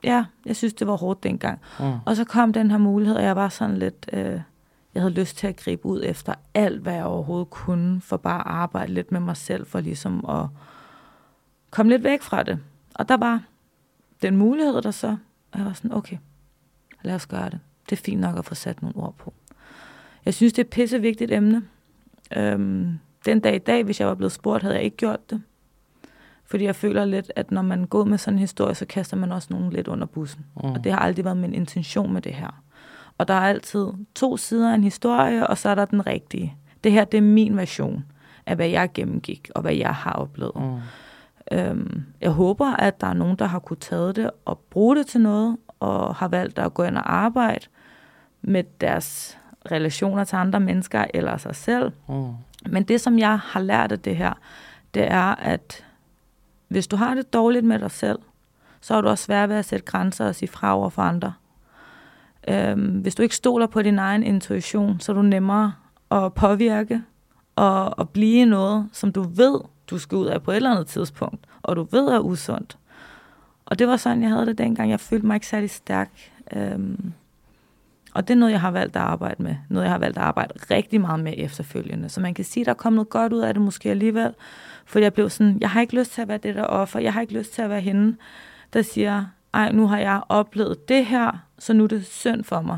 ja, 0.04 0.26
jeg 0.46 0.56
synes, 0.56 0.74
det 0.74 0.88
var 0.88 0.96
hårdt 0.96 1.24
dengang. 1.24 1.60
Mm. 1.80 1.94
Og 2.06 2.15
så 2.15 2.24
kom 2.24 2.54
den 2.54 2.72
her 2.72 2.78
mulighed, 2.78 3.15
og 3.15 3.24
jeg 3.24 3.36
var 3.36 3.50
sådan 3.50 3.78
lidt, 3.78 4.10
øh, 4.13 4.39
jeg 4.95 5.03
havde 5.03 5.13
lyst 5.13 5.38
til 5.38 5.47
at 5.47 5.55
gribe 5.55 5.86
ud 5.86 6.01
efter 6.05 6.34
alt, 6.53 6.81
hvad 6.81 6.93
jeg 6.93 7.05
overhovedet 7.05 7.49
kunne, 7.49 8.01
for 8.01 8.17
bare 8.17 8.39
at 8.39 8.47
arbejde 8.47 8.93
lidt 8.93 9.12
med 9.12 9.19
mig 9.19 9.38
selv, 9.38 9.65
for 9.65 9.79
ligesom 9.79 10.25
at 10.29 10.47
komme 11.71 11.91
lidt 11.91 12.03
væk 12.03 12.21
fra 12.21 12.43
det. 12.43 12.60
Og 12.95 13.10
der 13.10 13.17
var 13.17 13.43
den 14.21 14.38
mulighed 14.38 14.81
der 14.81 14.91
så, 14.91 15.17
og 15.51 15.60
jeg 15.60 15.65
var 15.65 15.73
sådan, 15.73 15.93
okay, 15.93 16.17
lad 17.01 17.15
os 17.15 17.25
gøre 17.27 17.49
det. 17.49 17.60
Det 17.89 17.99
er 17.99 18.01
fint 18.03 18.21
nok 18.21 18.38
at 18.38 18.45
få 18.45 18.55
sat 18.55 18.81
nogle 18.81 18.97
ord 18.97 19.15
på. 19.17 19.34
Jeg 20.25 20.34
synes, 20.34 20.53
det 20.53 20.62
er 20.62 20.65
et 20.65 20.69
pisse 20.69 21.01
vigtigt 21.01 21.31
emne. 21.31 21.63
Øhm, 22.38 22.99
den 23.25 23.39
dag 23.39 23.55
i 23.55 23.60
dag, 23.60 23.84
hvis 23.84 23.99
jeg 23.99 24.08
var 24.08 24.15
blevet 24.15 24.31
spurgt, 24.31 24.63
havde 24.63 24.75
jeg 24.75 24.84
ikke 24.84 24.97
gjort 24.97 25.29
det. 25.29 25.41
Fordi 26.45 26.63
jeg 26.63 26.75
føler 26.75 27.05
lidt, 27.05 27.31
at 27.36 27.51
når 27.51 27.62
man 27.62 27.86
går 27.86 28.03
med 28.03 28.17
sådan 28.17 28.36
en 28.36 28.39
historie, 28.39 28.75
så 28.75 28.86
kaster 28.86 29.17
man 29.17 29.31
også 29.31 29.47
nogen 29.51 29.73
lidt 29.73 29.88
under 29.88 30.05
bussen. 30.05 30.45
Mm. 30.55 30.69
Og 30.69 30.84
det 30.84 30.91
har 30.91 30.99
aldrig 30.99 31.25
været 31.25 31.38
min 31.38 31.53
intention 31.53 32.13
med 32.13 32.21
det 32.21 32.34
her. 32.34 32.63
Og 33.17 33.28
der 33.28 33.34
er 33.34 33.39
altid 33.49 33.88
to 34.15 34.38
sider 34.38 34.71
af 34.71 34.75
en 34.75 34.84
historie, 34.84 35.47
og 35.47 35.58
så 35.58 35.69
er 35.69 35.75
der 35.75 35.86
den 35.86 36.08
rigtige. 36.08 36.56
Det 36.84 36.91
her, 36.91 37.04
det 37.06 37.17
er 37.17 37.21
min 37.21 37.58
version 37.58 38.06
af, 38.45 38.56
hvad 38.56 38.67
jeg 38.67 38.89
gennemgik, 38.93 39.49
og 39.56 39.62
hvad 39.62 39.73
jeg 39.73 39.95
har 39.95 40.12
oplevet. 40.12 40.56
Mm. 40.56 40.78
Øhm, 41.51 42.04
jeg 42.21 42.32
håber, 42.32 42.65
at 42.65 43.01
der 43.01 43.08
er 43.08 43.13
nogen, 43.13 43.36
der 43.36 43.45
har 43.45 43.60
kunne 43.60 43.78
tage 43.78 44.13
det 44.13 44.32
og 44.45 44.60
bruge 44.60 44.95
det 44.95 45.08
til 45.08 45.21
noget, 45.21 45.58
og 45.80 46.15
har 46.15 46.28
valgt 46.28 46.60
at 46.60 46.73
gå 46.73 46.84
ind 46.84 46.97
og 46.97 47.13
arbejde 47.13 47.65
med 48.41 48.63
deres 48.82 49.38
relationer 49.71 50.23
til 50.23 50.36
andre 50.36 50.60
mennesker 50.60 51.06
eller 51.13 51.38
sig 51.38 51.56
selv. 51.56 51.91
Mm. 52.10 52.34
Men 52.65 52.84
det, 52.84 53.01
som 53.01 53.19
jeg 53.19 53.39
har 53.39 53.60
lært 53.60 53.91
af 53.91 53.99
det 53.99 54.17
her, 54.17 54.34
det 54.93 55.12
er, 55.12 55.36
at 55.36 55.86
hvis 56.67 56.88
du 56.88 56.95
har 56.95 57.13
det 57.13 57.34
dårligt 57.34 57.65
med 57.65 57.80
dig 57.80 57.91
selv, 57.91 58.19
så 58.82 58.95
er 58.95 59.01
du 59.01 59.08
også 59.08 59.23
svært 59.23 59.49
ved 59.49 59.56
at 59.56 59.65
sætte 59.65 59.86
grænser 59.86 60.28
og 60.28 60.36
sige 60.36 60.49
fra 60.49 60.75
over 60.75 60.89
for 60.89 61.01
andre. 61.01 61.34
Øhm, 62.47 62.99
hvis 62.99 63.15
du 63.15 63.23
ikke 63.23 63.36
stoler 63.36 63.67
på 63.67 63.81
din 63.81 63.99
egen 63.99 64.23
intuition, 64.23 64.99
så 64.99 65.12
er 65.12 65.15
du 65.15 65.21
nemmere 65.21 65.73
at 66.12 66.34
påvirke 66.34 67.01
og 67.55 68.01
at 68.01 68.10
blive 68.10 68.45
noget, 68.45 68.89
som 68.91 69.12
du 69.12 69.23
ved, 69.23 69.60
du 69.89 69.97
skal 69.97 70.17
ud 70.17 70.25
af 70.25 70.43
på 70.43 70.51
et 70.51 70.55
eller 70.55 70.71
andet 70.71 70.88
tidspunkt, 70.88 71.45
og 71.62 71.75
du 71.75 71.88
ved 71.91 72.08
er 72.08 72.19
usundt. 72.19 72.77
Og 73.65 73.79
det 73.79 73.88
var 73.88 73.97
sådan, 73.97 74.21
jeg 74.21 74.29
havde 74.29 74.45
det 74.45 74.58
dengang. 74.58 74.89
Jeg 74.91 74.99
følte 74.99 75.27
mig 75.27 75.36
ikke 75.36 75.47
særlig 75.47 75.69
stærk. 75.69 76.12
Øhm, 76.53 77.13
og 78.13 78.27
det 78.27 78.34
er 78.34 78.38
noget, 78.38 78.51
jeg 78.51 78.62
har 78.62 78.71
valgt 78.71 78.95
at 78.95 79.01
arbejde 79.01 79.43
med. 79.43 79.55
Noget, 79.69 79.86
jeg 79.86 79.91
har 79.91 79.99
valgt 79.99 80.17
at 80.17 80.23
arbejde 80.23 80.53
rigtig 80.71 81.01
meget 81.01 81.19
med 81.19 81.34
efterfølgende. 81.38 82.10
Så 82.10 82.21
man 82.21 82.34
kan 82.34 82.45
sige, 82.45 82.62
at 82.62 82.65
der 82.65 82.71
er 82.71 82.75
kommet 82.75 82.95
noget 82.95 83.10
godt 83.10 83.34
ud 83.34 83.39
af 83.39 83.53
det 83.53 83.63
måske 83.63 83.89
alligevel. 83.89 84.34
For 84.86 84.99
jeg 84.99 85.13
blev 85.13 85.29
sådan, 85.29 85.58
jeg 85.62 85.69
har 85.69 85.81
ikke 85.81 85.99
lyst 85.99 86.12
til 86.12 86.21
at 86.21 86.27
være 86.27 86.38
det 86.38 86.55
der 86.55 86.63
offer. 86.63 86.99
Jeg 86.99 87.13
har 87.13 87.21
ikke 87.21 87.34
lyst 87.34 87.53
til 87.53 87.62
at 87.62 87.69
være 87.69 87.81
hende, 87.81 88.15
der 88.73 88.81
siger, 88.81 89.25
ej, 89.53 89.71
nu 89.71 89.88
har 89.88 89.97
jeg 89.97 90.21
oplevet 90.29 90.89
det 90.89 91.05
her, 91.05 91.44
så 91.60 91.74
nu 91.74 91.84
er 91.84 91.88
det 91.88 92.06
synd 92.06 92.44
for 92.44 92.62
mig. 92.62 92.78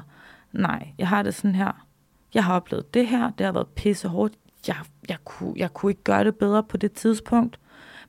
Nej, 0.52 0.88
jeg 0.98 1.08
har 1.08 1.24
det 1.24 1.36
sådan 1.36 1.56
her. 1.56 1.86
Jeg 2.34 2.44
har 2.44 2.56
oplevet 2.56 2.94
det 2.94 3.08
her, 3.08 3.32
det 3.38 3.46
har 3.46 3.54
været 3.54 3.68
pisse 3.68 4.08
hårdt. 4.08 4.34
Jeg, 4.68 4.76
jeg, 5.10 5.18
kunne, 5.26 5.54
jeg 5.56 5.74
kunne 5.74 5.92
ikke 5.92 6.04
gøre 6.04 6.24
det 6.24 6.36
bedre 6.36 6.64
på 6.64 6.78
det 6.78 6.92
tidspunkt. 6.92 7.60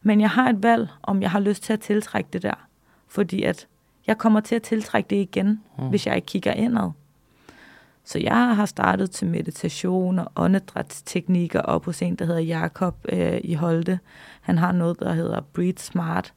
Men 0.02 0.20
jeg 0.20 0.30
har 0.30 0.50
et 0.50 0.62
valg, 0.62 0.88
om 1.02 1.22
jeg 1.22 1.30
har 1.30 1.40
lyst 1.40 1.62
til 1.62 1.72
at 1.72 1.80
tiltrække 1.80 2.28
det 2.32 2.42
der. 2.42 2.66
Fordi 3.08 3.42
at 3.42 3.66
jeg 4.06 4.18
kommer 4.18 4.40
til 4.40 4.54
at 4.54 4.62
tiltrække 4.62 5.10
det 5.10 5.16
igen, 5.16 5.60
mm. 5.78 5.88
hvis 5.88 6.06
jeg 6.06 6.16
ikke 6.16 6.26
kigger 6.26 6.52
indad. 6.52 6.90
Så 8.04 8.18
jeg 8.18 8.56
har 8.56 8.66
startet 8.66 9.10
til 9.10 9.26
meditation 9.26 10.18
og 10.18 10.32
åndedrætsteknikker 10.36 11.60
op 11.60 11.84
hos 11.84 12.02
en, 12.02 12.14
der 12.14 12.24
hedder 12.24 12.40
Jakob 12.40 12.96
øh, 13.08 13.40
i 13.44 13.54
Holte. 13.54 13.98
Han 14.40 14.58
har 14.58 14.72
noget, 14.72 15.00
der 15.00 15.12
hedder 15.12 15.40
Breathe 15.40 15.82
Smart, 15.82 16.32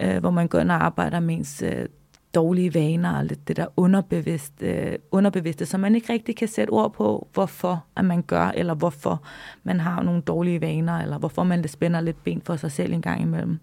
øh, 0.00 0.18
hvor 0.18 0.30
man 0.30 0.48
går 0.48 0.58
ind 0.58 0.70
og 0.70 0.84
arbejder 0.84 1.20
med 1.20 1.34
ens 1.34 1.62
øh, 1.62 1.86
dårlige 2.34 2.74
vaner 2.74 3.18
og 3.18 3.24
lidt 3.24 3.48
det 3.48 3.56
der 3.56 3.66
underbevidste, 3.76 4.66
øh, 4.66 4.98
underbevidste, 5.10 5.66
som 5.66 5.80
man 5.80 5.94
ikke 5.94 6.12
rigtig 6.12 6.36
kan 6.36 6.48
sætte 6.48 6.70
ord 6.70 6.92
på, 6.92 7.28
hvorfor 7.32 7.84
at 7.96 8.04
man 8.04 8.22
gør, 8.22 8.48
eller 8.48 8.74
hvorfor 8.74 9.22
man 9.62 9.80
har 9.80 10.02
nogle 10.02 10.22
dårlige 10.22 10.60
vaner, 10.60 10.98
eller 10.98 11.18
hvorfor 11.18 11.44
man 11.44 11.68
spænder 11.68 12.00
lidt 12.00 12.24
ben 12.24 12.42
for 12.42 12.56
sig 12.56 12.72
selv 12.72 12.92
en 12.92 13.02
gang 13.02 13.22
imellem. 13.22 13.58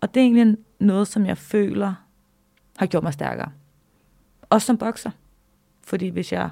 Og 0.00 0.14
det 0.14 0.20
er 0.20 0.24
egentlig 0.24 0.56
noget, 0.78 1.08
som 1.08 1.26
jeg 1.26 1.38
føler 1.38 1.94
har 2.76 2.86
gjort 2.86 3.02
mig 3.02 3.12
stærkere. 3.12 3.50
Også 4.50 4.66
som 4.66 4.78
bokser. 4.78 5.10
Fordi 5.82 6.08
hvis 6.08 6.32
jeg 6.32 6.50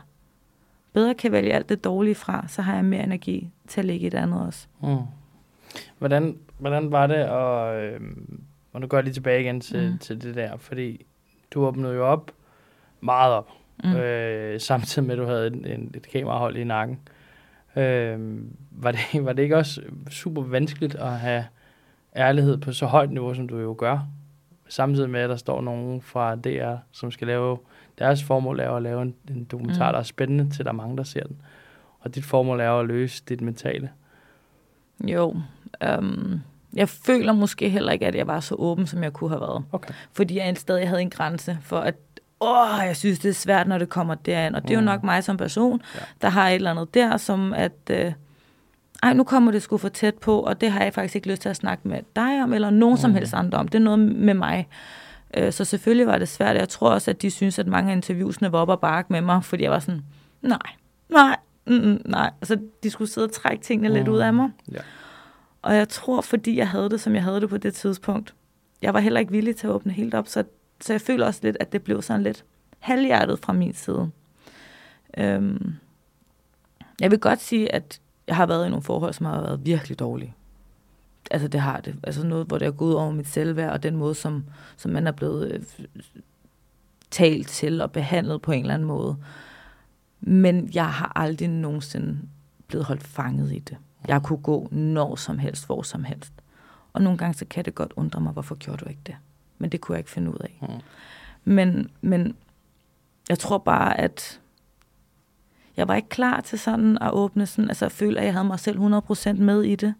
bedre 0.92 1.14
kan 1.14 1.32
vælge 1.32 1.52
alt 1.52 1.68
det 1.68 1.84
dårlige 1.84 2.14
fra, 2.14 2.44
så 2.48 2.62
har 2.62 2.74
jeg 2.74 2.84
mere 2.84 3.02
energi 3.02 3.50
til 3.68 3.80
at 3.80 3.84
lægge 3.84 4.06
et 4.06 4.14
andet 4.14 4.46
også. 4.46 4.66
Mm. 4.82 4.96
Hvordan, 5.98 6.38
hvordan 6.58 6.92
var 6.92 7.06
det, 7.06 7.28
og, 7.28 7.82
øh, 7.82 8.00
og 8.72 8.80
nu 8.80 8.86
går 8.86 8.96
jeg 8.96 9.04
lige 9.04 9.14
tilbage 9.14 9.40
igen 9.40 9.60
til, 9.60 9.92
mm. 9.92 9.98
til 9.98 10.22
det 10.22 10.34
der, 10.34 10.56
fordi 10.56 11.06
du 11.54 11.66
åbnede 11.66 11.94
jo 11.94 12.06
op, 12.06 12.30
meget 13.00 13.32
op, 13.32 13.50
mm. 13.84 13.92
øh, 13.96 14.60
samtidig 14.70 15.06
med, 15.06 15.14
at 15.14 15.18
du 15.18 15.26
havde 15.26 15.46
en, 15.46 15.66
en, 15.66 15.94
et 15.94 16.08
kamerahold 16.08 16.56
i 16.56 16.64
nakken. 16.64 16.98
Øh, 17.76 18.40
var, 18.70 18.92
det, 18.92 19.00
var 19.26 19.32
det 19.32 19.42
ikke 19.42 19.56
også 19.56 19.82
super 20.10 20.42
vanskeligt 20.42 20.94
at 20.94 21.18
have 21.18 21.44
ærlighed 22.16 22.58
på 22.58 22.72
så 22.72 22.86
højt 22.86 23.10
niveau, 23.10 23.34
som 23.34 23.48
du 23.48 23.58
jo 23.58 23.74
gør? 23.78 24.08
Samtidig 24.68 25.10
med, 25.10 25.20
at 25.20 25.30
der 25.30 25.36
står 25.36 25.60
nogen 25.60 26.02
fra 26.02 26.34
DR, 26.34 26.76
som 26.92 27.10
skal 27.10 27.26
lave 27.26 27.58
deres 27.98 28.24
formål 28.24 28.60
er 28.60 28.70
at 28.70 28.82
lave 28.82 29.02
en, 29.02 29.14
en 29.30 29.44
dokumentar, 29.44 29.88
mm. 29.88 29.92
der 29.92 29.98
er 29.98 30.02
spændende 30.02 30.50
til, 30.50 30.64
der 30.64 30.70
er 30.70 30.74
mange, 30.74 30.96
der 30.96 31.02
ser 31.02 31.24
den. 31.24 31.36
Og 32.00 32.14
dit 32.14 32.24
formål 32.24 32.60
er 32.60 32.70
at 32.70 32.86
løse 32.86 33.22
dit 33.28 33.40
mentale. 33.40 33.90
Jo, 35.08 35.36
øhm, 35.82 36.40
jeg 36.76 36.88
føler 36.88 37.32
måske 37.32 37.68
heller 37.68 37.92
ikke, 37.92 38.06
at 38.06 38.14
jeg 38.14 38.26
var 38.26 38.40
så 38.40 38.54
åben, 38.54 38.86
som 38.86 39.02
jeg 39.02 39.12
kunne 39.12 39.30
have 39.30 39.40
været. 39.40 39.64
Okay. 39.72 39.94
Fordi 40.12 40.36
jeg 40.36 40.56
stadig 40.56 40.88
havde 40.88 41.02
en 41.02 41.10
grænse 41.10 41.58
for, 41.62 41.78
at 41.78 41.94
åh, 42.40 42.86
jeg 42.86 42.96
synes, 42.96 43.18
det 43.18 43.28
er 43.28 43.34
svært, 43.34 43.68
når 43.68 43.78
det 43.78 43.88
kommer 43.88 44.14
derind. 44.14 44.54
Og 44.54 44.62
det 44.62 44.70
er 44.70 44.80
mm. 44.80 44.86
jo 44.86 44.92
nok 44.92 45.02
mig 45.02 45.24
som 45.24 45.36
person, 45.36 45.82
ja. 45.94 46.00
der 46.22 46.28
har 46.28 46.48
et 46.48 46.54
eller 46.54 46.70
andet 46.70 46.94
der, 46.94 47.16
som 47.16 47.52
at, 47.52 47.90
øh, 47.90 48.12
ej, 49.02 49.12
nu 49.12 49.24
kommer 49.24 49.52
det 49.52 49.62
sgu 49.62 49.76
for 49.76 49.88
tæt 49.88 50.14
på, 50.14 50.40
og 50.40 50.60
det 50.60 50.70
har 50.70 50.82
jeg 50.82 50.94
faktisk 50.94 51.16
ikke 51.16 51.28
lyst 51.28 51.42
til 51.42 51.48
at 51.48 51.56
snakke 51.56 51.88
med 51.88 51.98
dig 52.16 52.42
om, 52.42 52.52
eller 52.52 52.70
nogen 52.70 52.94
mm. 52.94 53.00
som 53.00 53.14
helst 53.14 53.34
andre 53.34 53.58
om. 53.58 53.68
Det 53.68 53.78
er 53.78 53.82
noget 53.82 53.98
med 53.98 54.34
mig. 54.34 54.68
Øh, 55.36 55.52
så 55.52 55.64
selvfølgelig 55.64 56.06
var 56.06 56.18
det 56.18 56.28
svært. 56.28 56.56
Jeg 56.56 56.68
tror 56.68 56.90
også, 56.90 57.10
at 57.10 57.22
de 57.22 57.30
synes, 57.30 57.58
at 57.58 57.66
mange 57.66 57.92
af 57.92 57.96
interviewsene 57.96 58.52
var 58.52 58.58
op 58.58 58.68
og 58.68 58.80
bakke 58.80 59.12
med 59.12 59.20
mig, 59.20 59.44
fordi 59.44 59.62
jeg 59.62 59.70
var 59.70 59.78
sådan, 59.78 60.04
nej, 60.42 60.58
nej, 61.08 61.36
mm, 61.66 61.74
mm, 61.74 62.02
nej. 62.04 62.30
Altså, 62.40 62.58
de 62.82 62.90
skulle 62.90 63.10
sidde 63.10 63.24
og 63.24 63.32
trække 63.32 63.64
tingene 63.64 63.88
mm. 63.88 63.94
lidt 63.94 64.08
ud 64.08 64.18
af 64.18 64.34
mig. 64.34 64.50
Ja. 64.72 64.78
Og 65.64 65.76
jeg 65.76 65.88
tror, 65.88 66.20
fordi 66.20 66.56
jeg 66.56 66.68
havde 66.68 66.90
det, 66.90 67.00
som 67.00 67.14
jeg 67.14 67.22
havde 67.22 67.40
det 67.40 67.48
på 67.48 67.56
det 67.56 67.74
tidspunkt, 67.74 68.34
jeg 68.82 68.94
var 68.94 69.00
heller 69.00 69.20
ikke 69.20 69.32
villig 69.32 69.56
til 69.56 69.66
at 69.66 69.72
åbne 69.72 69.92
helt 69.92 70.14
op, 70.14 70.28
så, 70.28 70.44
så 70.80 70.92
jeg 70.92 71.00
føler 71.00 71.26
også 71.26 71.40
lidt, 71.42 71.56
at 71.60 71.72
det 71.72 71.82
blev 71.82 72.02
sådan 72.02 72.22
lidt 72.22 72.44
halvhjertet 72.78 73.38
fra 73.38 73.52
min 73.52 73.74
side. 73.74 74.10
Øhm, 75.18 75.74
jeg 77.00 77.10
vil 77.10 77.18
godt 77.18 77.40
sige, 77.40 77.74
at 77.74 78.00
jeg 78.26 78.36
har 78.36 78.46
været 78.46 78.66
i 78.66 78.68
nogle 78.68 78.82
forhold, 78.82 79.12
som 79.12 79.26
har 79.26 79.40
været 79.40 79.66
virkelig 79.66 79.98
dårlige 79.98 80.34
altså 81.30 81.48
det 81.48 81.60
har 81.60 81.80
det. 81.80 81.96
Altså 82.02 82.26
noget, 82.26 82.46
hvor 82.46 82.58
det 82.58 82.66
er 82.66 82.70
gået 82.70 82.96
over 82.96 83.10
mit 83.10 83.28
selvværd, 83.28 83.72
og 83.72 83.82
den 83.82 83.96
måde, 83.96 84.14
som, 84.14 84.44
som 84.76 84.90
man 84.90 85.06
er 85.06 85.12
blevet 85.12 85.52
øh, 85.52 85.62
talt 87.10 87.48
til 87.48 87.80
og 87.80 87.92
behandlet 87.92 88.42
på 88.42 88.52
en 88.52 88.60
eller 88.60 88.74
anden 88.74 88.88
måde. 88.88 89.16
Men 90.20 90.70
jeg 90.74 90.92
har 90.92 91.12
aldrig 91.16 91.48
nogensinde 91.48 92.18
blevet 92.68 92.86
holdt 92.86 93.02
fanget 93.04 93.52
i 93.52 93.58
det. 93.58 93.76
Jeg 94.08 94.22
kunne 94.22 94.42
gå 94.42 94.68
når 94.70 95.16
som 95.16 95.38
helst, 95.38 95.66
hvor 95.66 95.82
som 95.82 96.04
helst. 96.04 96.32
Og 96.92 97.02
nogle 97.02 97.18
gange 97.18 97.34
så 97.34 97.44
kan 97.44 97.64
det 97.64 97.74
godt 97.74 97.92
undre 97.96 98.20
mig, 98.20 98.32
hvorfor 98.32 98.54
gjorde 98.54 98.84
du 98.84 98.88
ikke 98.88 99.00
det? 99.06 99.16
Men 99.58 99.70
det 99.70 99.80
kunne 99.80 99.94
jeg 99.94 100.00
ikke 100.00 100.10
finde 100.10 100.30
ud 100.30 100.38
af. 100.40 100.58
Mm. 100.62 100.68
Men, 101.44 101.90
men 102.00 102.36
jeg 103.28 103.38
tror 103.38 103.58
bare, 103.58 104.00
at 104.00 104.40
jeg 105.76 105.88
var 105.88 105.94
ikke 105.94 106.08
klar 106.08 106.40
til 106.40 106.58
sådan 106.58 106.98
at 107.00 107.12
åbne 107.12 107.46
sådan, 107.46 107.68
altså 107.68 107.84
at 107.86 107.92
føle, 107.92 108.18
at 108.18 108.24
jeg 108.24 108.32
havde 108.32 108.46
mig 108.46 108.60
selv 108.60 108.78
100% 108.78 109.32
med 109.32 109.62
i 109.62 109.76
det. 109.76 109.94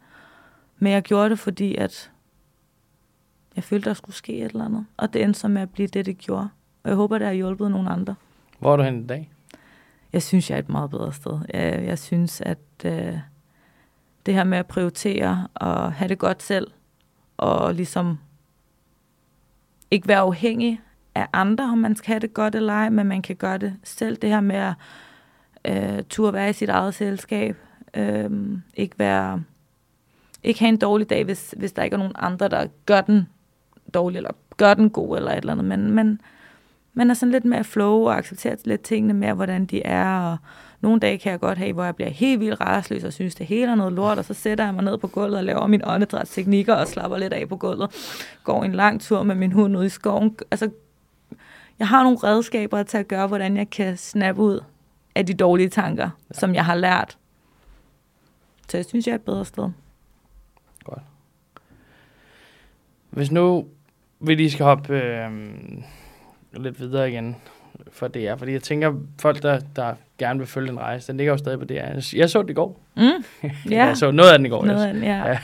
Men 0.79 0.93
jeg 0.93 1.03
gjorde 1.03 1.31
det, 1.31 1.39
fordi 1.39 1.75
at 1.75 2.11
jeg 3.57 3.65
følte, 3.65 3.89
der 3.89 3.95
skulle 3.95 4.17
ske 4.17 4.37
et 4.37 4.45
eller 4.45 4.65
andet. 4.65 4.87
Og 4.97 5.13
det 5.13 5.23
endte 5.23 5.41
så 5.41 5.49
med 5.49 5.63
at 5.63 5.71
blive 5.71 5.89
det, 5.89 6.07
det 6.07 6.19
gjorde. 6.19 6.49
Og 6.83 6.91
jeg 6.91 6.97
håber, 6.97 7.19
det 7.19 7.27
har 7.27 7.35
hjulpet 7.35 7.71
nogle 7.71 7.91
andre. 7.91 8.15
Hvor 8.59 8.73
er 8.73 8.77
du 8.77 8.83
hen 8.83 9.05
i 9.05 9.07
dag? 9.07 9.31
jeg 10.15 10.23
synes, 10.23 10.51
jeg 10.51 10.57
er 10.57 10.59
et 10.59 10.69
meget 10.69 10.91
bedre 10.91 11.13
sted. 11.13 11.39
Jeg, 11.55 11.85
jeg 11.85 11.99
synes, 11.99 12.41
at 12.41 12.59
øh, 12.85 13.19
det 14.27 14.35
her 14.35 14.45
med 14.45 14.59
at 14.59 14.67
prioritere 14.67 15.49
og 15.55 15.93
have 15.93 16.09
det 16.09 16.19
godt 16.19 16.43
selv, 16.43 16.67
og 17.37 17.75
ligesom 17.75 18.19
ikke 19.91 20.09
være 20.09 20.19
afhængig 20.19 20.81
af 21.15 21.27
andre, 21.33 21.65
om 21.65 21.79
man 21.79 21.97
skal 21.97 22.09
have 22.09 22.21
det 22.21 22.35
godt 22.35 22.55
eller 22.55 22.73
ej, 22.73 22.89
men 22.89 23.07
man 23.07 23.23
kan 23.23 23.37
gøre 23.37 23.59
det 23.59 23.77
selv. 23.85 24.17
Det 24.17 24.31
her 24.31 24.41
med 24.41 24.57
at 24.57 24.75
øh, 25.65 26.03
turde 26.03 26.33
være 26.33 26.51
i 26.51 26.53
sit 26.53 26.69
eget 26.69 26.95
selskab, 26.95 27.57
øh, 27.95 28.31
ikke 28.75 28.99
være 28.99 29.43
ikke 30.45 30.61
have 30.61 30.69
en 30.69 30.77
dårlig 30.77 31.11
dag, 31.11 31.25
hvis, 31.25 31.55
hvis 31.57 31.73
der 31.73 31.83
ikke 31.83 31.95
er 31.95 31.99
nogen 31.99 32.13
andre, 32.19 32.49
der 32.49 32.67
gør 32.87 33.01
den 33.01 33.29
dårlig, 33.95 34.17
eller 34.17 34.31
gør 34.57 34.75
den 34.75 34.91
god, 34.91 35.17
eller 35.17 35.31
et 35.31 35.37
eller 35.37 35.53
andet. 35.53 35.65
Men, 35.65 35.91
men 35.91 36.21
man 36.95 37.11
er 37.11 37.15
sådan 37.15 37.33
lidt 37.33 37.45
mere 37.45 37.65
flow 37.65 38.07
og 38.07 38.17
accepterer 38.17 38.57
lidt 38.65 38.83
tingene 38.83 39.15
mere, 39.15 39.35
hvordan 39.35 39.67
de 39.67 39.83
er. 39.83 40.33
Og 40.33 40.37
nogle 40.81 41.01
dage 41.01 41.19
kan 41.19 41.33
jeg 41.33 41.41
godt 41.41 41.59
have, 41.59 41.73
hvor 41.73 41.85
jeg 41.85 41.97
bliver 41.97 42.11
helt 42.11 42.41
vildt 42.41 42.61
rastløs 42.61 43.05
og 43.05 43.13
synes, 43.13 43.35
det 43.35 43.47
hele 43.47 43.71
er 43.73 43.75
noget 43.75 43.93
lort, 43.93 44.19
og 44.19 44.25
så 44.25 44.35
sætter 44.35 44.65
jeg 44.65 44.75
mig 44.75 44.85
ned 44.85 44.99
på 44.99 45.07
gulvet 45.07 45.39
og 45.39 45.45
laver 45.45 45.67
mine 45.67 45.89
åndedrætsteknikker 45.89 46.75
og 46.75 46.89
slapper 46.89 47.19
lidt 47.19 47.33
af 47.33 47.49
på 47.49 47.57
gulvet. 47.57 47.91
Går 48.45 48.65
en 48.65 48.73
lang 48.73 49.01
tur 49.01 49.23
med 49.23 49.35
min 49.35 49.53
hund 49.53 49.77
ud 49.77 49.85
i 49.85 49.89
skoven. 49.89 50.37
Altså, 50.51 50.71
jeg 51.79 51.89
har 51.89 52.03
nogle 52.03 52.19
redskaber 52.19 52.83
til 52.83 52.99
at 52.99 53.09
gøre, 53.09 53.27
hvordan 53.27 53.57
jeg 53.57 53.71
kan 53.71 53.97
snappe 53.97 54.43
ud 54.43 54.61
af 55.15 55.27
de 55.27 55.35
dårlige 55.35 55.69
tanker, 55.69 56.11
ja. 56.31 56.39
som 56.39 56.55
jeg 56.55 56.65
har 56.65 56.75
lært. 56.75 57.19
Så 58.69 58.77
jeg 58.77 58.85
synes, 58.85 59.07
jeg 59.07 59.13
er 59.13 59.17
et 59.17 59.23
bedre 59.23 59.45
sted. 59.45 59.71
Godt. 60.85 61.03
Hvis 63.11 63.31
nu 63.31 63.67
vi 64.21 64.35
lige 64.35 64.51
skal 64.51 64.65
hoppe 64.65 64.95
øh, 64.95 65.31
lidt 66.63 66.81
videre 66.81 67.11
igen 67.11 67.37
for 67.93 68.09
DR, 68.09 68.37
fordi 68.37 68.53
jeg 68.53 68.63
tænker, 68.63 68.93
folk, 69.21 69.43
der, 69.43 69.61
der 69.77 69.95
gerne 70.19 70.39
vil 70.39 70.49
følge 70.49 70.71
en 70.71 70.79
rejse, 70.81 71.09
den 71.09 71.17
ligger 71.17 71.33
jo 71.33 71.37
stadig 71.37 71.59
på 71.59 71.65
DR. 71.65 72.15
Jeg 72.17 72.31
så 72.31 72.43
det 72.43 72.51
i 72.51 72.53
går. 72.53 72.81
Mm, 72.97 73.03
ja. 73.71 73.85
jeg 73.87 73.97
så 73.97 74.11
noget 74.11 74.33
af 74.33 74.39
den 74.39 74.47
i 74.47 74.49
går. 74.49 74.65
Noget 74.65 74.87
af 74.87 74.95
den, 74.95 75.05
ja. 75.05 75.39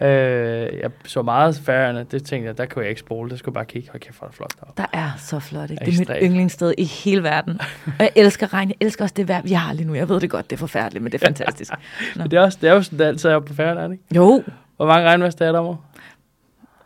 øh, 0.06 0.78
jeg 0.80 0.90
så 1.04 1.22
meget 1.22 1.56
færgerne, 1.56 2.06
det 2.10 2.24
tænkte 2.24 2.46
jeg, 2.46 2.58
der 2.58 2.66
kunne 2.66 2.82
jeg 2.82 2.88
ikke 2.88 3.00
spole, 3.00 3.30
det 3.30 3.38
skulle 3.38 3.54
bare 3.54 3.64
kigge, 3.64 3.90
hold 3.90 4.00
kæft, 4.00 4.18
hvor 4.18 4.26
er 4.26 4.28
det 4.28 4.36
flot 4.36 4.52
deroppe. 4.60 4.82
Der 4.82 4.98
er 4.98 5.10
så 5.18 5.40
flot, 5.40 5.70
ikke? 5.70 5.84
Det 5.84 5.94
er 5.94 5.98
mit 5.98 6.22
yndlingssted 6.22 6.74
i 6.78 6.84
hele 6.84 7.22
verden. 7.22 7.60
Og 7.98 8.00
jeg 8.00 8.10
elsker 8.16 8.54
regn, 8.54 8.68
jeg 8.68 8.76
elsker 8.80 9.04
også 9.04 9.14
det 9.16 9.28
vejr, 9.28 9.42
vi 9.42 9.52
har 9.52 9.72
lige 9.72 9.86
nu. 9.86 9.94
Jeg 9.94 10.08
ved 10.08 10.20
det 10.20 10.30
godt, 10.30 10.50
det 10.50 10.56
er 10.56 10.60
forfærdeligt, 10.60 11.02
men 11.02 11.12
det 11.12 11.22
er 11.22 11.26
fantastisk. 11.26 11.72
men 12.16 12.30
det 12.30 12.36
er, 12.36 12.40
også, 12.40 12.58
det 12.60 12.68
er 12.68 12.74
jo 12.74 12.82
sådan, 12.82 12.98
det 12.98 13.04
altid 13.04 13.30
er 13.30 13.40
på 13.40 13.54
færgerne, 13.54 13.94
ikke? 13.94 14.04
Jo. 14.14 14.44
Hvor 14.76 14.86
mange 14.86 15.08
regnværs 15.08 15.34
er 15.34 15.52
der 15.52 15.58
om 15.58 15.76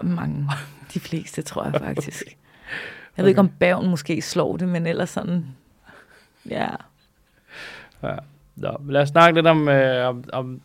Mange. 0.03 0.49
De 0.95 1.01
fleste, 1.01 1.43
tror 1.43 1.65
jeg 1.65 1.73
faktisk. 1.73 2.23
Okay. 2.27 2.37
Jeg 3.17 3.23
ved 3.23 3.29
ikke, 3.29 3.41
om 3.41 3.49
bæven 3.49 3.91
måske 3.91 4.23
slår 4.23 4.57
det, 4.57 4.69
men 4.69 4.87
ellers 4.87 5.11
sådan, 5.11 5.47
ja. 6.51 6.69
Ja, 8.03 8.17
Nå, 8.57 8.77
lad 8.89 9.03
os 9.03 9.09
snakke 9.09 9.39
lidt 9.39 9.47
om, 9.47 9.69
øh, 9.69 10.09
om, 10.09 10.25
om 10.33 10.61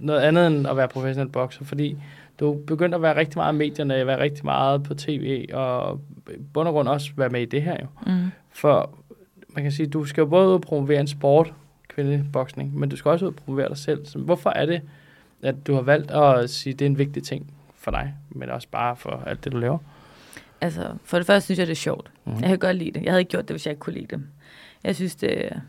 noget 0.00 0.20
andet 0.20 0.46
end 0.46 0.66
at 0.66 0.76
være 0.76 0.88
professionel 0.88 1.28
bokser, 1.28 1.64
fordi 1.64 1.96
du 2.40 2.52
begyndte 2.66 2.96
at 2.96 3.02
være 3.02 3.16
rigtig 3.16 3.38
meget 3.38 3.54
i 3.54 3.56
medierne, 3.56 4.06
være 4.06 4.20
rigtig 4.20 4.44
meget 4.44 4.82
på 4.82 4.94
tv, 4.94 5.46
og 5.52 6.00
bund 6.52 6.68
og 6.68 6.74
grund 6.74 6.88
også 6.88 7.10
være 7.16 7.28
med 7.28 7.42
i 7.42 7.44
det 7.44 7.62
her 7.62 7.76
jo. 7.80 7.86
Mm. 8.06 8.30
For 8.52 8.90
man 9.48 9.62
kan 9.62 9.72
sige, 9.72 9.86
du 9.86 10.04
skal 10.04 10.20
jo 10.20 10.26
både 10.26 10.60
promovere 10.60 11.00
en 11.00 11.06
sport, 11.06 11.52
kvindeboksning, 11.88 12.78
men 12.78 12.88
du 12.88 12.96
skal 12.96 13.10
også 13.10 13.24
ud 13.24 13.30
og 13.30 13.36
promovere 13.36 13.68
dig 13.68 13.76
selv. 13.76 14.06
Så 14.06 14.18
hvorfor 14.18 14.50
er 14.50 14.66
det, 14.66 14.82
at 15.42 15.66
du 15.66 15.74
har 15.74 15.82
valgt 15.82 16.10
at 16.10 16.50
sige, 16.50 16.72
at 16.72 16.78
det 16.78 16.84
er 16.84 16.90
en 16.90 16.98
vigtig 16.98 17.22
ting 17.22 17.54
for 17.74 17.90
dig, 17.90 18.14
men 18.30 18.50
også 18.50 18.68
bare 18.70 18.96
for 18.96 19.22
alt 19.26 19.44
det, 19.44 19.52
du 19.52 19.58
laver? 19.58 19.78
Altså, 20.60 20.94
for 21.04 21.16
det 21.18 21.26
første 21.26 21.44
synes 21.44 21.58
jeg, 21.58 21.66
det 21.66 21.72
er 21.72 21.76
sjovt. 21.76 22.10
Mm. 22.24 22.32
Jeg 22.32 22.48
kan 22.48 22.58
godt 22.58 22.76
lide 22.76 22.90
det. 22.90 23.02
Jeg 23.02 23.12
havde 23.12 23.20
ikke 23.20 23.30
gjort 23.30 23.48
det, 23.48 23.54
hvis 23.54 23.66
jeg 23.66 23.72
ikke 23.72 23.80
kunne 23.80 23.94
lide 23.94 24.06
det. 24.16 24.22
Jeg 24.84 24.96
synes, 24.96 25.16
det 25.16 25.44
er 25.44 25.60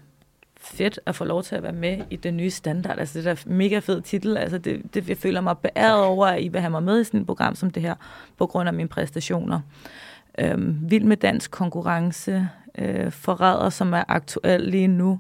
fedt 0.58 1.00
at 1.06 1.16
få 1.16 1.26
lov 1.26 1.44
til 1.44 1.56
at 1.56 1.64
være 1.64 1.74
med 1.74 2.02
i 2.10 2.16
den 2.16 2.38
nye 2.38 2.50
standard. 2.50 3.00
Altså, 3.00 3.20
det 3.20 3.28
er 3.28 3.44
mega 3.46 3.80
fed 3.80 4.02
titel. 4.02 4.38
Altså, 4.38 4.58
det, 4.58 4.94
det, 4.94 5.10
jeg 5.10 5.18
føler 5.18 5.42
mig 5.42 5.58
beæret 5.58 6.04
over, 6.04 6.28
at 6.28 6.44
I 6.44 6.48
vil 6.48 6.62
have 6.62 6.72
mig 6.72 6.84
med 6.84 7.02
i 7.02 7.04
sådan 7.04 7.20
et 7.20 7.26
program 7.26 7.56
som 7.56 7.70
det 7.70 7.84
her, 7.84 7.96
på 8.38 8.48
grund 8.48 8.70
af 8.70 8.74
mine 8.74 8.90
præstationer. 8.90 9.60
Øhm, 10.40 10.78
vild 10.82 11.04
med 11.04 11.18
dansk 11.18 11.52
konkurrence. 11.52 12.48
Øh, 12.78 13.12
forræder, 13.12 13.70
som 13.70 13.94
er 13.94 14.04
aktuel 14.08 14.62
lige 14.62 14.88
nu. 14.88 15.20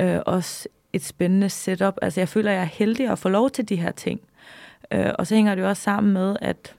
Øh, 0.00 0.18
også 0.26 0.68
et 0.92 1.04
spændende 1.04 1.48
setup. 1.48 1.94
Altså, 2.02 2.20
jeg 2.20 2.28
føler, 2.28 2.50
jeg 2.50 2.60
er 2.60 2.64
heldig 2.64 3.08
at 3.08 3.18
få 3.18 3.28
lov 3.28 3.50
til 3.50 3.68
de 3.68 3.76
her 3.76 3.90
ting. 3.90 4.20
Øh, 4.90 5.10
og 5.18 5.26
så 5.26 5.34
hænger 5.34 5.54
det 5.54 5.62
jo 5.62 5.68
også 5.68 5.82
sammen 5.82 6.12
med, 6.12 6.36
at 6.40 6.74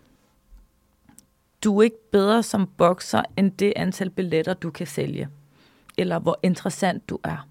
du 1.64 1.80
er 1.80 1.84
ikke 1.84 2.12
bedre 2.12 2.44
som 2.44 2.70
bokser 2.78 3.22
end 3.38 3.52
det 3.52 3.74
antal 3.76 4.10
billetter, 4.10 4.54
du 4.54 4.72
kan 4.72 4.88
sælge. 4.88 5.30
Eller 5.98 6.20
hvor 6.20 6.40
interessant 6.44 7.10
du 7.10 7.20
er. 7.24 7.48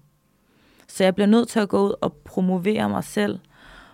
Så 0.87 1.03
jeg 1.03 1.15
bliver 1.15 1.27
nødt 1.27 1.47
til 1.47 1.59
at 1.59 1.69
gå 1.69 1.87
ud 1.87 1.93
og 2.01 2.13
promovere 2.13 2.89
mig 2.89 3.03
selv, 3.03 3.39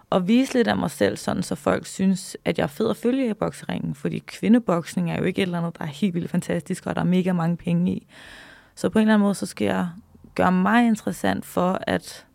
og 0.10 0.28
vise 0.28 0.54
lidt 0.54 0.67
af 0.67 0.78
mig 0.78 0.91
selv, 0.91 1.17
sådan 1.17 1.43
så 1.43 1.56
folk 1.56 1.86
synes, 1.86 2.38
at 2.45 2.58
jeg 2.58 2.63
er 2.63 2.67
fed 2.67 2.89
at 2.89 2.97
følge 2.97 3.30
i 3.30 3.34
bokseringen. 3.34 3.95
Fordi 3.95 4.19
kvindeboksning 4.19 5.12
er 5.12 5.17
jo 5.17 5.24
ikke 5.24 5.41
et 5.41 5.45
eller 5.45 5.58
andet, 5.58 5.78
der 5.78 5.84
er 5.86 5.89
helt 5.89 6.13
vildt 6.13 6.30
fantastisk, 6.30 6.86
og 6.86 6.95
der 6.95 7.02
er 7.02 7.06
mega 7.06 7.34
mange 7.34 7.58
penge 7.58 7.91
i. 7.91 8.08
Så 8.76 8.89
på 8.89 9.00
en 9.00 9.04
eller 9.04 9.13
anden 9.13 9.24
måde, 9.24 9.36
så 9.36 9.45
skal 9.45 9.65
jeg 9.65 9.89
gøre 10.36 10.52
mig 10.52 10.88
interessant 10.88 11.45
for, 11.45 11.80
at 11.88 12.26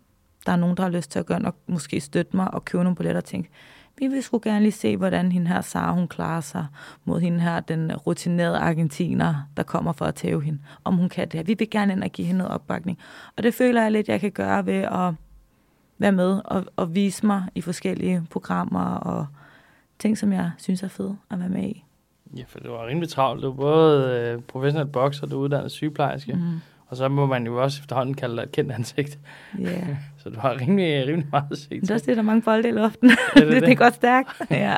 der 0.47 0.53
er 0.53 0.57
nogen, 0.57 0.77
der 0.77 0.83
har 0.83 0.91
lyst 0.91 1.11
til 1.11 1.19
at 1.19 1.27
gøre 1.27 1.41
og 1.45 1.55
måske 1.67 2.01
støtte 2.01 2.37
mig 2.37 2.55
og 2.55 2.65
købe 2.65 2.85
nogle 2.85 2.97
billetter 2.97 3.21
og 3.21 3.25
tænke, 3.25 3.51
vi 3.99 4.07
vil 4.07 4.23
sgu 4.23 4.41
gerne 4.43 4.61
lige 4.61 4.73
se, 4.73 4.97
hvordan 4.97 5.33
hende 5.33 5.49
her 5.49 5.61
Sara, 5.61 5.93
hun 5.93 6.09
klarer 6.09 6.41
sig 6.41 6.67
mod 7.05 7.21
hende 7.21 7.41
her, 7.41 7.61
den 7.61 7.97
rutinerede 7.97 8.59
argentiner, 8.59 9.49
der 9.57 9.63
kommer 9.63 9.93
for 9.93 10.05
at 10.05 10.15
tæve 10.15 10.43
hende, 10.43 10.59
om 10.85 10.95
hun 10.95 11.09
kan 11.09 11.29
det 11.29 11.35
her. 11.35 11.45
Vi 11.45 11.55
vil 11.59 11.71
gerne 11.71 11.93
ind 11.93 12.03
og 12.05 12.11
give 12.11 12.27
hende 12.27 12.39
noget 12.39 12.53
opbakning. 12.53 12.99
Og 13.37 13.43
det 13.43 13.55
føler 13.55 13.83
jeg 13.83 13.93
lidt, 13.93 14.09
jeg 14.09 14.21
kan 14.21 14.33
gøre 14.33 14.67
ved 14.67 14.75
at 14.75 15.15
være 15.99 16.13
med 16.13 16.41
og, 16.45 16.65
og 16.77 16.95
vise 16.95 17.27
mig 17.27 17.45
i 17.55 17.61
forskellige 17.61 18.27
programmer 18.31 18.95
og 18.95 19.27
ting, 19.99 20.19
som 20.19 20.33
jeg 20.33 20.51
synes 20.59 20.83
er 20.83 20.89
fede 20.89 21.17
at 21.31 21.39
være 21.41 21.49
med 21.49 21.63
i. 21.63 21.85
Ja, 22.37 22.43
for 22.49 22.59
det 22.59 22.71
var 22.71 22.87
rimelig 22.87 23.09
travlt. 23.09 23.43
Du 23.43 23.51
er 23.51 23.55
både 23.55 24.21
øh, 24.21 24.43
professionel 24.43 24.87
bokser, 24.87 25.27
du 25.27 25.37
er 25.37 25.45
uddannet 25.45 25.71
sygeplejerske, 25.71 26.33
mm. 26.33 26.61
Og 26.89 26.97
så 26.97 27.09
må 27.09 27.27
man 27.27 27.47
jo 27.47 27.63
også 27.63 27.81
efterhånden 27.83 28.15
kalde 28.15 28.37
dig 28.37 28.43
et 28.43 28.53
kendt 28.53 28.73
ansigt. 28.73 29.19
Yeah. 29.61 29.97
Så 30.19 30.31
du 30.31 30.41
har 30.41 30.61
rimelig, 30.61 31.07
rimelig 31.07 31.29
meget 31.31 31.47
at 31.51 31.59
se 31.59 31.69
til. 31.69 31.81
Det 31.81 31.91
er 31.91 31.95
også 31.95 32.07
det, 32.07 32.17
der 32.17 32.23
er 32.23 32.27
mange 32.27 32.43
bolde 32.43 32.69
i 32.69 32.73
luften. 32.73 33.09
det, 33.09 33.19
det, 33.35 33.47
det, 33.47 33.63
det 33.63 33.71
er 33.71 33.75
godt 33.87 33.95
stærkt. 33.95 34.43
Ja. 34.51 34.77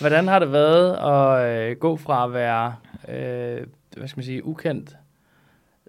Hvordan 0.00 0.28
har 0.28 0.38
det 0.38 0.52
været 0.52 0.92
at 0.96 1.70
øh, 1.70 1.76
gå 1.76 1.96
fra 1.96 2.24
at 2.24 2.32
være, 2.32 2.74
øh, 3.08 3.66
hvad 3.96 4.08
skal 4.08 4.18
man 4.18 4.24
sige, 4.24 4.46
ukendt 4.46 4.96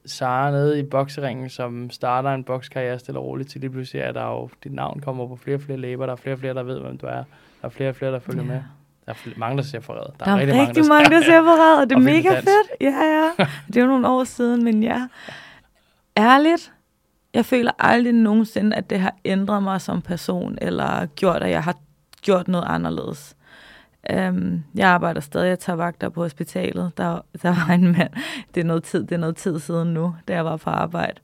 Sara 0.05 0.51
nede 0.51 0.79
i 0.79 0.83
bokseringen, 0.83 1.49
som 1.49 1.89
starter 1.89 2.33
en 2.33 2.43
bokskarriere 2.43 2.99
stille 2.99 3.19
og 3.19 3.25
roligt, 3.25 3.49
til 3.49 3.62
lige 3.62 3.71
pludselig 3.71 4.03
at 4.03 4.15
der 4.15 4.25
jo, 4.25 4.49
dit 4.63 4.73
navn 4.73 4.99
kommer 4.99 5.27
på 5.27 5.36
flere 5.36 5.57
og 5.57 5.62
flere 5.62 5.77
læber, 5.77 6.05
der 6.05 6.13
er 6.13 6.17
flere 6.17 6.36
og 6.36 6.39
flere, 6.39 6.53
der 6.53 6.63
ved, 6.63 6.79
hvem 6.79 6.97
du 6.97 7.05
er, 7.05 7.23
der 7.62 7.63
er 7.63 7.69
flere 7.69 7.89
og 7.89 7.95
flere, 7.95 8.12
der 8.12 8.19
følger 8.19 8.43
ja. 8.43 8.49
med. 8.49 8.62
Der 9.08 9.13
er 9.13 9.30
mange, 9.38 9.58
der 9.58 9.63
ser 9.63 9.80
forrædet. 9.80 10.13
Der, 10.20 10.26
der 10.26 10.32
er, 10.32 10.36
er 10.36 10.41
rigtig, 10.41 10.67
rigtig 10.67 10.86
mange, 10.86 11.10
der, 11.10 11.22
ser 11.22 11.43
forrædet, 11.43 11.82
og 11.82 11.89
det 11.89 11.96
er 11.96 12.00
mega 12.00 12.39
fedt. 12.39 12.82
Ja, 12.82 12.88
ja. 12.88 13.30
Det 13.67 13.78
er 13.78 13.82
jo 13.82 13.88
nogle 13.88 14.08
år 14.08 14.24
siden, 14.24 14.63
men 14.63 14.84
ja. 14.84 15.08
Ærligt, 16.17 16.74
jeg 17.34 17.46
føler 17.46 17.72
aldrig 17.80 18.13
nogensinde, 18.13 18.76
at 18.76 18.89
det 18.89 19.00
har 19.00 19.15
ændret 19.26 19.63
mig 19.63 19.82
som 19.82 20.02
person, 20.02 20.58
eller 20.62 21.06
gjort, 21.06 21.43
at 21.43 21.50
jeg 21.50 21.63
har 21.63 21.76
gjort 22.22 22.48
noget 22.48 22.65
anderledes. 22.67 23.36
Um, 24.13 24.63
jeg 24.76 24.89
arbejder 24.89 25.22
stadig, 25.22 25.50
jeg 25.50 25.60
tager 25.60 25.78
vagter 25.78 26.10
på 26.10 26.22
hospitalet. 26.22 26.98
Der, 26.98 27.22
der 27.41 27.50
var 27.50 27.74
en 27.74 27.91
mand, 27.91 28.10
det 28.56 28.62
er 28.62 28.65
noget 28.65 28.84
tid, 28.84 29.04
det 29.04 29.12
er 29.12 29.17
noget 29.17 29.36
tid 29.36 29.60
siden 29.60 29.93
nu, 29.93 30.15
da 30.28 30.34
jeg 30.34 30.46
var 30.46 30.58
på 30.58 30.70
arbejde. 30.70 31.20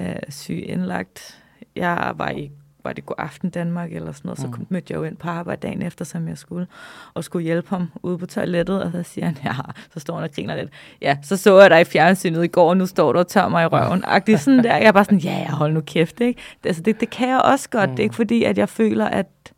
Uh, 0.00 0.06
syg 0.28 0.64
indlagt. 0.66 1.42
Jeg 1.76 2.12
var 2.16 2.30
i 2.30 2.50
var 2.88 2.92
det 2.92 3.06
god 3.06 3.14
aften 3.18 3.50
Danmark 3.50 3.92
eller 3.92 4.12
sådan 4.12 4.28
noget, 4.28 4.38
så 4.38 4.46
mm. 4.46 4.66
mødte 4.68 4.92
jeg 4.92 4.98
jo 4.98 5.04
ind 5.04 5.16
på 5.16 5.28
arbejde 5.28 5.66
dagen 5.66 5.82
efter, 5.82 6.04
som 6.04 6.28
jeg 6.28 6.38
skulle, 6.38 6.66
og 7.14 7.24
skulle 7.24 7.42
hjælpe 7.42 7.68
ham 7.68 7.90
ude 8.02 8.18
på 8.18 8.26
toilettet, 8.26 8.82
og 8.82 8.92
så 8.92 9.02
siger 9.02 9.24
han, 9.24 9.36
ja, 9.44 9.52
så 9.94 10.00
står 10.00 10.14
han 10.14 10.24
og 10.24 10.30
griner 10.34 10.56
lidt. 10.56 10.70
Ja, 11.02 11.16
så 11.22 11.36
så 11.36 11.60
jeg 11.60 11.70
dig 11.70 11.80
i 11.80 11.84
fjernsynet 11.84 12.44
i 12.44 12.46
går, 12.46 12.68
og 12.68 12.76
nu 12.76 12.86
står 12.86 13.12
du 13.12 13.18
og 13.18 13.26
tør 13.26 13.48
mig 13.48 13.64
i 13.64 13.66
røven. 13.66 14.04
Agtig 14.06 14.40
sådan 14.40 14.64
der. 14.64 14.76
Jeg 14.76 14.86
er 14.86 14.92
bare 14.92 15.04
sådan, 15.04 15.18
ja, 15.18 15.36
jeg 15.36 15.50
hold 15.50 15.72
nu 15.72 15.80
kæft, 15.80 16.20
ikke? 16.20 16.40
Det, 16.62 16.68
altså, 16.68 16.82
det, 16.82 17.00
det 17.00 17.10
kan 17.10 17.28
jeg 17.28 17.40
også 17.40 17.70
godt. 17.70 17.90
Mm. 17.90 17.96
Det 17.96 18.02
er 18.02 18.04
ikke 18.04 18.16
fordi, 18.16 18.44
at 18.44 18.58
jeg 18.58 18.68
føler, 18.68 19.06
at 19.06 19.52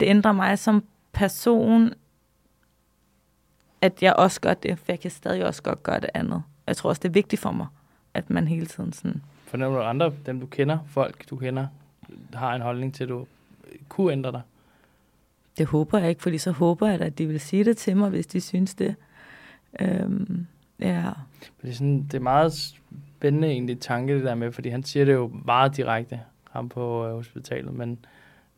det 0.00 0.06
ændrer 0.06 0.32
mig 0.32 0.58
som 0.58 0.84
person, 1.12 1.92
at 3.80 4.02
jeg 4.02 4.14
også 4.16 4.40
gør 4.40 4.54
det, 4.54 4.78
for 4.78 4.84
jeg 4.88 5.00
kan 5.00 5.10
stadig 5.10 5.46
også 5.46 5.62
godt 5.62 5.82
gøre 5.82 6.00
det 6.00 6.10
andet. 6.14 6.42
Jeg 6.66 6.76
tror 6.76 6.90
også, 6.90 7.00
det 7.00 7.08
er 7.08 7.12
vigtigt 7.12 7.42
for 7.42 7.50
mig, 7.50 7.66
at 8.14 8.30
man 8.30 8.48
hele 8.48 8.66
tiden 8.66 8.92
sådan... 8.92 9.22
Fornemmer 9.46 9.78
du 9.78 9.84
andre, 9.84 10.12
dem 10.26 10.40
du 10.40 10.46
kender, 10.46 10.78
folk 10.86 11.30
du 11.30 11.36
kender, 11.36 11.66
har 12.34 12.54
en 12.54 12.62
holdning 12.62 12.94
til, 12.94 13.04
at 13.04 13.08
du 13.08 13.26
kunne 13.88 14.12
ændre 14.12 14.32
dig? 14.32 14.42
Det 15.58 15.66
håber 15.66 15.98
jeg 15.98 16.08
ikke, 16.08 16.22
fordi 16.22 16.38
så 16.38 16.50
håber 16.50 16.88
jeg, 16.88 17.00
at 17.00 17.18
de 17.18 17.26
vil 17.26 17.40
sige 17.40 17.64
det 17.64 17.76
til 17.76 17.96
mig, 17.96 18.10
hvis 18.10 18.26
de 18.26 18.40
synes 18.40 18.74
det. 18.74 18.94
Øhm, 19.80 20.46
ja. 20.80 21.10
Det 21.62 21.70
er, 21.70 21.74
sådan, 21.74 22.02
det 22.02 22.14
er 22.14 22.20
meget 22.20 22.52
spændende 23.18 23.48
egentlig 23.48 23.80
tanke, 23.80 24.14
det 24.14 24.24
der 24.24 24.34
med, 24.34 24.52
fordi 24.52 24.68
han 24.68 24.82
siger 24.82 25.04
det 25.04 25.12
jo 25.12 25.32
meget 25.44 25.76
direkte, 25.76 26.20
ham 26.50 26.68
på 26.68 27.06
øh, 27.06 27.14
hospitalet, 27.14 27.74
men 27.74 27.98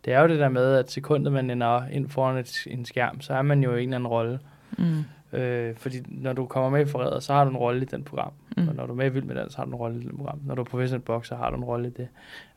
det 0.05 0.13
er 0.13 0.21
jo 0.21 0.29
det 0.29 0.39
der 0.39 0.49
med, 0.49 0.75
at 0.75 0.91
sekundet 0.91 1.33
man 1.33 1.51
ender 1.51 1.89
ind 1.89 2.09
foran 2.09 2.37
et, 2.37 2.67
en 2.67 2.85
skærm, 2.85 3.21
så 3.21 3.35
er 3.35 3.43
man 3.43 3.63
jo 3.63 3.75
i 3.75 3.83
en 3.83 3.89
eller 3.89 3.97
anden 3.97 4.07
rolle. 4.07 4.39
Mm. 4.79 5.05
Øh, 5.33 5.75
fordi 5.75 5.97
når 6.09 6.33
du 6.33 6.47
kommer 6.47 6.71
med 6.71 6.81
i 6.81 6.85
Forræder, 6.85 7.21
så 7.21 7.33
har 7.33 7.45
du 7.45 7.51
en 7.51 7.57
rolle 7.57 7.83
i 7.83 7.85
den 7.85 8.03
program. 8.05 8.33
Mm. 8.57 8.69
Og 8.69 8.75
når 8.75 8.87
du 8.87 8.93
er 8.93 8.97
med 8.97 9.07
i 9.07 9.09
Vild 9.09 9.25
med 9.25 9.35
Dans, 9.35 9.53
så 9.53 9.59
har 9.59 9.65
du 9.65 9.71
en 9.71 9.77
rolle 9.77 10.01
i 10.01 10.03
den 10.05 10.17
program. 10.17 10.41
Når 10.47 10.55
du 10.55 10.61
er 10.61 10.65
professionel 10.65 11.03
bokser, 11.05 11.37
har 11.37 11.51
du 11.51 11.57
en 11.57 11.65
rolle 11.65 11.89
i 11.89 11.91
det. 11.91 12.09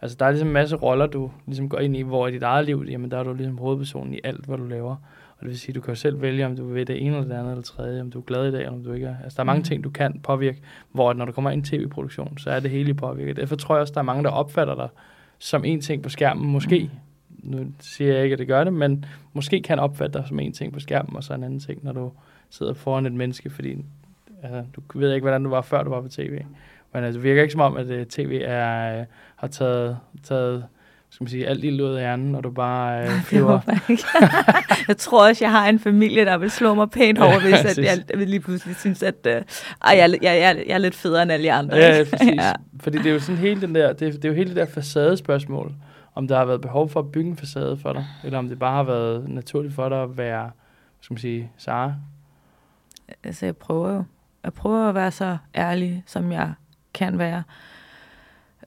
Altså, 0.02 0.18
der 0.20 0.26
er 0.26 0.30
ligesom 0.32 0.48
en 0.48 0.54
masse 0.54 0.76
roller, 0.76 1.08
du 1.08 1.32
ligesom 1.46 1.70
går 1.70 1.80
ind 1.80 1.96
i, 1.98 2.02
hvor 2.02 2.28
i 2.28 2.32
dit 2.32 2.44
eget 2.44 2.66
liv, 2.66 2.86
jamen 2.90 3.12
der 3.12 3.18
er 3.18 3.24
du 3.24 3.34
ligesom 3.34 3.58
hovedpersonen 3.58 4.14
i 4.14 4.20
alt, 4.24 4.46
hvad 4.46 4.58
du 4.58 4.66
laver. 4.66 4.96
Og 5.38 5.42
det 5.42 5.50
vil 5.50 5.60
sige, 5.60 5.74
du 5.74 5.82
kan 5.82 5.92
jo 5.92 5.96
selv 5.96 6.22
vælge, 6.22 6.46
om 6.46 6.56
du 6.56 6.66
vil 6.74 6.88
det 6.88 7.06
ene 7.06 7.16
eller 7.16 7.28
det 7.28 7.36
andet 7.36 7.52
eller 7.52 7.64
tredje, 7.64 8.02
om 8.02 8.12
du 8.12 8.20
er 8.20 8.24
glad 8.24 8.48
i 8.48 8.52
dag, 8.52 8.60
eller 8.60 8.72
om 8.72 8.84
du 8.84 8.94
ikke 8.94 9.06
er. 9.08 9.16
Altså, 9.24 9.36
der 9.38 9.42
er 9.44 9.46
mange 9.46 9.60
Mm. 9.60 9.64
ting, 9.64 9.84
du 9.84 9.90
kan 9.90 10.20
påvirke, 10.24 10.62
hvor 10.92 11.14
når 11.14 11.26
du 11.26 11.32
kommer 11.32 11.50
ind 11.52 11.68
i 11.68 11.70
tv-produktion, 11.70 12.38
så 12.38 12.50
er 12.52 12.60
det 12.60 12.72
hele 12.72 12.94
påvirket. 12.94 13.36
Derfor 13.36 13.56
tror 13.56 13.76
jeg 13.76 13.82
også, 13.82 13.94
der 13.94 14.00
er 14.00 14.04
mange, 14.04 14.24
der 14.24 14.30
opfatter 14.30 14.76
dig 14.76 14.90
som 15.40 15.66
en 15.66 15.82
ting 15.82 16.04
på 16.04 16.10
skærmen, 16.10 16.52
måske. 16.52 16.90
Nu 17.44 17.66
siger 17.80 18.14
jeg 18.14 18.24
ikke, 18.24 18.34
at 18.34 18.40
det 18.40 18.48
gør 18.48 18.64
det, 18.64 18.74
men 18.74 19.06
måske 19.34 19.62
kan 19.62 19.80
opfatte 19.80 20.20
dig 20.20 20.28
som 20.28 20.40
en 20.40 20.54
ting 20.54 20.74
på 20.74 20.80
skærmen, 20.80 21.16
og 21.16 21.24
så 21.24 21.34
en 21.34 21.44
anden 21.44 21.60
ting, 21.60 21.84
når 21.84 21.92
du 21.92 22.12
sidder 22.52 22.74
foran 22.74 23.06
et 23.06 23.14
menneske, 23.14 23.50
fordi 23.50 23.78
altså, 24.44 24.64
du 24.92 25.00
ved 25.00 25.14
ikke, 25.14 25.24
hvordan 25.24 25.44
du 25.44 25.50
var, 25.50 25.62
før 25.62 25.84
du 25.84 25.90
var 25.90 26.02
på 26.02 26.08
tv. 26.10 26.40
Men 26.94 27.04
altså, 27.04 27.18
det 27.18 27.24
virker 27.24 27.42
ikke 27.42 27.52
som 27.52 27.62
om, 27.62 27.78
at 27.78 27.86
uh, 27.86 28.04
tv 28.04 28.42
er, 28.46 29.00
uh, 29.00 29.06
har 29.36 29.48
taget, 29.48 29.98
taget 30.24 30.66
skal 31.10 31.24
man 31.24 31.30
sige, 31.30 31.48
alt 31.48 31.64
ild 31.64 31.82
ud 31.82 31.90
af 31.94 32.02
hjernen, 32.02 32.36
og 32.36 32.44
du 32.44 32.50
bare 32.52 33.02
Det 33.04 33.22
flyver. 33.24 33.60
jeg 33.68 33.80
ikke. 33.90 34.04
jeg 34.88 34.98
tror 34.98 35.28
også, 35.28 35.44
jeg 35.46 35.52
har 35.52 35.70
en 35.70 35.80
familie, 35.80 36.26
der 36.26 36.38
vil 36.38 36.52
slå 36.52 36.74
mig 36.74 36.90
pænt 36.90 37.20
over, 37.20 37.40
hvis 37.40 37.54
at 37.54 37.78
jeg 37.78 38.20
vil 38.20 38.30
lige 38.30 38.40
pludselig 38.40 38.76
synes, 38.76 39.04
at 39.04 39.16
uh, 39.26 39.32
ej, 39.32 39.42
jeg, 39.84 40.00
er 40.00 40.08
lidt- 40.08 40.24
jeg, 40.24 40.40
jeg, 40.40 40.64
jeg 40.68 40.74
er 40.74 40.78
lidt 40.78 40.96
federe 40.96 41.24
end 41.24 41.32
alle 41.32 41.44
de 41.44 41.52
andre. 41.52 41.78
Ja, 41.78 42.04
præcis. 42.10 42.30
ja. 42.36 42.52
Fordi 42.80 42.98
det 42.98 43.06
er 43.06 43.12
jo 43.14 43.20
sådan 43.20 43.38
hele 43.42 43.62
den 43.62 43.76
der, 43.76 43.94
det, 43.94 44.08
er, 44.08 44.12
det 44.12 44.26
er 44.26 44.30
jo 44.30 44.36
hele 44.36 44.48
det 44.50 44.56
der 44.56 44.66
facadespørgsmål, 44.66 45.74
om 46.16 46.28
der 46.28 46.38
har 46.38 46.46
været 46.46 46.62
behov 46.62 46.90
for 46.90 47.00
at 47.00 47.12
bygge 47.12 47.30
en 47.30 47.38
facade 47.38 47.78
for 47.78 47.94
dig, 47.94 48.06
eller 48.24 48.40
om 48.40 48.50
det 48.50 48.60
bare 48.60 48.76
har 48.76 48.84
været 48.84 49.30
naturligt 49.30 49.74
for 49.74 49.90
dig 49.90 50.04
at 50.04 50.18
være, 50.18 50.52
skal 51.02 51.14
man 51.14 51.20
sige, 51.20 51.52
Sara. 51.58 51.94
Altså, 53.24 53.46
jeg 53.46 53.58
prøver 53.58 53.94
jo. 53.94 54.04
Jeg 54.44 54.54
prøver 54.54 54.90
at 54.90 54.96
være 54.96 55.12
så 55.12 55.38
ærlig, 55.56 56.04
som 56.08 56.32
jeg 56.32 56.54
kan 56.94 57.18
være. 57.18 57.44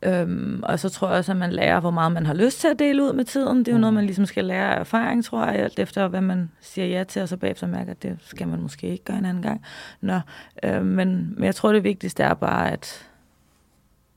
Øhm, 0.03 0.61
og 0.63 0.79
så 0.79 0.89
tror 0.89 1.09
jeg 1.09 1.17
også, 1.17 1.33
at 1.33 1.39
man 1.39 1.53
lærer, 1.53 1.81
hvor 1.81 1.91
meget 1.91 2.13
man 2.13 2.27
har 2.27 2.35
lyst 2.35 2.61
til 2.61 2.69
at 2.69 2.79
dele 2.79 3.03
ud 3.05 3.13
med 3.13 3.25
tiden. 3.25 3.59
Det 3.59 3.69
er 3.69 3.73
jo 3.73 3.77
Mm. 3.77 3.81
noget, 3.81 3.95
man 3.95 4.05
ligesom 4.05 4.27
skal 4.27 4.45
lære 4.45 4.75
af 4.75 4.81
erfaring, 4.81 5.25
tror 5.25 5.45
jeg, 5.47 5.55
alt 5.55 5.79
efter 5.79 6.09
hvad 6.09 6.21
man 6.21 6.51
siger 6.61 6.87
ja 6.87 7.05
til, 7.05 7.23
og 7.23 7.29
så 7.29 7.37
bagefter 7.37 7.67
mærker, 7.67 7.91
at 7.91 8.03
det 8.03 8.19
skal 8.21 8.49
man 8.49 8.61
måske 8.61 8.87
ikke 8.89 9.05
gøre 9.05 9.19
en 9.19 9.25
anden 9.25 9.43
gang. 9.43 9.63
Nå, 10.01 10.21
øh, 10.63 10.85
men, 10.85 11.35
men 11.35 11.45
jeg 11.45 11.55
tror, 11.55 11.73
det 11.73 11.85
vigtigste 11.85 12.23
er 12.23 12.35
bare, 12.35 12.71
at 12.73 13.09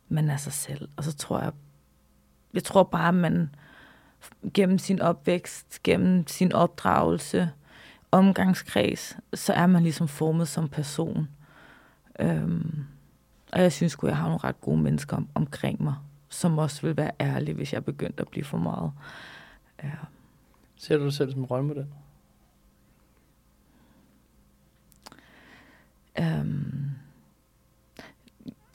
man 0.10 0.30
er 0.30 0.38
sig 0.38 0.54
selv. 0.54 0.90
Og 0.96 1.04
så 1.04 1.16
tror 1.16 1.40
jeg, 1.40 1.52
jeg 2.54 2.64
tror 2.64 2.84
bare, 2.84 3.08
at 3.08 3.14
man 3.14 3.50
gennem 4.54 4.78
sin 4.78 5.02
opvækst, 5.02 5.84
gennem 5.84 6.28
sin 6.28 6.54
opdragelse, 6.54 7.50
omgangskreds, 8.12 9.18
så 9.34 9.54
er 9.54 9.68
man 9.68 9.84
ligesom 9.84 10.08
formet 10.08 10.48
som 10.48 10.70
person. 10.70 11.28
Øhm, 12.20 12.86
og 13.54 13.62
jeg 13.62 13.72
synes 13.72 13.92
sgu, 13.92 14.08
jeg 14.08 14.18
har 14.18 14.28
nogle 14.28 14.44
ret 14.44 14.62
gode 14.62 14.82
mennesker 14.82 15.18
om, 15.18 15.28
omkring 15.36 15.84
mig, 15.84 15.96
som 16.30 16.58
også 16.58 16.82
vil 16.82 16.98
være 16.98 17.12
ærlige, 17.20 17.56
hvis 17.56 17.74
jeg 17.74 17.86
begyndte 17.86 18.22
at 18.22 18.28
blive 18.28 18.46
for 18.46 18.58
meget. 18.58 18.92
Ja. 19.84 19.92
Ser 20.76 20.98
du 20.98 21.04
dig 21.04 21.14
selv 21.14 21.32
som 21.32 21.46
rollemodel? 21.46 21.86
Øhm, 26.20 26.92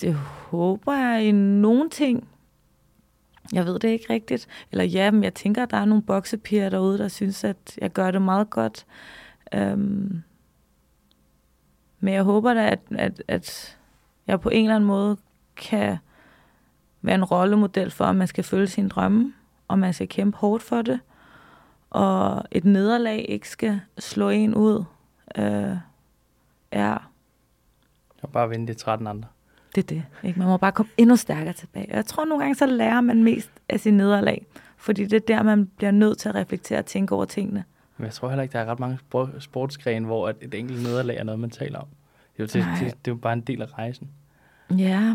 det 0.01 0.15
håber 0.15 0.93
jeg 0.93 1.25
i 1.25 1.33
nogle 1.33 1.91
ting. 1.91 2.29
Jeg 3.53 3.67
ved 3.67 3.79
det 3.79 3.89
ikke 3.89 4.13
rigtigt. 4.13 4.49
Eller 4.73 4.85
ja, 4.85 5.11
men 5.11 5.25
jeg 5.25 5.35
tænker, 5.35 5.63
at 5.63 5.71
der 5.71 5.77
er 5.77 5.85
nogle 5.85 6.03
boksepiger 6.03 6.69
derude, 6.69 6.99
der 6.99 7.09
synes, 7.09 7.45
at 7.45 7.79
jeg 7.81 7.91
gør 7.91 8.11
det 8.11 8.23
meget 8.23 8.51
godt. 8.51 8.87
Øhm, 9.55 10.23
men 12.01 12.15
jeg 12.15 12.23
håber 12.23 12.55
da, 12.55 12.67
at, 12.71 12.81
at, 12.91 13.23
at 13.29 13.79
jeg 14.27 14.41
på 14.41 14.49
en 14.49 14.65
eller 14.65 14.75
anden 14.75 14.87
måde 14.87 15.17
kan 15.57 15.97
være 17.03 17.15
en 17.15 17.25
rollemodel 17.25 17.91
for, 17.91 18.05
at 18.05 18.17
man 18.17 18.27
skal 18.27 18.45
følge 18.45 18.67
sine 18.67 18.89
drømme, 18.89 19.33
og 19.69 19.79
man 19.79 19.95
skal 19.95 20.09
kæmpe 20.09 20.37
hårdt 20.39 20.63
for 20.63 20.83
det, 20.83 21.01
og 21.91 22.45
et 22.51 22.65
nederlag 22.65 23.27
ikke 23.29 23.49
skal 23.49 23.81
slå 23.99 24.29
en 24.29 24.55
ud. 24.55 24.85
Øh, 25.39 25.77
ja, 26.73 26.97
Og 28.23 28.33
bare 28.33 28.49
vinde 28.49 28.67
de 28.67 28.75
13 28.75 29.07
andre. 29.07 29.29
det 29.75 29.83
er 29.85 29.87
det. 29.87 30.05
Ikke? 30.23 30.39
Man 30.39 30.49
må 30.49 30.57
bare 30.57 30.73
komme 30.73 30.91
endnu 30.97 31.17
stærkere 31.17 31.53
tilbage. 31.53 31.87
Og 31.91 31.97
jeg 31.97 32.07
tror 32.07 32.25
nogle 32.25 32.45
gange, 32.45 32.55
så 32.55 32.67
lærer 32.67 33.01
man 33.01 33.25
mest 33.25 33.51
af 33.69 33.81
sin 33.81 33.97
nederlag. 33.97 34.47
Fordi 34.77 35.05
det 35.05 35.17
er 35.17 35.37
der, 35.37 35.43
man 35.43 35.67
bliver 35.67 35.91
nødt 35.91 36.19
til 36.19 36.29
at 36.29 36.35
reflektere 36.35 36.79
og 36.79 36.87
tænke 36.87 37.15
over 37.15 37.25
tingene. 37.25 37.65
Men 37.97 38.05
jeg 38.05 38.13
tror 38.15 38.29
heller 38.29 38.43
ikke, 38.43 38.53
der 38.53 38.59
er 38.59 38.65
ret 38.65 38.81
mange 38.81 38.99
spor- 38.99 39.39
sportsgrene, 39.41 40.07
hvor 40.07 40.29
et, 40.29 40.37
et 40.41 40.55
enkelt 40.55 40.83
nederlag 40.83 41.17
er 41.17 41.25
noget, 41.25 41.41
man 41.41 41.51
taler 41.51 41.79
om. 41.79 41.87
Det 42.37 42.43
er, 42.55 42.61
jo, 42.61 42.65
det, 42.65 42.69
Nej. 42.73 42.79
det, 42.79 43.05
det 43.05 43.11
er 43.11 43.15
jo 43.15 43.21
bare 43.21 43.33
en 43.33 43.41
del 43.41 43.63
af 43.63 43.79
rejsen. 43.79 44.09
Ja, 44.79 45.15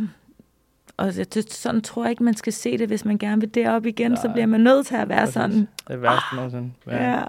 og 0.97 1.13
synes, 1.13 1.45
sådan 1.53 1.81
tror 1.81 2.03
jeg 2.03 2.09
ikke, 2.09 2.23
man 2.23 2.33
skal 2.33 2.53
se 2.53 2.77
det. 2.77 2.87
Hvis 2.87 3.05
man 3.05 3.17
gerne 3.17 3.41
vil 3.41 3.55
derop 3.55 3.85
igen, 3.85 4.11
Nej. 4.11 4.21
så 4.21 4.29
bliver 4.33 4.45
man 4.45 4.59
nødt 4.61 4.87
til 4.87 4.95
at 4.95 5.09
være 5.09 5.19
Præcis. 5.19 5.33
sådan. 5.33 5.59
Det 5.59 5.93
er 5.93 5.97
værste 5.97 6.35
nogensinde. 6.35 6.71
Ja. 6.87 7.23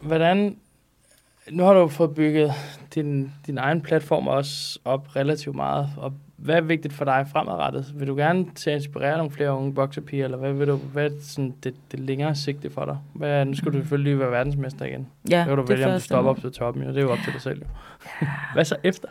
Hvordan, 0.00 0.56
nu 1.50 1.62
har 1.64 1.72
du 1.74 1.88
fået 1.88 2.14
bygget 2.14 2.52
din, 2.94 3.32
din 3.46 3.58
egen 3.58 3.80
platform 3.80 4.26
også 4.28 4.78
op 4.84 5.16
relativt 5.16 5.56
meget, 5.56 5.88
og 5.96 6.12
hvad 6.38 6.56
er 6.56 6.60
vigtigt 6.60 6.94
for 6.94 7.04
dig 7.04 7.26
fremadrettet? 7.32 7.92
Vil 7.94 8.08
du 8.08 8.16
gerne 8.16 8.46
til 8.54 8.70
at 8.70 8.76
inspirere 8.76 9.16
nogle 9.16 9.30
flere 9.30 9.52
unge 9.52 9.74
boksepiger, 9.74 10.24
eller 10.24 10.38
hvad 10.38 10.52
vil 10.52 10.66
du, 10.66 10.76
hvad 10.76 11.04
er 11.04 11.10
sådan 11.22 11.54
det, 11.64 11.74
det 11.92 12.00
længere 12.00 12.34
sigte 12.34 12.70
for 12.70 12.84
dig? 12.84 12.98
Hvad, 13.14 13.44
nu 13.44 13.54
skal 13.54 13.72
du 13.72 13.78
selvfølgelig 13.78 14.18
være 14.18 14.30
verdensmester 14.30 14.84
igen. 14.84 15.06
Ja, 15.30 15.44
Så 15.44 15.48
kan 15.48 15.56
du 15.56 15.66
vælge, 15.66 15.86
om 15.86 15.92
du 15.92 16.00
stopper 16.00 16.30
op 16.30 16.40
til 16.40 16.52
toppen, 16.52 16.82
jo. 16.82 16.88
det 16.88 16.96
er 16.96 17.02
jo 17.02 17.12
op 17.12 17.18
til 17.24 17.32
dig 17.32 17.40
selv. 17.40 17.62
Jo. 17.62 18.26
hvad 18.54 18.64
så 18.64 18.76
efter? 18.82 19.08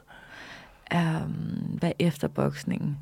Um, 0.96 1.78
hvad 1.80 1.92
efter 2.00 2.28
boksningen? 2.28 2.98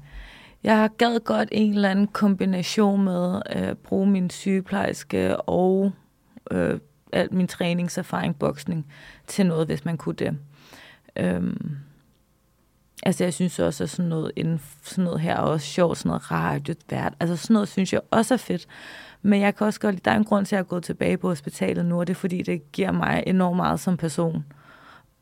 Jeg 0.63 0.89
gad 0.97 1.19
godt 1.19 1.49
en 1.51 1.73
eller 1.73 1.89
anden 1.89 2.07
kombination 2.07 3.03
med 3.03 3.41
at 3.45 3.69
uh, 3.69 3.77
bruge 3.77 4.07
min 4.07 4.29
sygeplejerske 4.29 5.37
og 5.37 5.91
uh, 6.51 6.79
al 7.13 7.33
min 7.33 7.47
træningserfaring 7.47 8.39
boksning 8.39 8.85
til 9.27 9.45
noget, 9.45 9.67
hvis 9.67 9.85
man 9.85 9.97
kunne 9.97 10.15
det. 10.15 10.37
Um, 11.37 11.77
altså 13.03 13.23
jeg 13.23 13.33
synes 13.33 13.59
også, 13.59 13.83
at 13.83 13.89
sådan 13.89 14.09
noget, 14.09 14.31
inden, 14.35 14.61
sådan 14.83 15.03
noget 15.03 15.19
her 15.19 15.33
er 15.33 15.39
også 15.39 15.67
sjovt, 15.67 15.97
sådan 15.97 16.09
noget 16.09 16.31
radio, 16.31 16.75
vært. 16.89 17.13
Altså 17.19 17.35
sådan 17.35 17.53
noget 17.53 17.67
synes 17.67 17.93
jeg 17.93 18.01
også 18.11 18.33
er 18.33 18.37
fedt. 18.37 18.67
Men 19.21 19.41
jeg 19.41 19.55
kan 19.55 19.67
også 19.67 19.79
godt 19.79 19.95
lide, 19.95 20.01
der 20.05 20.11
er 20.11 20.15
en 20.15 20.23
grund 20.23 20.45
til, 20.45 20.55
at 20.55 20.57
jeg 20.57 20.63
er 20.63 20.67
gået 20.67 20.83
tilbage 20.83 21.17
på 21.17 21.27
hospitalet 21.27 21.85
nu, 21.85 21.99
og 21.99 22.07
det 22.07 22.13
er 22.13 22.19
fordi, 22.19 22.41
det 22.41 22.71
giver 22.71 22.91
mig 22.91 23.23
enormt 23.27 23.55
meget 23.55 23.79
som 23.79 23.97
person 23.97 24.45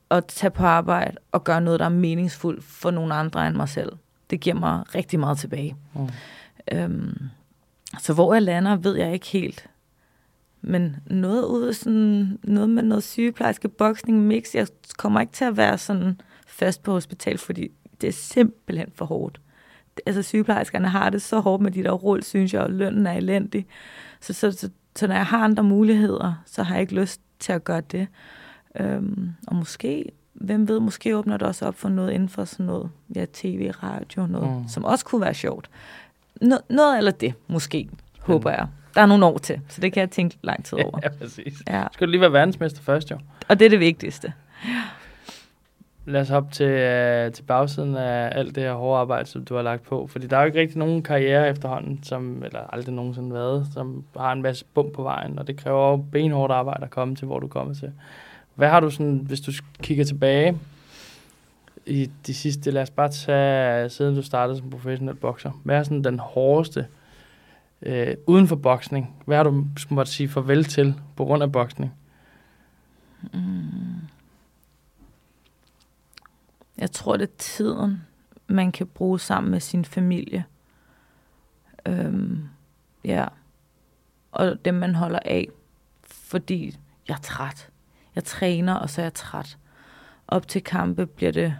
at 0.09 0.25
tage 0.25 0.51
på 0.51 0.65
arbejde 0.65 1.17
og 1.31 1.43
gøre 1.43 1.61
noget, 1.61 1.79
der 1.79 1.85
er 1.85 1.89
meningsfuldt 1.89 2.63
for 2.63 2.91
nogle 2.91 3.13
andre 3.13 3.47
end 3.47 3.55
mig 3.55 3.69
selv. 3.69 3.91
Det 4.29 4.39
giver 4.39 4.55
mig 4.55 4.95
rigtig 4.95 5.19
meget 5.19 5.37
tilbage. 5.37 5.75
Mm. 5.93 6.09
Øhm, 6.71 7.17
så 7.99 8.13
hvor 8.13 8.33
jeg 8.33 8.43
lander, 8.43 8.75
ved 8.75 8.95
jeg 8.95 9.13
ikke 9.13 9.27
helt. 9.27 9.69
Men 10.61 10.95
noget 11.05 11.45
ud 11.45 11.73
sådan, 11.73 12.39
noget 12.43 12.69
med 12.69 12.83
noget 12.83 13.03
sygeplejerske, 13.03 13.69
boksning, 13.69 14.19
mix, 14.19 14.55
jeg 14.55 14.67
kommer 14.97 15.21
ikke 15.21 15.33
til 15.33 15.45
at 15.45 15.57
være 15.57 15.77
sådan 15.77 16.21
fast 16.53 16.83
på 16.83 16.91
hospital, 16.91 17.37
fordi 17.37 17.71
det 18.01 18.07
er 18.07 18.11
simpelthen 18.13 18.87
for 18.95 19.05
hårdt. 19.05 19.41
Altså 20.05 20.21
sygeplejerskerne 20.21 20.87
har 20.89 21.09
det 21.09 21.21
så 21.21 21.39
hårdt 21.39 21.63
med 21.63 21.71
de 21.71 21.83
der 21.83 21.91
rull, 21.91 22.23
synes 22.23 22.53
jeg, 22.53 22.61
og 22.61 22.71
lønnen 22.71 23.07
er 23.07 23.13
elendig. 23.13 23.65
Så, 24.21 24.33
så, 24.33 24.51
så, 24.51 24.69
så 24.95 25.07
når 25.07 25.15
jeg 25.15 25.25
har 25.25 25.43
andre 25.43 25.63
muligheder, 25.63 26.43
så 26.45 26.63
har 26.63 26.75
jeg 26.75 26.81
ikke 26.81 26.95
lyst 26.95 27.21
til 27.39 27.53
at 27.53 27.63
gøre 27.63 27.81
det. 27.81 28.07
Øhm, 28.79 29.29
og 29.47 29.55
måske, 29.55 30.05
hvem 30.33 30.67
ved, 30.67 30.79
måske 30.79 31.17
åbner 31.17 31.37
det 31.37 31.47
også 31.47 31.65
op 31.65 31.75
for 31.75 31.89
noget 31.89 32.11
inden 32.11 32.29
for 32.29 32.45
sådan 32.45 32.65
noget, 32.65 32.89
ja, 33.15 33.25
tv, 33.33 33.71
radio, 33.83 34.25
noget, 34.27 34.57
Mm. 34.61 34.67
som 34.67 34.83
også 34.85 35.05
kunne 35.05 35.21
være 35.21 35.33
sjovt. 35.33 35.69
No, 36.41 36.57
noget 36.69 36.97
eller 36.97 37.11
det, 37.11 37.33
måske, 37.47 37.89
håber 38.19 38.49
jeg. 38.51 38.67
Der 38.95 39.01
er 39.01 39.05
nogle 39.05 39.25
år 39.25 39.37
til, 39.37 39.61
så 39.69 39.81
det 39.81 39.93
kan 39.93 40.01
jeg 40.01 40.11
tænke 40.11 40.37
lang 40.41 40.65
tid 40.65 40.77
over. 40.85 40.99
Ja, 41.03 41.09
præcis. 41.09 41.63
Ja. 41.67 41.83
Skal 41.93 42.07
du 42.07 42.11
lige 42.11 42.21
være 42.21 42.33
verdensmester 42.33 42.81
først, 42.81 43.11
jo? 43.11 43.17
Og 43.47 43.59
det 43.59 43.65
er 43.65 43.69
det 43.69 43.79
vigtigste. 43.79 44.33
Lad 46.05 46.21
os 46.21 46.29
hoppe 46.29 46.51
til, 46.51 46.67
øh, 46.67 47.31
til 47.31 47.43
bagsiden 47.43 47.95
af 47.95 48.39
alt 48.39 48.55
det 48.55 48.63
her 48.63 48.73
hårde 48.73 48.99
arbejde, 48.99 49.29
som 49.29 49.45
du 49.45 49.55
har 49.55 49.61
lagt 49.61 49.83
på. 49.83 50.07
Fordi 50.07 50.27
der 50.27 50.37
er 50.37 50.41
jo 50.41 50.45
ikke 50.45 50.59
rigtig 50.59 50.77
nogen 50.77 51.03
karriere 51.03 51.49
efterhånden, 51.49 52.03
som, 52.03 52.43
eller 52.43 52.59
aldrig 52.73 52.95
nogensinde 52.95 53.33
været, 53.33 53.67
som 53.73 54.03
har 54.17 54.31
en 54.31 54.41
masse 54.41 54.65
bump 54.73 54.93
på 54.93 55.03
vejen, 55.03 55.39
og 55.39 55.47
det 55.47 55.57
kræver 55.57 55.89
jo 55.89 55.97
benhårdt 56.11 56.53
arbejde 56.53 56.83
at 56.83 56.89
komme 56.89 57.15
til, 57.15 57.25
hvor 57.25 57.39
du 57.39 57.47
kommer 57.47 57.73
til. 57.73 57.91
Hvad 58.55 58.69
har 58.69 58.79
du 58.79 58.89
sådan, 58.89 59.21
hvis 59.27 59.41
du 59.41 59.51
kigger 59.81 60.05
tilbage 60.05 60.57
i 61.85 62.09
de 62.27 62.33
sidste, 62.33 62.71
lad 62.71 62.81
os 62.81 62.89
bare 62.89 63.09
tage, 63.09 63.89
siden 63.89 64.15
du 64.15 64.21
startede 64.21 64.57
som 64.57 64.69
professionel 64.69 65.15
bokser, 65.15 65.51
hvad 65.63 65.77
er 65.77 65.83
sådan 65.83 66.03
den 66.03 66.19
hårdeste 66.19 66.87
øh, 67.81 68.15
uden 68.27 68.47
for 68.47 68.55
boksning? 68.55 69.15
Hvad 69.25 69.37
har 69.37 69.43
du 69.43 69.65
måtte 69.89 70.11
sige 70.11 70.29
farvel 70.29 70.63
til 70.63 70.95
på 71.15 71.25
grund 71.25 71.43
af 71.43 71.51
boksning? 71.51 71.93
Mm. 73.21 73.39
Jeg 76.83 76.91
tror, 76.91 77.17
det 77.17 77.29
er 77.29 77.37
tiden, 77.37 78.01
man 78.47 78.71
kan 78.71 78.87
bruge 78.87 79.19
sammen 79.19 79.51
med 79.51 79.59
sin 79.59 79.85
familie. 79.85 80.45
Øhm, 81.85 82.43
ja. 83.05 83.25
Og 84.31 84.65
dem, 84.65 84.73
man 84.73 84.95
holder 84.95 85.19
af. 85.25 85.47
Fordi 86.03 86.77
jeg 87.07 87.13
er 87.13 87.21
træt. 87.21 87.69
Jeg 88.15 88.23
træner, 88.23 88.73
og 88.73 88.89
så 88.89 89.01
er 89.01 89.05
jeg 89.05 89.13
træt. 89.13 89.57
Op 90.27 90.47
til 90.47 90.63
kampe 90.63 91.05
bliver 91.05 91.31
det 91.31 91.55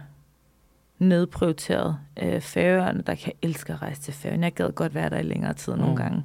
nedprioriteret. 0.98 1.98
Øh, 2.22 2.40
færøerne, 2.40 3.02
der 3.02 3.14
kan 3.14 3.32
elske 3.42 3.72
at 3.72 3.82
rejse 3.82 4.00
til 4.00 4.14
færøerne. 4.14 4.44
Jeg 4.44 4.52
gad 4.52 4.72
godt 4.72 4.94
være 4.94 5.10
der 5.10 5.18
i 5.18 5.22
længere 5.22 5.54
tid 5.54 5.72
mm. 5.72 5.80
nogle 5.80 5.96
gange. 5.96 6.24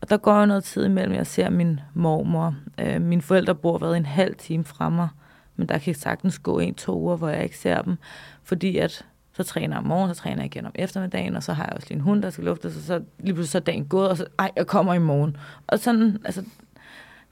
Og 0.00 0.10
der 0.10 0.16
går 0.16 0.40
jo 0.40 0.46
noget 0.46 0.64
tid 0.64 0.84
imellem, 0.84 1.14
jeg 1.14 1.26
ser 1.26 1.50
min 1.50 1.80
mormor. 1.94 2.54
Øh, 2.80 3.00
mine 3.00 3.22
forældre 3.22 3.54
bor 3.54 3.78
været 3.78 3.96
en 3.96 4.06
halv 4.06 4.34
time 4.34 4.64
fra 4.64 4.88
mig, 4.88 5.08
men 5.56 5.68
der 5.68 5.78
kan 5.78 5.94
sagtens 5.94 6.38
gå 6.38 6.58
en-to 6.58 7.00
uger, 7.00 7.16
hvor 7.16 7.28
jeg 7.28 7.42
ikke 7.44 7.58
ser 7.58 7.82
dem, 7.82 7.96
fordi 8.42 8.78
at 8.78 9.06
så 9.32 9.42
træner 9.42 9.76
jeg 9.76 9.78
om 9.78 9.88
morgenen, 9.88 10.14
så 10.14 10.20
træner 10.22 10.42
jeg 10.42 10.46
igen 10.46 10.66
om 10.66 10.72
eftermiddagen, 10.74 11.36
og 11.36 11.42
så 11.42 11.52
har 11.52 11.64
jeg 11.64 11.72
også 11.72 11.88
lige 11.88 11.96
en 11.96 12.02
hund, 12.02 12.22
der 12.22 12.30
skal 12.30 12.44
luftes, 12.44 12.76
og 12.76 12.82
så 12.82 13.02
lige 13.18 13.34
pludselig 13.34 13.48
så 13.48 13.58
er 13.58 13.62
dagen 13.62 13.84
gået, 13.84 14.08
og 14.08 14.16
så, 14.16 14.26
ej, 14.38 14.50
jeg 14.56 14.66
kommer 14.66 14.94
i 14.94 14.98
morgen. 14.98 15.36
Og 15.66 15.78
sådan, 15.78 16.18
altså, 16.24 16.44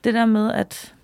det 0.05 0.15
der 0.15 0.27
med, 0.27 0.53
at, 0.53 0.95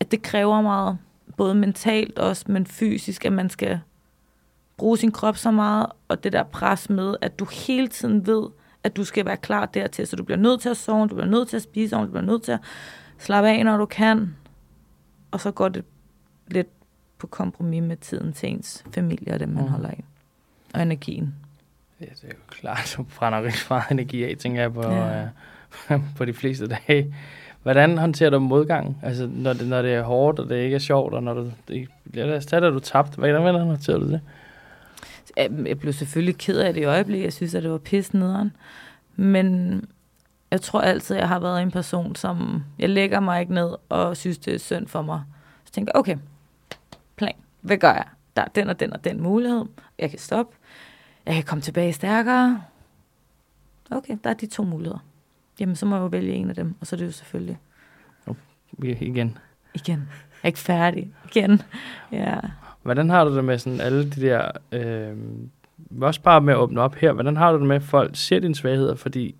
at 0.00 0.10
det 0.10 0.22
kræver 0.22 0.60
meget, 0.60 0.98
både 1.36 1.54
mentalt 1.54 2.18
også, 2.18 2.44
men 2.48 2.66
fysisk, 2.66 3.24
at 3.24 3.32
man 3.32 3.50
skal 3.50 3.80
bruge 4.76 4.98
sin 4.98 5.12
krop 5.12 5.36
så 5.36 5.50
meget, 5.50 5.86
og 6.08 6.24
det 6.24 6.32
der 6.32 6.42
pres 6.42 6.90
med, 6.90 7.16
at 7.20 7.38
du 7.38 7.46
hele 7.66 7.88
tiden 7.88 8.26
ved, 8.26 8.48
at 8.84 8.96
du 8.96 9.04
skal 9.04 9.24
være 9.24 9.36
klar 9.36 9.66
dertil, 9.66 10.06
så 10.06 10.16
du 10.16 10.24
bliver 10.24 10.38
nødt 10.38 10.60
til 10.60 10.68
at 10.68 10.76
sove, 10.76 11.08
du 11.08 11.14
bliver 11.14 11.30
nødt 11.30 11.48
til 11.48 11.56
at 11.56 11.62
spise, 11.62 11.96
du 11.96 12.06
bliver 12.06 12.22
nødt 12.22 12.42
til 12.42 12.52
at 12.52 12.60
slappe 13.18 13.50
af, 13.50 13.64
når 13.64 13.76
du 13.76 13.86
kan, 13.86 14.36
og 15.34 15.40
så 15.40 15.50
går 15.50 15.68
det 15.68 15.84
lidt 16.46 16.68
på 17.18 17.26
kompromis 17.26 17.82
med 17.82 17.96
tiden 17.96 18.32
til 18.32 18.48
ens 18.48 18.84
familie 18.94 19.34
og 19.34 19.40
det, 19.40 19.48
man 19.48 19.64
mm. 19.64 19.70
holder 19.70 19.88
af. 19.88 20.04
Og 20.74 20.82
energien. 20.82 21.34
Ja, 22.00 22.04
det 22.04 22.24
er 22.24 22.28
jo 22.28 22.34
klart, 22.48 22.94
du 22.96 23.02
brænder 23.02 23.42
rigtig 23.42 23.66
meget 23.70 23.90
energi 23.90 24.24
af, 24.24 24.36
tænker 24.38 24.60
jeg, 24.60 24.72
på, 24.72 24.82
ja. 24.82 25.28
øh, 25.90 26.00
på 26.16 26.24
de 26.24 26.32
fleste 26.32 26.66
dage. 26.66 27.14
Hvordan 27.62 27.98
håndterer 27.98 28.30
du 28.30 28.38
modgang? 28.38 28.98
Altså, 29.02 29.26
når 29.26 29.52
det, 29.52 29.68
når 29.68 29.82
det 29.82 29.94
er 29.94 30.02
hårdt, 30.02 30.38
og 30.38 30.48
det 30.48 30.56
ikke 30.56 30.74
er 30.74 30.78
sjovt, 30.78 31.14
og 31.14 31.22
når 31.22 31.34
du, 31.34 31.50
det, 31.68 31.88
lad 32.04 32.36
os 32.36 32.46
tage 32.46 32.60
du 32.60 32.78
tabt. 32.78 33.14
Hvordan 33.14 33.60
håndterer 33.60 33.98
du 33.98 34.08
det? 34.08 34.20
Jeg 35.66 35.78
blev 35.78 35.92
selvfølgelig 35.92 36.38
ked 36.38 36.58
af 36.58 36.74
det 36.74 36.80
i 36.80 36.84
øjeblikket. 36.84 37.24
Jeg 37.24 37.32
synes, 37.32 37.54
at 37.54 37.62
det 37.62 37.70
var 37.70 37.78
pisse 37.78 38.18
nederen. 38.18 38.52
Men 39.16 39.84
jeg 40.54 40.60
tror 40.60 40.80
altid, 40.80 41.16
jeg 41.16 41.28
har 41.28 41.38
været 41.38 41.62
en 41.62 41.70
person, 41.70 42.14
som 42.14 42.64
jeg 42.78 42.90
lægger 42.90 43.20
mig 43.20 43.40
ikke 43.40 43.54
ned 43.54 43.74
og 43.88 44.16
synes, 44.16 44.38
det 44.38 44.54
er 44.54 44.58
synd 44.58 44.86
for 44.86 45.02
mig. 45.02 45.22
Så 45.64 45.72
tænker 45.72 45.92
jeg, 45.94 45.98
okay, 45.98 46.16
plan. 47.16 47.34
Hvad 47.60 47.76
gør 47.76 47.92
jeg? 47.92 48.04
Der 48.36 48.42
er 48.42 48.48
den 48.54 48.68
og 48.68 48.80
den 48.80 48.92
og 48.92 49.04
den 49.04 49.22
mulighed. 49.22 49.64
Jeg 49.98 50.10
kan 50.10 50.18
stoppe. 50.18 50.56
Jeg 51.26 51.34
kan 51.34 51.44
komme 51.44 51.62
tilbage 51.62 51.92
stærkere. 51.92 52.62
Okay, 53.90 54.16
der 54.24 54.30
er 54.30 54.34
de 54.34 54.46
to 54.46 54.64
muligheder. 54.64 54.98
Jamen, 55.60 55.76
så 55.76 55.86
må 55.86 55.96
jeg 55.96 56.02
jo 56.02 56.06
vælge 56.06 56.32
en 56.32 56.48
af 56.48 56.54
dem, 56.54 56.74
og 56.80 56.86
så 56.86 56.96
er 56.96 56.98
det 56.98 57.06
jo 57.06 57.12
selvfølgelig... 57.12 57.58
Oh, 58.26 58.34
igen. 58.82 59.38
Igen. 59.74 59.98
Jeg 59.98 60.42
er 60.42 60.46
ikke 60.46 60.58
færdig. 60.58 61.12
Igen. 61.24 61.62
Ja. 62.12 62.40
Hvordan 62.82 63.10
har 63.10 63.24
du 63.24 63.36
det 63.36 63.44
med 63.44 63.58
sådan 63.58 63.80
alle 63.80 64.10
de 64.10 64.20
der... 64.20 64.50
Øh, 64.72 65.16
også 66.00 66.20
bare 66.20 66.40
med 66.40 66.54
at 66.54 66.58
åbne 66.58 66.80
op 66.80 66.94
her. 66.94 67.12
Hvordan 67.12 67.36
har 67.36 67.52
du 67.52 67.58
det 67.58 67.66
med, 67.66 67.76
at 67.76 67.82
folk 67.82 68.16
ser 68.16 68.40
dine 68.40 68.54
svagheder? 68.54 68.94
Fordi 68.94 69.34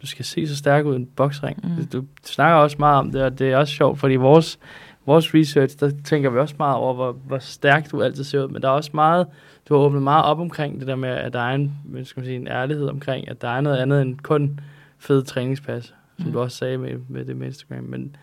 du 0.00 0.06
skal 0.06 0.24
se 0.24 0.46
så 0.46 0.56
stærk 0.56 0.84
ud 0.84 0.92
i 0.92 0.96
en 0.96 1.06
boksring. 1.06 1.60
Mm. 1.62 1.86
Du, 1.86 2.00
du 2.00 2.06
snakker 2.24 2.56
også 2.56 2.76
meget 2.78 2.98
om 2.98 3.10
det, 3.10 3.22
og 3.22 3.38
det 3.38 3.52
er 3.52 3.56
også 3.56 3.74
sjovt, 3.74 3.98
fordi 3.98 4.14
vores, 4.14 4.58
vores 5.06 5.34
research, 5.34 5.80
der 5.80 5.90
tænker 6.04 6.30
vi 6.30 6.38
også 6.38 6.54
meget 6.58 6.76
over, 6.76 6.94
hvor, 6.94 7.12
hvor 7.12 7.38
stærk 7.38 7.90
du 7.90 8.02
altid 8.02 8.24
ser 8.24 8.44
ud. 8.44 8.48
Men 8.48 8.62
der 8.62 8.68
er 8.68 8.72
også 8.72 8.90
meget, 8.94 9.26
du 9.68 9.74
har 9.74 9.80
åbnet 9.80 10.02
meget 10.02 10.24
op 10.24 10.40
omkring 10.40 10.78
det 10.78 10.88
der 10.88 10.96
med, 10.96 11.08
at 11.08 11.32
der 11.32 11.40
er 11.40 11.54
en, 11.54 11.72
skal 12.04 12.20
man 12.20 12.24
sige, 12.24 12.36
en 12.36 12.48
ærlighed 12.48 12.88
omkring, 12.88 13.28
at 13.28 13.42
der 13.42 13.48
er 13.48 13.60
noget 13.60 13.76
andet 13.76 14.02
end 14.02 14.18
kun 14.22 14.60
fed 14.98 15.22
træningspas, 15.22 15.94
som 16.16 16.26
mm. 16.26 16.32
du 16.32 16.40
også 16.40 16.56
sagde 16.56 16.78
med, 16.78 16.98
med 17.08 17.24
det 17.24 17.36
med 17.36 17.46
Instagram. 17.46 17.84
Men 17.84 18.16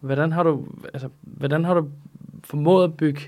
hvordan 0.00 0.32
har 0.32 0.42
du, 0.42 0.66
altså, 0.92 1.08
hvordan 1.22 1.64
har 1.64 1.74
du 1.74 1.88
formået 2.44 2.84
at 2.84 2.96
bygge 2.96 3.20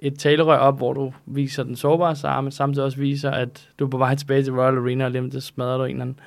et 0.00 0.18
talerør 0.18 0.56
op, 0.56 0.76
hvor 0.76 0.92
du 0.92 1.12
viser 1.26 1.62
den 1.62 1.76
sårbare 1.76 2.16
Sara, 2.16 2.40
men 2.40 2.52
samtidig 2.52 2.84
også 2.84 2.98
viser, 2.98 3.30
at 3.30 3.68
du 3.78 3.84
er 3.84 3.88
på 3.88 3.98
vej 3.98 4.14
tilbage 4.14 4.42
til 4.42 4.54
Royal 4.54 4.78
Arena, 4.78 5.04
og 5.04 5.10
lige 5.10 5.32
så 5.32 5.40
smadrer 5.40 5.78
du 5.78 5.84
en 5.84 5.90
eller 5.90 6.02
anden 6.02 6.18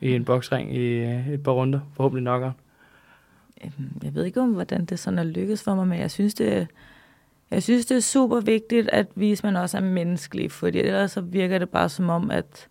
i 0.00 0.12
en 0.12 0.24
boksring 0.24 0.76
i 0.76 0.86
øh, 0.86 1.28
et 1.28 1.42
par 1.42 1.52
runder, 1.52 1.80
forhåbentlig 1.94 2.24
nok. 2.24 2.52
Øhm, 3.64 4.00
jeg 4.02 4.14
ved 4.14 4.24
ikke, 4.24 4.40
om 4.40 4.52
hvordan 4.52 4.84
det 4.84 4.98
sådan 4.98 5.18
er 5.18 5.24
lykkedes 5.24 5.62
for 5.62 5.74
mig, 5.74 5.88
men 5.88 5.98
jeg 5.98 6.10
synes, 6.10 6.34
det, 6.34 6.68
jeg 7.50 7.62
synes, 7.62 7.86
det 7.86 7.96
er 7.96 8.00
super 8.00 8.40
vigtigt 8.40 8.88
at 8.88 9.06
vise, 9.14 9.40
at 9.40 9.44
man 9.52 9.62
også 9.62 9.76
er 9.76 9.82
menneskelig, 9.82 10.52
fordi 10.52 10.78
ellers 10.78 11.12
så 11.12 11.20
virker 11.20 11.58
det 11.58 11.68
bare 11.68 11.88
som 11.88 12.08
om, 12.08 12.30
at 12.30 12.68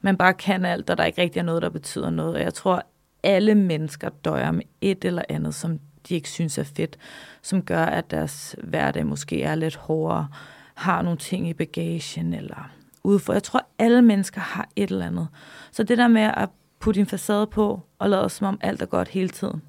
man 0.00 0.16
bare 0.16 0.34
kan 0.34 0.64
alt, 0.64 0.90
og 0.90 0.98
der 0.98 1.04
ikke 1.04 1.22
rigtig 1.22 1.40
er 1.40 1.44
noget, 1.44 1.62
der 1.62 1.68
betyder 1.68 2.10
noget. 2.10 2.34
Og 2.34 2.40
jeg 2.40 2.54
tror, 2.54 2.82
alle 3.22 3.54
mennesker 3.54 4.08
døjer 4.08 4.50
med 4.50 4.62
et 4.80 5.04
eller 5.04 5.22
andet, 5.28 5.54
som 5.54 5.78
de 6.08 6.14
ikke 6.14 6.28
synes 6.28 6.58
er 6.58 6.62
fedt, 6.62 6.98
som 7.42 7.62
gør, 7.62 7.84
at 7.84 8.10
deres 8.10 8.56
hverdag 8.62 9.06
måske 9.06 9.42
er 9.42 9.54
lidt 9.54 9.76
hårdere, 9.76 10.28
har 10.74 11.02
nogle 11.02 11.18
ting 11.18 11.48
i 11.48 11.54
bagagen, 11.54 12.34
eller 12.34 12.70
udfor. 13.04 13.32
Jeg 13.32 13.42
tror, 13.42 13.66
alle 13.78 14.02
mennesker 14.02 14.40
har 14.40 14.68
et 14.76 14.90
eller 14.90 15.06
andet. 15.06 15.28
Så 15.72 15.82
det 15.82 15.98
der 15.98 16.08
med 16.08 16.30
at 16.36 16.48
putte 16.84 17.00
en 17.00 17.06
facade 17.06 17.46
på, 17.46 17.80
og 17.98 18.10
lade 18.10 18.30
som 18.30 18.46
om 18.46 18.58
alt 18.60 18.82
er 18.82 18.86
godt 18.86 19.08
hele 19.08 19.28
tiden, 19.28 19.62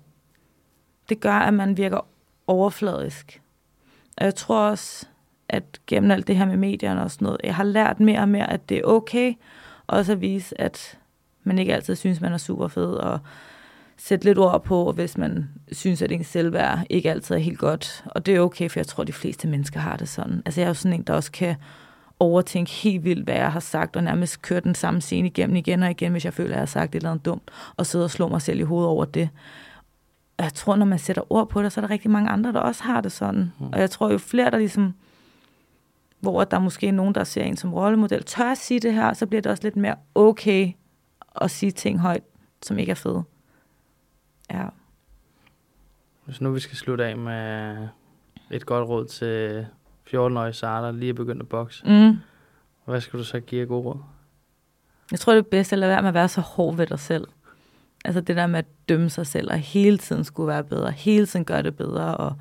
det 1.10 1.20
gør, 1.20 1.34
at 1.34 1.54
man 1.54 1.78
virker 1.78 2.08
overfladisk. 2.48 3.42
Og 4.18 4.26
jeg 4.26 4.36
tror 4.36 4.70
også, 4.70 5.06
at 5.50 5.64
gennem 5.88 6.12
alt 6.12 6.28
det 6.28 6.36
her 6.36 6.46
med 6.46 6.58
medierne 6.58 7.04
og 7.04 7.12
sådan 7.12 7.26
noget, 7.26 7.42
jeg 7.44 7.56
har 7.56 7.64
lært 7.64 8.00
mere 8.00 8.20
og 8.20 8.30
mere, 8.30 8.50
at 8.50 8.70
det 8.70 8.78
er 8.78 8.84
okay, 8.84 9.34
også 9.88 10.12
at 10.12 10.22
vise, 10.22 10.62
at 10.62 11.00
man 11.44 11.60
ikke 11.60 11.76
altid 11.76 11.96
synes, 11.96 12.22
man 12.22 12.34
er 12.34 12.38
super 12.38 12.68
fed, 12.68 12.94
og 12.94 13.20
sætte 13.98 14.26
lidt 14.26 14.38
ord 14.38 14.64
på, 14.64 14.92
hvis 14.92 15.18
man 15.18 15.50
synes, 15.72 16.02
at 16.02 16.12
ens 16.12 16.28
selvværd 16.28 16.86
ikke 16.90 17.12
altid 17.12 17.36
er 17.36 17.40
helt 17.40 17.60
godt. 17.60 18.06
Og 18.06 18.26
det 18.26 18.36
er 18.36 18.40
okay, 18.40 18.70
for 18.70 18.80
jeg 18.80 18.88
tror, 18.88 19.02
at 19.02 19.08
de 19.08 19.14
fleste 19.14 19.48
mennesker 19.48 19.80
har 19.80 19.98
det 19.98 20.10
sådan. 20.10 20.42
Altså 20.46 20.62
jeg 20.62 20.66
er 20.66 20.70
jo 20.70 20.74
sådan 20.74 21.00
en, 21.00 21.04
der 21.04 21.14
også 21.14 21.32
kan 21.32 21.56
overtænke 22.20 22.72
helt 22.72 23.04
vildt, 23.04 23.24
hvad 23.24 23.36
jeg 23.36 23.52
har 23.52 23.60
sagt, 23.60 23.96
og 23.96 24.04
nærmest 24.04 24.42
køre 24.42 24.60
den 24.60 24.76
samme 24.76 25.02
scene 25.02 25.28
igennem 25.28 25.56
igen 25.56 25.84
og 25.84 25.92
igen, 25.92 26.12
hvis 26.12 26.26
jeg 26.26 26.34
føler, 26.34 26.50
at 26.50 26.54
jeg 26.54 26.62
har 26.62 26.66
sagt 26.66 26.96
et 26.96 27.00
eller 27.00 27.12
andet 27.12 27.26
dumt, 27.26 27.52
og 27.78 27.86
sidde 27.86 28.06
og 28.06 28.12
slå 28.12 28.28
mig 28.28 28.42
selv 28.42 28.60
i 28.60 28.64
hovedet 28.64 28.90
over 28.90 29.06
det. 29.06 29.30
jeg 30.40 30.54
tror, 30.54 30.76
når 30.76 30.86
man 30.86 31.00
sætter 31.00 31.32
ord 31.32 31.50
på 31.50 31.64
det, 31.64 31.72
så 31.72 31.80
er 31.80 31.82
der 31.82 31.90
rigtig 31.90 32.12
mange 32.12 32.30
andre, 32.30 32.54
der 32.54 32.60
også 32.60 32.84
har 32.84 33.02
det 33.02 33.12
sådan. 33.12 33.52
Mm. 33.60 33.68
Og 33.74 33.80
jeg 33.80 33.90
tror 33.90 34.12
jo 34.12 34.18
flere, 34.18 34.52
der 34.52 34.58
ligesom, 34.58 34.94
hvor 36.20 36.44
der 36.44 36.58
er 36.58 36.62
måske 36.62 36.92
nogen, 36.92 37.16
der 37.16 37.24
ser 37.24 37.44
en 37.44 37.58
som 37.58 37.74
rollemodel, 37.74 38.24
tør 38.24 38.52
at 38.52 38.58
sige 38.58 38.80
det 38.80 38.94
her, 38.94 39.14
så 39.14 39.26
bliver 39.26 39.42
det 39.42 39.52
også 39.52 39.64
lidt 39.64 39.76
mere 39.76 39.96
okay 40.16 40.72
at 41.42 41.52
sige 41.52 41.72
ting 41.72 42.00
højt, 42.00 42.24
som 42.62 42.80
ikke 42.80 42.90
er 42.90 42.96
fede. 42.96 43.24
Ja. 44.52 44.66
Hvis 46.26 46.42
nu 46.42 46.52
vi 46.52 46.60
skal 46.60 46.78
slutte 46.78 47.06
af 47.06 47.18
med 47.18 47.78
et 48.52 48.66
godt 48.66 48.90
råd 48.90 49.06
til 49.06 49.68
14-årige 50.08 50.54
Sara, 50.54 50.92
lige 50.92 51.10
er 51.10 51.14
begyndt 51.14 51.42
at 51.42 51.50
bokse, 51.50 51.86
mm. 51.86 52.18
hvad 52.86 53.02
skal 53.02 53.20
du 53.20 53.24
så 53.24 53.40
give 53.40 53.62
af 53.62 53.68
gode 53.68 53.82
råd? 53.82 54.00
Jeg 55.12 55.20
tror, 55.20 55.34
det 55.34 55.40
er 55.40 55.50
bedst 55.52 55.74
at 55.74 55.80
lade 55.80 55.90
være 55.90 56.02
med 56.02 56.08
at 56.08 56.14
være 56.14 56.28
så 56.28 56.42
hård 56.42 56.76
ved 56.76 56.88
dig 56.88 57.00
selv. 57.00 57.28
Altså 58.06 58.22
det 58.22 58.36
der 58.36 58.48
med 58.48 58.60
at 58.60 58.66
dømme 58.90 59.10
sig 59.10 59.28
selv, 59.28 59.52
og 59.52 59.58
hele 59.58 59.98
tiden 59.98 60.24
skulle 60.24 60.48
være 60.48 60.64
bedre, 60.64 60.92
hele 60.92 61.26
tiden 61.26 61.46
gøre 61.46 61.64
det 61.64 61.78
bedre, 61.78 62.18
og 62.18 62.36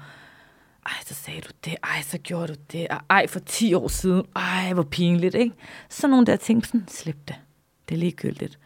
ej, 0.87 0.93
så 1.07 1.15
sagde 1.15 1.41
du 1.41 1.51
det, 1.65 1.77
ej, 1.83 2.03
så 2.03 2.19
gjorde 2.19 2.47
du 2.47 2.55
det, 2.73 2.89
og 2.89 3.01
ej, 3.11 3.27
for 3.27 3.39
10 3.39 3.75
år 3.75 3.89
siden, 3.89 4.27
ej, 4.37 4.73
hvor 4.73 4.83
pinligt, 4.83 5.35
ikke? 5.35 5.55
Så 5.89 6.09
nogle 6.09 6.27
der 6.27 6.37
ting, 6.37 6.67
sådan, 6.67 6.89
slip 6.89 7.29
det. 7.29 7.37
Det 7.89 7.95
er 7.95 7.99
ligegyldigt. 7.99 8.59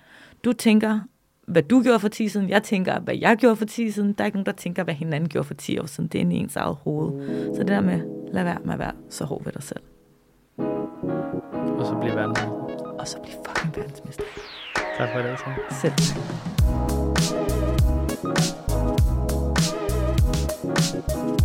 Du 0.44 0.52
tænker, 0.52 1.00
hvad 1.48 1.62
du 1.62 1.82
gjorde 1.82 1.98
for 1.98 2.08
10 2.08 2.28
siden, 2.28 2.48
jeg 2.48 2.62
tænker, 2.62 3.00
hvad 3.00 3.16
jeg 3.16 3.36
gjorde 3.36 3.56
for 3.56 3.64
10 3.64 3.90
siden. 3.90 4.12
Der 4.12 4.24
er 4.24 4.26
ikke 4.26 4.36
nogen, 4.36 4.46
der 4.46 4.52
tænker, 4.52 4.84
hvad 4.84 4.94
hinanden 4.94 5.28
gjorde 5.28 5.46
for 5.46 5.54
10 5.54 5.78
år 5.78 5.86
siden. 5.86 6.08
Det 6.08 6.18
er 6.18 6.20
inde 6.20 6.36
i 6.36 6.38
ens 6.38 6.56
eget 6.56 6.76
hoved. 6.84 7.12
Så 7.54 7.60
det 7.62 7.68
der 7.68 7.80
med, 7.80 8.00
lad 8.32 8.44
være 8.44 8.58
med 8.64 8.72
at 8.72 8.78
være 8.78 8.92
så 9.10 9.24
hård 9.24 9.44
ved 9.44 9.52
dig 9.52 9.62
selv. 9.62 9.80
Og 11.78 11.86
så 11.86 11.96
bliver 12.00 12.14
verdensmester. 12.14 12.86
Og 12.98 13.08
så 13.08 13.18
bliver 13.22 13.36
fucking 13.48 13.76
verdensmester. 13.76 14.24
Tak 14.98 15.08
for 15.12 15.18
det, 15.18 15.28
altså. 15.28 15.44
Selv. 15.70 15.92
Thank 20.68 21.30
you 21.30 21.37